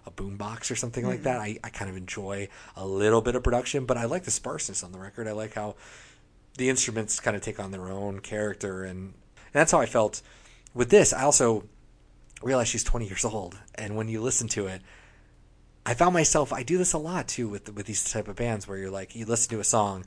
a 0.07 0.11
boom 0.11 0.37
box 0.37 0.71
or 0.71 0.77
something 0.77 1.07
like 1.07 1.23
that. 1.25 1.37
Hmm. 1.37 1.43
I, 1.43 1.59
I 1.64 1.69
kind 1.71 1.90
of 1.90 1.97
enjoy 1.97 2.49
a 2.77 2.87
little 2.87 3.21
bit 3.21 3.35
of 3.35 3.43
production, 3.43 3.85
but 3.85 3.97
I 3.97 4.05
like 4.05 4.25
the 4.25 4.31
sparseness 4.31 4.83
on 4.83 4.93
the 4.93 4.99
record. 4.99 5.29
I 5.29 5.33
like 5.33 5.55
how 5.55 5.77
the 6.57 6.69
instruments 6.69 7.21
kind 7.21 7.37
of 7.37 7.43
take 7.43 7.61
on 7.61 7.71
their 7.71 7.88
own 7.88 8.21
character, 8.21 8.85
and, 8.85 8.99
and 8.99 9.53
that's 9.53 9.73
how 9.73 9.81
I 9.81 9.87
felt 9.87 10.23
with 10.73 10.90
this. 10.90 11.12
I 11.12 11.23
also 11.23 11.64
realize 12.43 12.69
she's 12.69 12.85
20 12.85 13.07
years 13.07 13.25
old, 13.25 13.59
and 13.75 13.97
when 13.97 14.09
you 14.09 14.21
listen 14.21 14.49
to 14.49 14.67
it, 14.67 14.83
I 15.87 15.93
found 15.93 16.14
myself 16.14 16.51
I 16.51 16.62
do 16.62 16.79
this 16.79 16.95
a 16.95 16.99
lot 16.99 17.29
too 17.29 17.47
with 17.47 17.75
with 17.75 17.85
these 17.85 18.11
type 18.11 18.27
of 18.27 18.37
bands 18.37 18.67
where 18.67 18.79
you're 18.79 18.90
like 18.90 19.14
you 19.14 19.27
listen 19.27 19.51
to 19.51 19.61
a 19.61 19.64
song, 19.64 20.07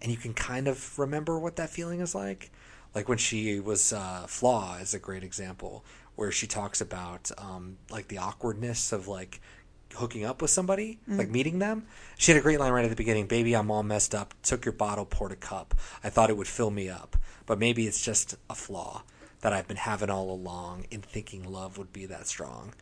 and 0.00 0.10
you 0.10 0.16
can 0.16 0.32
kind 0.32 0.66
of 0.66 0.98
remember 0.98 1.38
what 1.38 1.56
that 1.56 1.70
feeling 1.70 2.00
is 2.00 2.14
like. 2.14 2.50
Like 2.94 3.08
when 3.08 3.18
she 3.18 3.60
was 3.60 3.92
uh, 3.92 4.26
"Flaw" 4.28 4.76
is 4.76 4.94
a 4.94 4.98
great 4.98 5.22
example 5.22 5.84
where 6.16 6.32
she 6.32 6.46
talks 6.46 6.80
about 6.80 7.30
um, 7.38 7.78
like 7.90 8.08
the 8.08 8.18
awkwardness 8.18 8.92
of 8.92 9.08
like 9.08 9.40
hooking 9.94 10.24
up 10.24 10.40
with 10.40 10.50
somebody, 10.50 10.98
like 11.08 11.30
meeting 11.30 11.58
them. 11.58 11.86
She 12.18 12.32
had 12.32 12.38
a 12.38 12.42
great 12.42 12.60
line 12.60 12.72
right 12.72 12.84
at 12.84 12.90
the 12.90 12.96
beginning 12.96 13.26
Baby, 13.26 13.54
I'm 13.54 13.70
all 13.70 13.82
messed 13.82 14.14
up. 14.14 14.34
Took 14.42 14.64
your 14.64 14.72
bottle, 14.72 15.04
poured 15.04 15.32
a 15.32 15.36
cup. 15.36 15.74
I 16.04 16.10
thought 16.10 16.30
it 16.30 16.36
would 16.36 16.46
fill 16.46 16.70
me 16.70 16.88
up. 16.88 17.16
But 17.46 17.58
maybe 17.58 17.86
it's 17.86 18.04
just 18.04 18.36
a 18.48 18.54
flaw 18.54 19.02
that 19.40 19.52
I've 19.52 19.66
been 19.66 19.76
having 19.76 20.10
all 20.10 20.30
along 20.30 20.86
in 20.90 21.00
thinking 21.00 21.44
love 21.44 21.78
would 21.78 21.92
be 21.92 22.06
that 22.06 22.26
strong. 22.26 22.74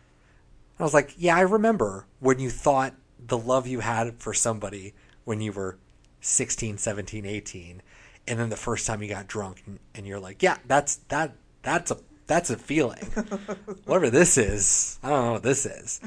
I 0.79 0.83
was 0.83 0.95
like, 0.95 1.15
yeah, 1.17 1.37
I 1.37 1.41
remember 1.41 2.07
when 2.21 2.39
you 2.39 2.51
thought 2.51 2.95
the 3.19 3.39
love 3.39 3.67
you 3.67 3.81
had 3.81 4.21
for 4.21 4.35
somebody 4.35 4.95
when 5.25 5.41
you 5.41 5.53
were 5.53 5.79
16, 6.21 6.79
17, 6.79 7.25
18, 7.25 7.83
and 8.29 8.39
then 8.39 8.51
the 8.51 8.57
first 8.57 8.87
time 8.87 9.03
you 9.03 9.09
got 9.09 9.27
drunk 9.27 9.63
and, 9.67 9.79
and 9.95 10.07
you're 10.07 10.21
like, 10.21 10.43
yeah, 10.43 10.59
that's 10.67 10.97
that 11.09 11.33
that's 11.63 11.91
a 11.91 11.99
that's 12.27 12.51
a 12.51 12.57
feeling. 12.57 13.05
Whatever 13.85 14.11
this 14.11 14.37
is, 14.37 14.99
I 15.03 15.09
don't 15.09 15.25
know 15.25 15.33
what 15.33 15.43
this 15.43 15.67
is. 15.67 16.01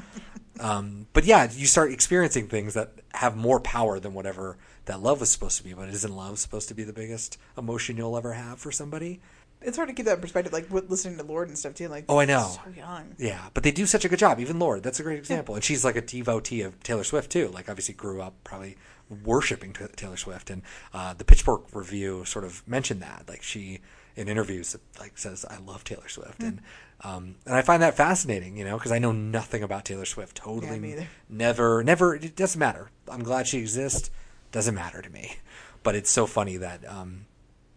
Um, 0.59 1.07
but 1.13 1.25
yeah, 1.25 1.49
you 1.51 1.65
start 1.65 1.91
experiencing 1.91 2.47
things 2.47 2.75
that 2.75 2.91
have 3.13 3.35
more 3.35 3.59
power 3.59 3.99
than 3.99 4.13
whatever 4.13 4.57
that 4.85 5.01
love 5.01 5.19
was 5.19 5.31
supposed 5.31 5.57
to 5.57 5.63
be. 5.63 5.73
But 5.73 5.89
isn't 5.89 6.15
love 6.15 6.37
supposed 6.37 6.67
to 6.67 6.75
be 6.75 6.83
the 6.83 6.93
biggest 6.93 7.37
emotion 7.57 7.97
you'll 7.97 8.15
ever 8.15 8.33
have 8.33 8.59
for 8.59 8.71
somebody? 8.71 9.19
It's 9.61 9.77
hard 9.77 9.89
to 9.89 9.95
keep 9.95 10.05
that 10.07 10.15
in 10.15 10.21
perspective, 10.21 10.51
like 10.53 10.69
with 10.71 10.89
listening 10.89 11.17
to 11.17 11.23
Lorde 11.23 11.49
and 11.49 11.57
stuff 11.57 11.75
too. 11.75 11.87
Like, 11.87 12.05
Oh, 12.09 12.17
I 12.19 12.25
know. 12.25 12.51
so 12.63 12.71
young. 12.75 13.15
Yeah, 13.17 13.49
but 13.53 13.63
they 13.63 13.71
do 13.71 13.85
such 13.85 14.03
a 14.05 14.09
good 14.09 14.19
job. 14.19 14.39
Even 14.39 14.57
Lorde, 14.59 14.81
that's 14.83 14.99
a 14.99 15.03
great 15.03 15.19
example. 15.19 15.55
And 15.55 15.63
she's 15.63 15.85
like 15.85 15.95
a 15.95 16.01
devotee 16.01 16.61
of 16.61 16.81
Taylor 16.83 17.03
Swift 17.03 17.31
too. 17.31 17.47
Like 17.49 17.69
obviously 17.69 17.93
grew 17.93 18.21
up 18.21 18.33
probably 18.43 18.77
worshiping 19.23 19.73
Taylor 19.95 20.17
Swift. 20.17 20.49
And 20.49 20.61
uh, 20.93 21.13
the 21.13 21.23
Pitchfork 21.25 21.65
review 21.75 22.25
sort 22.25 22.45
of 22.45 22.67
mentioned 22.67 23.01
that. 23.01 23.25
Like 23.27 23.43
she 23.43 23.81
in 24.15 24.27
interviews 24.27 24.75
like 24.99 25.17
says, 25.17 25.45
"I 25.49 25.57
love 25.57 25.83
Taylor 25.83 26.09
Swift," 26.09 26.41
and 26.43 26.59
um, 27.01 27.35
and 27.45 27.55
I 27.55 27.61
find 27.61 27.81
that 27.83 27.95
fascinating. 27.95 28.57
You 28.57 28.65
know, 28.65 28.77
because 28.77 28.91
I 28.91 28.99
know 28.99 29.11
nothing 29.11 29.63
about 29.63 29.85
Taylor 29.85 30.05
Swift. 30.05 30.35
Totally, 30.37 30.73
Yeah, 30.73 30.79
me 30.79 30.91
either. 30.93 31.07
never, 31.29 31.83
never. 31.83 32.15
It 32.15 32.35
doesn't 32.35 32.59
matter. 32.59 32.89
I'm 33.07 33.23
glad 33.23 33.47
she 33.47 33.59
exists. 33.59 34.09
Doesn't 34.51 34.75
matter 34.75 35.01
to 35.01 35.09
me. 35.09 35.35
But 35.83 35.95
it's 35.95 36.09
so 36.11 36.25
funny 36.25 36.57
that. 36.57 36.87
Um, 36.87 37.25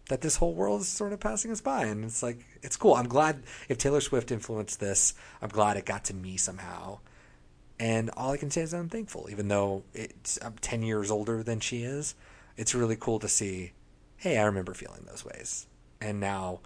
that 0.09 0.21
this 0.21 0.35
whole 0.35 0.53
world 0.53 0.81
is 0.81 0.87
sort 0.87 1.13
of 1.13 1.19
passing 1.19 1.51
us 1.51 1.61
by. 1.61 1.85
And 1.85 2.03
it's 2.05 2.21
like 2.21 2.45
it's 2.61 2.77
cool. 2.77 2.93
I'm 2.95 3.07
glad 3.07 3.43
if 3.69 3.77
taylor 3.77 4.01
swift 4.01 4.31
influenced 4.31 4.79
this 4.79 5.13
i'm 5.41 5.49
glad 5.49 5.77
it 5.77 5.85
got 5.85 6.03
to 6.05 6.13
me 6.13 6.37
somehow. 6.37 6.99
And 7.79 8.09
all 8.15 8.31
i 8.31 8.37
can 8.37 8.51
say 8.51 8.61
is 8.61 8.73
i'm 8.73 8.89
thankful 8.89 9.27
even 9.31 9.47
though 9.47 9.83
it's 9.93 10.37
i'm 10.43 10.53
10 10.61 10.83
years 10.83 11.09
older 11.11 11.43
than 11.43 11.59
she 11.59 11.83
is. 11.83 12.15
It's 12.57 12.73
really 12.75 12.95
cool 12.95 13.19
to 13.19 13.27
see 13.27 13.71
hey 14.17 14.37
i 14.37 14.43
remember 14.43 14.73
feeling 14.73 15.05
those 15.07 15.25
ways. 15.25 15.67
And 16.01 16.19
now 16.19 16.59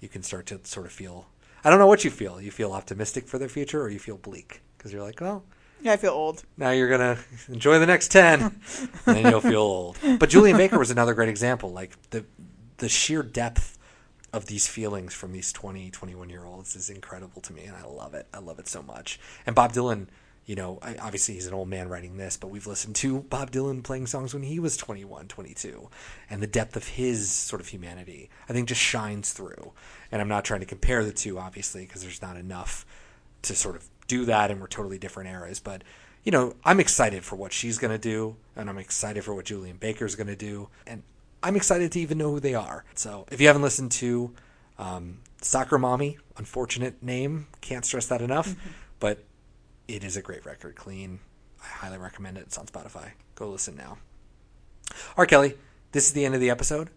you 0.00 0.08
can 0.08 0.22
start 0.22 0.46
to 0.46 0.60
sort 0.64 0.86
of 0.86 0.92
feel 0.92 1.26
i 1.64 1.70
don't 1.70 1.78
know 1.78 1.86
what 1.86 2.04
you 2.04 2.10
feel. 2.10 2.40
You 2.40 2.50
feel 2.50 2.72
optimistic 2.72 3.26
for 3.28 3.38
the 3.38 3.48
future 3.48 3.80
or 3.82 3.88
you 3.88 3.98
feel 3.98 4.16
bleak? 4.16 4.62
Because 4.76 4.92
you're 4.92 5.02
like 5.02 5.20
well 5.20 5.44
Yeah, 5.82 5.92
I 5.92 5.96
feel 5.96 6.12
old. 6.12 6.42
now 6.56 6.70
you're 6.72 6.90
gonna 6.90 7.18
enjoy 7.48 7.78
the 7.78 7.86
next 7.86 8.10
10 8.10 8.42
and 8.42 8.52
then 9.06 9.30
you'll 9.30 9.40
feel 9.40 9.60
old. 9.60 9.96
But 10.18 10.28
julien 10.30 10.56
baker 10.56 10.78
was 10.78 10.90
another 10.90 11.14
great 11.14 11.28
example. 11.28 11.70
Like 11.72 11.92
the 12.10 12.24
the 12.80 12.88
sheer 12.88 13.22
depth 13.22 13.78
of 14.32 14.46
these 14.46 14.66
feelings 14.66 15.14
from 15.14 15.32
these 15.32 15.52
20, 15.52 15.90
21 15.90 16.28
year 16.30 16.44
olds 16.44 16.76
is 16.76 16.90
incredible 16.90 17.40
to 17.42 17.52
me, 17.52 17.64
and 17.64 17.76
I 17.76 17.84
love 17.84 18.14
it. 18.14 18.26
I 18.32 18.38
love 18.38 18.58
it 18.58 18.68
so 18.68 18.82
much. 18.82 19.18
And 19.46 19.54
Bob 19.56 19.72
Dylan, 19.72 20.06
you 20.46 20.56
know, 20.56 20.78
I, 20.82 20.96
obviously 20.96 21.34
he's 21.34 21.46
an 21.46 21.54
old 21.54 21.68
man 21.68 21.88
writing 21.88 22.16
this, 22.16 22.36
but 22.36 22.48
we've 22.48 22.66
listened 22.66 22.96
to 22.96 23.20
Bob 23.22 23.50
Dylan 23.50 23.82
playing 23.82 24.06
songs 24.06 24.32
when 24.32 24.42
he 24.42 24.58
was 24.58 24.76
21, 24.76 25.28
22, 25.28 25.88
and 26.28 26.42
the 26.42 26.46
depth 26.46 26.76
of 26.76 26.88
his 26.88 27.30
sort 27.30 27.60
of 27.60 27.68
humanity, 27.68 28.30
I 28.48 28.52
think, 28.52 28.68
just 28.68 28.80
shines 28.80 29.32
through. 29.32 29.72
And 30.12 30.22
I'm 30.22 30.28
not 30.28 30.44
trying 30.44 30.60
to 30.60 30.66
compare 30.66 31.04
the 31.04 31.12
two, 31.12 31.38
obviously, 31.38 31.84
because 31.86 32.02
there's 32.02 32.22
not 32.22 32.36
enough 32.36 32.86
to 33.42 33.54
sort 33.54 33.76
of 33.76 33.88
do 34.06 34.24
that, 34.26 34.50
and 34.50 34.60
we're 34.60 34.68
totally 34.68 34.98
different 34.98 35.30
eras. 35.30 35.60
But 35.60 35.82
you 36.24 36.32
know, 36.32 36.54
I'm 36.64 36.80
excited 36.80 37.24
for 37.24 37.36
what 37.36 37.52
she's 37.52 37.78
going 37.78 37.92
to 37.92 37.98
do, 37.98 38.36
and 38.54 38.68
I'm 38.68 38.78
excited 38.78 39.24
for 39.24 39.34
what 39.34 39.46
Julien 39.46 39.76
Baker's 39.76 40.14
going 40.14 40.26
to 40.26 40.36
do, 40.36 40.68
and 40.86 41.02
I'm 41.42 41.56
excited 41.56 41.92
to 41.92 42.00
even 42.00 42.18
know 42.18 42.30
who 42.30 42.40
they 42.40 42.54
are. 42.54 42.84
So 42.94 43.26
if 43.30 43.40
you 43.40 43.46
haven't 43.46 43.62
listened 43.62 43.92
to 43.92 44.32
um, 44.78 45.18
Soccer 45.40 45.78
Mommy, 45.78 46.18
unfortunate 46.36 47.02
name, 47.02 47.46
can't 47.60 47.84
stress 47.84 48.06
that 48.08 48.20
enough, 48.22 48.54
but 48.98 49.24
it 49.88 50.04
is 50.04 50.16
a 50.16 50.22
great 50.22 50.44
record. 50.44 50.76
Clean. 50.76 51.20
I 51.62 51.66
highly 51.66 51.98
recommend 51.98 52.36
it. 52.38 52.42
It's 52.42 52.58
on 52.58 52.66
Spotify. 52.66 53.12
Go 53.34 53.48
listen 53.50 53.76
now. 53.76 53.98
All 54.90 55.14
right, 55.18 55.28
Kelly, 55.28 55.56
this 55.92 56.06
is 56.06 56.12
the 56.12 56.24
end 56.24 56.34
of 56.34 56.40
the 56.40 56.50
episode. 56.50 56.90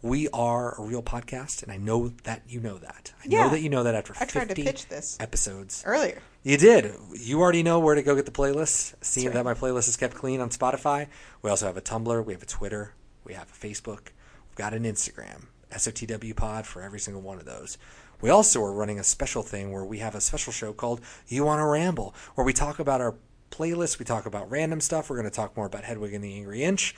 We 0.00 0.28
are 0.30 0.74
a 0.80 0.82
real 0.82 1.02
podcast, 1.02 1.62
and 1.62 1.70
I 1.70 1.76
know 1.76 2.08
that 2.24 2.42
you 2.48 2.58
know 2.58 2.76
that. 2.78 3.12
I 3.22 3.28
Yeah. 3.28 3.44
know 3.44 3.50
that 3.50 3.60
you 3.60 3.68
know 3.68 3.84
that 3.84 3.94
after 3.94 4.12
I 4.18 4.24
tried 4.24 4.48
to 4.48 4.54
50 4.56 4.64
pitch 4.64 4.88
this 4.88 5.16
episodes. 5.20 5.84
earlier. 5.86 6.20
You 6.42 6.56
did. 6.56 6.92
You 7.16 7.40
already 7.40 7.62
know 7.62 7.78
where 7.78 7.94
to 7.94 8.02
go 8.02 8.16
get 8.16 8.26
the 8.26 8.32
playlist. 8.32 8.94
Seeing 9.00 9.28
right. 9.28 9.34
that 9.34 9.44
my 9.44 9.54
playlist 9.54 9.88
is 9.88 9.96
kept 9.96 10.14
clean 10.14 10.40
on 10.40 10.50
Spotify. 10.50 11.06
We 11.40 11.50
also 11.50 11.66
have 11.66 11.76
a 11.76 11.80
Tumblr. 11.80 12.24
We 12.24 12.32
have 12.32 12.42
a 12.42 12.46
Twitter. 12.46 12.94
We 13.24 13.34
have 13.34 13.50
a 13.50 13.66
Facebook. 13.66 14.08
We've 14.48 14.56
got 14.56 14.74
an 14.74 14.84
Instagram. 14.84 15.46
SOTW 15.70 16.36
Pod 16.36 16.66
for 16.66 16.82
every 16.82 17.00
single 17.00 17.22
one 17.22 17.38
of 17.38 17.46
those. 17.46 17.78
We 18.20 18.30
also 18.30 18.62
are 18.62 18.72
running 18.72 18.98
a 18.98 19.04
special 19.04 19.42
thing 19.42 19.72
where 19.72 19.84
we 19.84 19.98
have 19.98 20.14
a 20.14 20.20
special 20.20 20.52
show 20.52 20.72
called 20.72 21.00
You 21.28 21.44
Want 21.44 21.60
to 21.60 21.64
Ramble, 21.64 22.14
where 22.34 22.44
we 22.44 22.52
talk 22.52 22.78
about 22.78 23.00
our 23.00 23.16
playlist. 23.50 23.98
We 23.98 24.04
talk 24.04 24.26
about 24.26 24.50
random 24.50 24.80
stuff. 24.80 25.10
We're 25.10 25.16
going 25.16 25.30
to 25.30 25.34
talk 25.34 25.56
more 25.56 25.66
about 25.66 25.84
Hedwig 25.84 26.14
and 26.14 26.22
the 26.22 26.34
Angry 26.34 26.62
Inch 26.62 26.94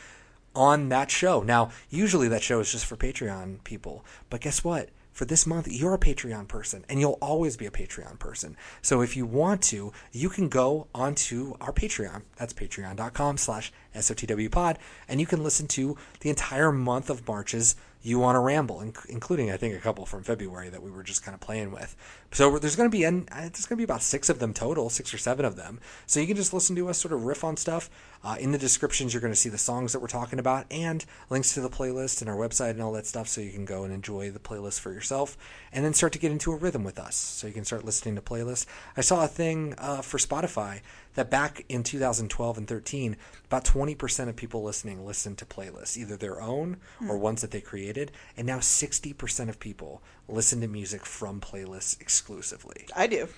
on 0.55 0.89
that 0.91 1.11
show. 1.11 1.43
Now, 1.43 1.71
usually 1.91 2.29
that 2.29 2.43
show 2.43 2.61
is 2.61 2.71
just 2.71 2.87
for 2.87 2.97
Patreon 2.97 3.65
people, 3.65 4.05
but 4.31 4.41
guess 4.41 4.63
what? 4.63 4.91
For 5.15 5.25
this 5.25 5.47
month, 5.47 5.69
you're 5.71 5.95
a 5.95 5.99
Patreon 5.99 6.49
person, 6.49 6.85
and 6.89 6.99
you'll 6.99 7.19
always 7.23 7.57
be 7.57 7.67
a 7.67 7.71
Patreon 7.71 8.19
person. 8.19 8.57
So 8.83 9.01
if 9.01 9.17
you 9.17 9.25
want 9.25 9.63
to, 9.63 9.93
you 10.11 10.29
can 10.29 10.49
go 10.49 10.89
onto 10.93 11.55
our 11.61 11.73
Patreon. 11.73 12.23
That's 12.37 12.53
patreon.com 12.53 13.37
slash 13.37 13.73
SOTWpod, 13.95 14.77
and 15.09 15.21
you 15.21 15.27
can 15.27 15.45
listen 15.45 15.69
to 15.69 15.97
the 16.19 16.31
entire 16.31 16.73
month 16.73 17.11
of 17.11 17.27
March's 17.29 17.77
You 18.03 18.19
Want 18.19 18.35
to 18.35 18.41
Ramble, 18.41 18.81
including, 19.09 19.53
I 19.53 19.57
think, 19.57 19.77
a 19.77 19.79
couple 19.79 20.05
from 20.05 20.25
February 20.25 20.69
that 20.69 20.83
we 20.83 20.91
were 20.91 21.05
just 21.05 21.25
kind 21.25 21.35
of 21.35 21.41
playing 21.41 21.71
with. 21.71 21.95
So 22.35 22.59
there's 22.59 22.75
going 22.75 22.91
to 22.91 22.97
be, 22.97 23.05
an, 23.05 23.29
uh, 23.31 23.43
there's 23.43 23.65
going 23.65 23.77
to 23.77 23.81
be 23.81 23.85
about 23.85 24.03
six 24.03 24.29
of 24.29 24.41
them 24.41 24.53
total, 24.53 24.91
six 24.91 25.15
or 25.15 25.19
seven 25.19 25.45
of 25.45 25.55
them. 25.55 25.79
So 26.07 26.19
you 26.19 26.27
can 26.27 26.35
just 26.35 26.53
listen 26.53 26.75
to 26.75 26.89
us 26.89 26.99
sort 26.99 27.15
of 27.15 27.25
riff 27.25 27.45
on 27.45 27.57
stuff. 27.57 27.89
Uh, 28.25 28.35
in 28.41 28.51
the 28.51 28.59
descriptions, 28.59 29.15
you're 29.15 29.21
going 29.21 29.33
to 29.33 29.39
see 29.39 29.51
the 29.51 29.57
songs 29.57 29.93
that 29.93 30.01
we're 30.01 30.09
talking 30.09 30.41
about 30.41 30.67
and 30.69 31.05
links 31.31 31.55
to 31.55 31.61
the 31.61 31.71
playlist 31.71 32.23
and 32.23 32.29
our 32.29 32.37
website 32.37 32.71
and 32.71 32.83
all 32.83 32.91
that 32.93 33.07
stuff 33.07 33.29
so 33.29 33.41
you 33.41 33.53
can 33.53 33.65
go 33.65 33.85
and 33.85 33.95
enjoy 33.95 34.33
the 34.33 34.41
playlist 34.41 34.81
for 34.81 34.93
yourself 34.93 35.37
and 35.73 35.85
then 35.85 35.95
start 35.95 36.13
to 36.15 36.19
get 36.19 36.33
into 36.33 36.51
a 36.51 36.57
rhythm 36.57 36.83
with 36.83 36.99
us 36.99 37.15
so 37.15 37.47
you 37.47 37.53
can 37.53 37.65
start 37.65 37.85
listening 37.85 38.17
to 38.17 38.21
playlists. 38.21 38.67
I 38.97 39.03
saw 39.03 39.25
a 39.25 39.29
thing 39.29 39.75
uh, 39.79 40.03
for 40.03 40.19
Spotify 40.19 40.81
that 41.15 41.31
back 41.31 41.65
in 41.69 41.83
2012 41.83 42.59
and 42.59 42.67
13, 42.67 43.17
about 43.47 43.65
20% 43.65 44.29
of 44.29 44.37
people 44.37 44.63
listening 44.63 45.07
listened 45.07 45.39
to 45.39 45.45
playlists, 45.45 45.97
either 45.97 46.17
their 46.17 46.41
own 46.41 46.79
or 47.09 47.17
ones 47.17 47.41
that 47.43 47.51
they 47.51 47.61
created. 47.61 48.11
And 48.37 48.47
now 48.47 48.59
60% 48.59 49.49
of 49.49 49.61
people 49.61 50.03
listen 50.29 50.61
to 50.61 50.69
music 50.69 51.05
from 51.07 51.41
playlists 51.41 52.01
exclusively. 52.29 52.87
I 52.97 53.07
do. 53.07 53.29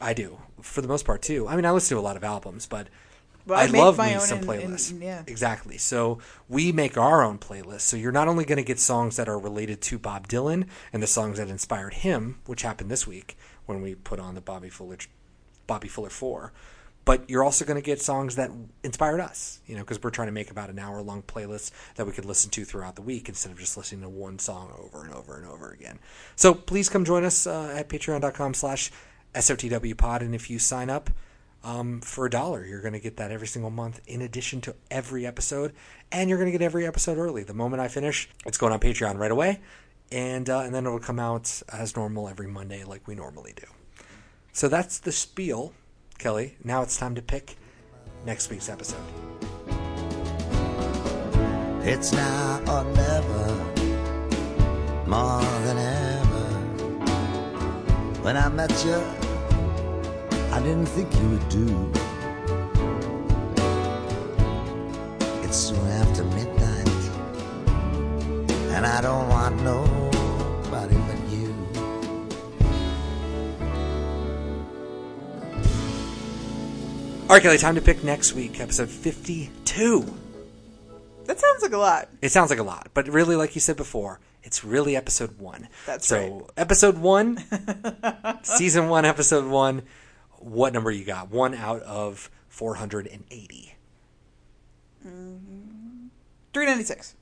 I 0.00 0.12
do, 0.12 0.38
for 0.60 0.80
the 0.82 0.88
most 0.88 1.04
part, 1.04 1.22
too. 1.22 1.46
I 1.46 1.54
mean, 1.54 1.64
I 1.64 1.70
listen 1.70 1.94
to 1.96 2.00
a 2.00 2.02
lot 2.02 2.16
of 2.16 2.24
albums, 2.24 2.66
but 2.66 2.88
I 3.48 3.62
I, 3.62 3.66
love 3.66 3.96
my 3.96 4.08
me 4.08 4.14
own 4.14 4.20
some 4.22 4.38
and- 4.38 4.46
playlists. 4.48 4.90
and- 4.90 5.00
yeah. 5.02 5.22
Exactly. 5.28 5.78
So 5.78 6.18
we 6.48 6.72
make 6.72 6.98
our 6.98 7.22
own 7.22 7.38
playlist. 7.38 7.82
So 7.82 7.96
you're 7.96 8.10
not 8.10 8.26
only 8.26 8.44
going 8.44 8.56
to 8.56 8.64
get 8.64 8.80
songs 8.80 9.14
that 9.16 9.28
are 9.28 9.38
related 9.38 9.80
to 9.82 9.98
Bob 10.00 10.26
Dylan 10.26 10.66
and 10.92 11.00
the 11.00 11.06
songs 11.06 11.38
that 11.38 11.48
inspired 11.48 11.94
him, 11.94 12.40
which 12.46 12.62
happened 12.62 12.90
this 12.90 13.06
week 13.06 13.38
when 13.66 13.80
we 13.82 13.94
put 13.94 14.18
on 14.18 14.34
the 14.34 14.40
Bobby 14.40 14.68
Fuller, 14.68 14.98
Bobby 15.68 15.86
Fuller 15.88 16.10
Four, 16.10 16.52
but 17.04 17.28
you're 17.28 17.44
also 17.44 17.64
going 17.64 17.76
to 17.76 17.84
get 17.84 18.00
songs 18.00 18.36
that 18.36 18.50
inspired 18.82 19.20
us. 19.20 19.60
You 19.66 19.76
know, 19.76 19.82
because 19.82 20.02
we're 20.02 20.10
trying 20.10 20.28
to 20.28 20.32
make 20.32 20.50
about 20.50 20.70
an 20.70 20.78
hour 20.78 21.02
long 21.02 21.22
playlist 21.22 21.70
that 21.96 22.06
we 22.06 22.12
could 22.12 22.24
listen 22.24 22.50
to 22.52 22.64
throughout 22.64 22.96
the 22.96 23.02
week 23.02 23.28
instead 23.28 23.52
of 23.52 23.58
just 23.58 23.76
listening 23.76 24.02
to 24.02 24.08
one 24.08 24.38
song 24.38 24.72
over 24.78 25.04
and 25.04 25.12
over 25.12 25.36
and 25.36 25.46
over 25.46 25.70
again. 25.70 25.98
So 26.36 26.54
please 26.54 26.88
come 26.88 27.04
join 27.04 27.24
us 27.24 27.46
uh, 27.46 27.74
at 27.76 27.88
Patreon.com/slash 27.88 28.90
SOTWPod, 29.34 30.20
and 30.20 30.34
if 30.34 30.48
you 30.48 30.58
sign 30.58 30.90
up 30.90 31.10
um, 31.64 32.00
for 32.00 32.26
a 32.26 32.30
dollar. 32.30 32.64
You're 32.64 32.82
going 32.82 32.92
to 32.92 33.00
get 33.00 33.16
that 33.16 33.32
every 33.32 33.46
single 33.46 33.70
month 33.70 34.00
in 34.06 34.22
addition 34.22 34.60
to 34.62 34.74
every 34.90 35.26
episode. 35.26 35.72
And 36.12 36.28
you're 36.28 36.38
going 36.38 36.52
to 36.52 36.56
get 36.56 36.64
every 36.64 36.86
episode 36.86 37.18
early. 37.18 37.42
The 37.42 37.54
moment 37.54 37.80
I 37.80 37.88
finish, 37.88 38.28
it's 38.46 38.58
going 38.58 38.72
on 38.72 38.80
Patreon 38.80 39.18
right 39.18 39.30
away. 39.30 39.60
And, 40.12 40.48
uh, 40.48 40.60
and 40.60 40.74
then 40.74 40.86
it'll 40.86 41.00
come 41.00 41.18
out 41.18 41.62
as 41.72 41.96
normal 41.96 42.28
every 42.28 42.46
Monday 42.46 42.84
like 42.84 43.08
we 43.08 43.14
normally 43.14 43.54
do. 43.56 43.66
So 44.52 44.68
that's 44.68 44.98
the 44.98 45.10
spiel, 45.10 45.72
Kelly. 46.18 46.56
Now 46.64 46.82
it's 46.82 46.96
time 46.96 47.14
to 47.14 47.22
pick 47.22 47.56
next 48.24 48.50
week's 48.50 48.68
episode. 48.68 49.02
It's 51.82 52.12
now 52.12 52.60
or 52.66 52.84
never, 52.84 53.46
more 55.06 55.42
than 55.64 55.78
ever. 55.78 56.46
When 58.22 58.36
I 58.36 58.48
met 58.48 58.72
you, 58.84 59.02
I 60.50 60.60
didn't 60.60 60.86
think 60.86 61.12
you 61.14 61.28
would 61.30 61.48
do. 61.48 61.92
It's 65.42 65.56
soon 65.56 65.86
after 65.88 66.24
midnight, 66.24 66.88
and 68.74 68.86
I 68.86 69.00
don't 69.02 69.28
want 69.28 69.62
nobody 69.62 70.03
All 77.34 77.38
right, 77.38 77.42
Kelly, 77.42 77.58
time 77.58 77.74
to 77.74 77.80
pick 77.80 78.04
next 78.04 78.34
week, 78.34 78.60
episode 78.60 78.88
52. 78.88 80.04
That 81.24 81.40
sounds 81.40 81.62
like 81.62 81.72
a 81.72 81.78
lot. 81.78 82.08
It 82.22 82.28
sounds 82.28 82.50
like 82.50 82.60
a 82.60 82.62
lot, 82.62 82.90
but 82.94 83.08
really, 83.08 83.34
like 83.34 83.56
you 83.56 83.60
said 83.60 83.76
before, 83.76 84.20
it's 84.44 84.62
really 84.62 84.94
episode 84.94 85.40
one. 85.40 85.66
That's 85.84 86.06
so, 86.06 86.16
right. 86.16 86.42
episode 86.56 86.96
one, 86.96 87.42
season 88.44 88.88
one, 88.88 89.04
episode 89.04 89.46
one. 89.46 89.82
What 90.38 90.72
number 90.72 90.92
you 90.92 91.04
got? 91.04 91.32
One 91.32 91.56
out 91.56 91.82
of 91.82 92.30
480. 92.50 93.74
396. 95.02 97.16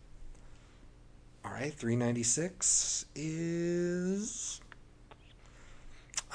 All 1.42 1.52
right, 1.52 1.72
396 1.72 3.06
is. 3.14 4.60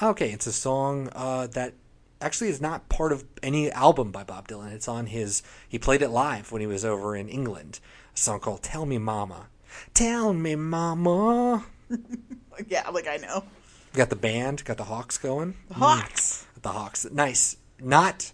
Okay, 0.01 0.31
it's 0.31 0.47
a 0.47 0.51
song 0.51 1.11
uh, 1.13 1.45
that 1.45 1.75
actually 2.21 2.49
is 2.49 2.61
not 2.61 2.89
part 2.89 3.11
of 3.11 3.25
any 3.43 3.71
album 3.71 4.11
by 4.11 4.23
Bob 4.23 4.47
Dylan. 4.47 4.71
It's 4.71 4.87
on 4.87 5.07
his. 5.07 5.43
He 5.67 5.79
played 5.79 6.01
it 6.01 6.09
live 6.09 6.51
when 6.51 6.61
he 6.61 6.67
was 6.67 6.83
over 6.85 7.15
in 7.15 7.29
England. 7.29 7.79
A 8.13 8.17
song 8.17 8.39
called 8.39 8.63
Tell 8.63 8.85
Me 8.85 8.97
Mama. 8.97 9.47
Tell 9.93 10.33
Me 10.33 10.55
Mama. 10.55 11.65
Yeah, 12.67 12.89
like 12.89 13.07
I 13.07 13.17
know. 13.17 13.43
Got 13.93 14.09
the 14.09 14.15
band, 14.15 14.65
got 14.65 14.77
the 14.77 14.85
Hawks 14.85 15.17
going. 15.17 15.55
The 15.67 15.75
Hawks. 15.75 16.45
Mm. 16.57 16.61
The 16.63 16.69
Hawks. 16.69 17.05
Nice. 17.11 17.57
Not 17.79 18.31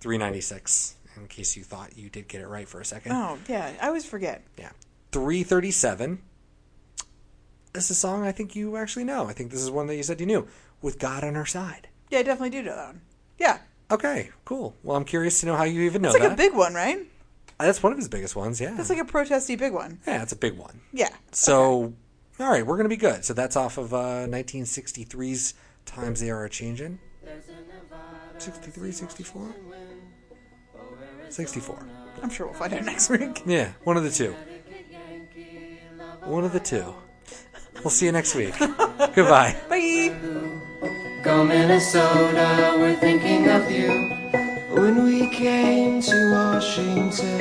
396, 0.00 0.96
in 1.16 1.26
case 1.28 1.56
you 1.56 1.64
thought 1.64 1.96
you 1.96 2.10
did 2.10 2.28
get 2.28 2.42
it 2.42 2.46
right 2.46 2.68
for 2.68 2.80
a 2.80 2.84
second. 2.84 3.12
Oh, 3.12 3.38
yeah. 3.48 3.72
I 3.80 3.86
always 3.86 4.04
forget. 4.04 4.44
Yeah. 4.58 4.70
337. 5.12 6.20
This 7.72 7.84
is 7.84 7.90
a 7.90 7.94
song 7.94 8.24
I 8.26 8.32
think 8.32 8.54
you 8.54 8.76
actually 8.76 9.04
know. 9.04 9.26
I 9.26 9.32
think 9.32 9.50
this 9.50 9.62
is 9.62 9.70
one 9.70 9.86
that 9.86 9.96
you 9.96 10.02
said 10.02 10.20
you 10.20 10.26
knew. 10.26 10.46
With 10.82 10.98
God 10.98 11.24
on 11.24 11.36
Our 11.36 11.46
Side. 11.46 11.88
Yeah, 12.10 12.18
I 12.18 12.22
definitely 12.22 12.50
do 12.50 12.62
know 12.62 12.76
that 12.76 12.86
one. 12.88 13.00
Yeah. 13.38 13.58
Okay, 13.90 14.30
cool. 14.44 14.74
Well, 14.82 14.96
I'm 14.96 15.04
curious 15.04 15.40
to 15.40 15.46
know 15.46 15.56
how 15.56 15.64
you 15.64 15.82
even 15.82 16.02
know 16.02 16.08
It's 16.08 16.18
like 16.18 16.28
that. 16.28 16.32
a 16.32 16.36
big 16.36 16.54
one, 16.54 16.74
right? 16.74 16.98
That's 17.58 17.82
one 17.82 17.92
of 17.92 17.98
his 17.98 18.08
biggest 18.08 18.34
ones, 18.34 18.60
yeah. 18.60 18.74
That's 18.74 18.90
like 18.90 18.98
a 18.98 19.04
protesty 19.04 19.56
big 19.56 19.72
one. 19.72 20.00
yeah, 20.06 20.22
it's 20.22 20.32
a 20.32 20.36
big 20.36 20.56
one. 20.58 20.80
Yeah. 20.92 21.10
So, 21.32 21.92
all 22.40 22.48
right, 22.50 22.66
we're 22.66 22.76
going 22.76 22.84
to 22.86 22.88
be 22.88 22.96
good. 22.96 23.24
So 23.24 23.32
that's 23.34 23.56
off 23.56 23.78
of 23.78 23.94
uh, 23.94 24.26
1963's 24.26 25.54
Times 25.86 26.20
They 26.20 26.30
Are 26.30 26.48
Changing. 26.48 26.98
63, 28.38 28.90
64? 28.90 29.54
64. 31.28 31.86
I'm 32.22 32.30
sure 32.30 32.46
we'll 32.46 32.54
find 32.54 32.72
out 32.74 32.84
next 32.84 33.10
week. 33.10 33.42
Yeah, 33.46 33.72
one 33.84 33.96
of 33.96 34.02
the 34.02 34.10
two. 34.10 34.34
One 36.24 36.44
of 36.44 36.52
the 36.52 36.60
two. 36.60 36.94
We'll 37.82 37.90
see 37.90 38.06
you 38.06 38.12
next 38.12 38.34
week. 38.34 38.54
Goodbye. 38.58 39.56
Bye. 39.68 41.00
Go 41.24 41.42
Minnesota, 41.42 42.76
we're 42.78 42.96
thinking 42.96 43.48
of 43.48 43.70
you. 43.70 44.10
When 44.68 45.04
we 45.04 45.30
came 45.30 46.02
to 46.02 46.30
Washington, 46.30 47.38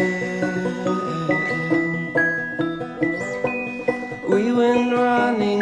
we 4.26 4.54
went 4.54 4.94
running 4.94 5.60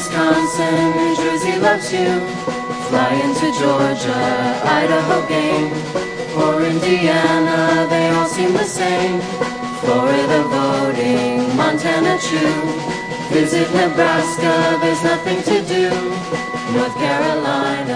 Wisconsin, 0.00 0.96
New 0.96 1.14
Jersey 1.14 1.58
loves 1.58 1.92
you. 1.92 2.08
Fly 2.88 3.20
into 3.22 3.48
Georgia, 3.60 4.20
Idaho 4.64 5.28
game. 5.28 5.70
Or 6.40 6.62
Indiana, 6.62 7.86
they 7.90 8.08
all 8.08 8.26
seem 8.26 8.54
the 8.54 8.64
same. 8.64 9.20
Florida 9.82 10.40
voting, 10.54 11.54
Montana 11.54 12.16
true. 12.18 12.62
Visit 13.28 13.68
Nebraska, 13.74 14.78
there's 14.80 15.02
nothing 15.04 15.42
to 15.42 15.56
do. 15.68 15.90
North 16.72 16.96
Carolina, 16.96 17.89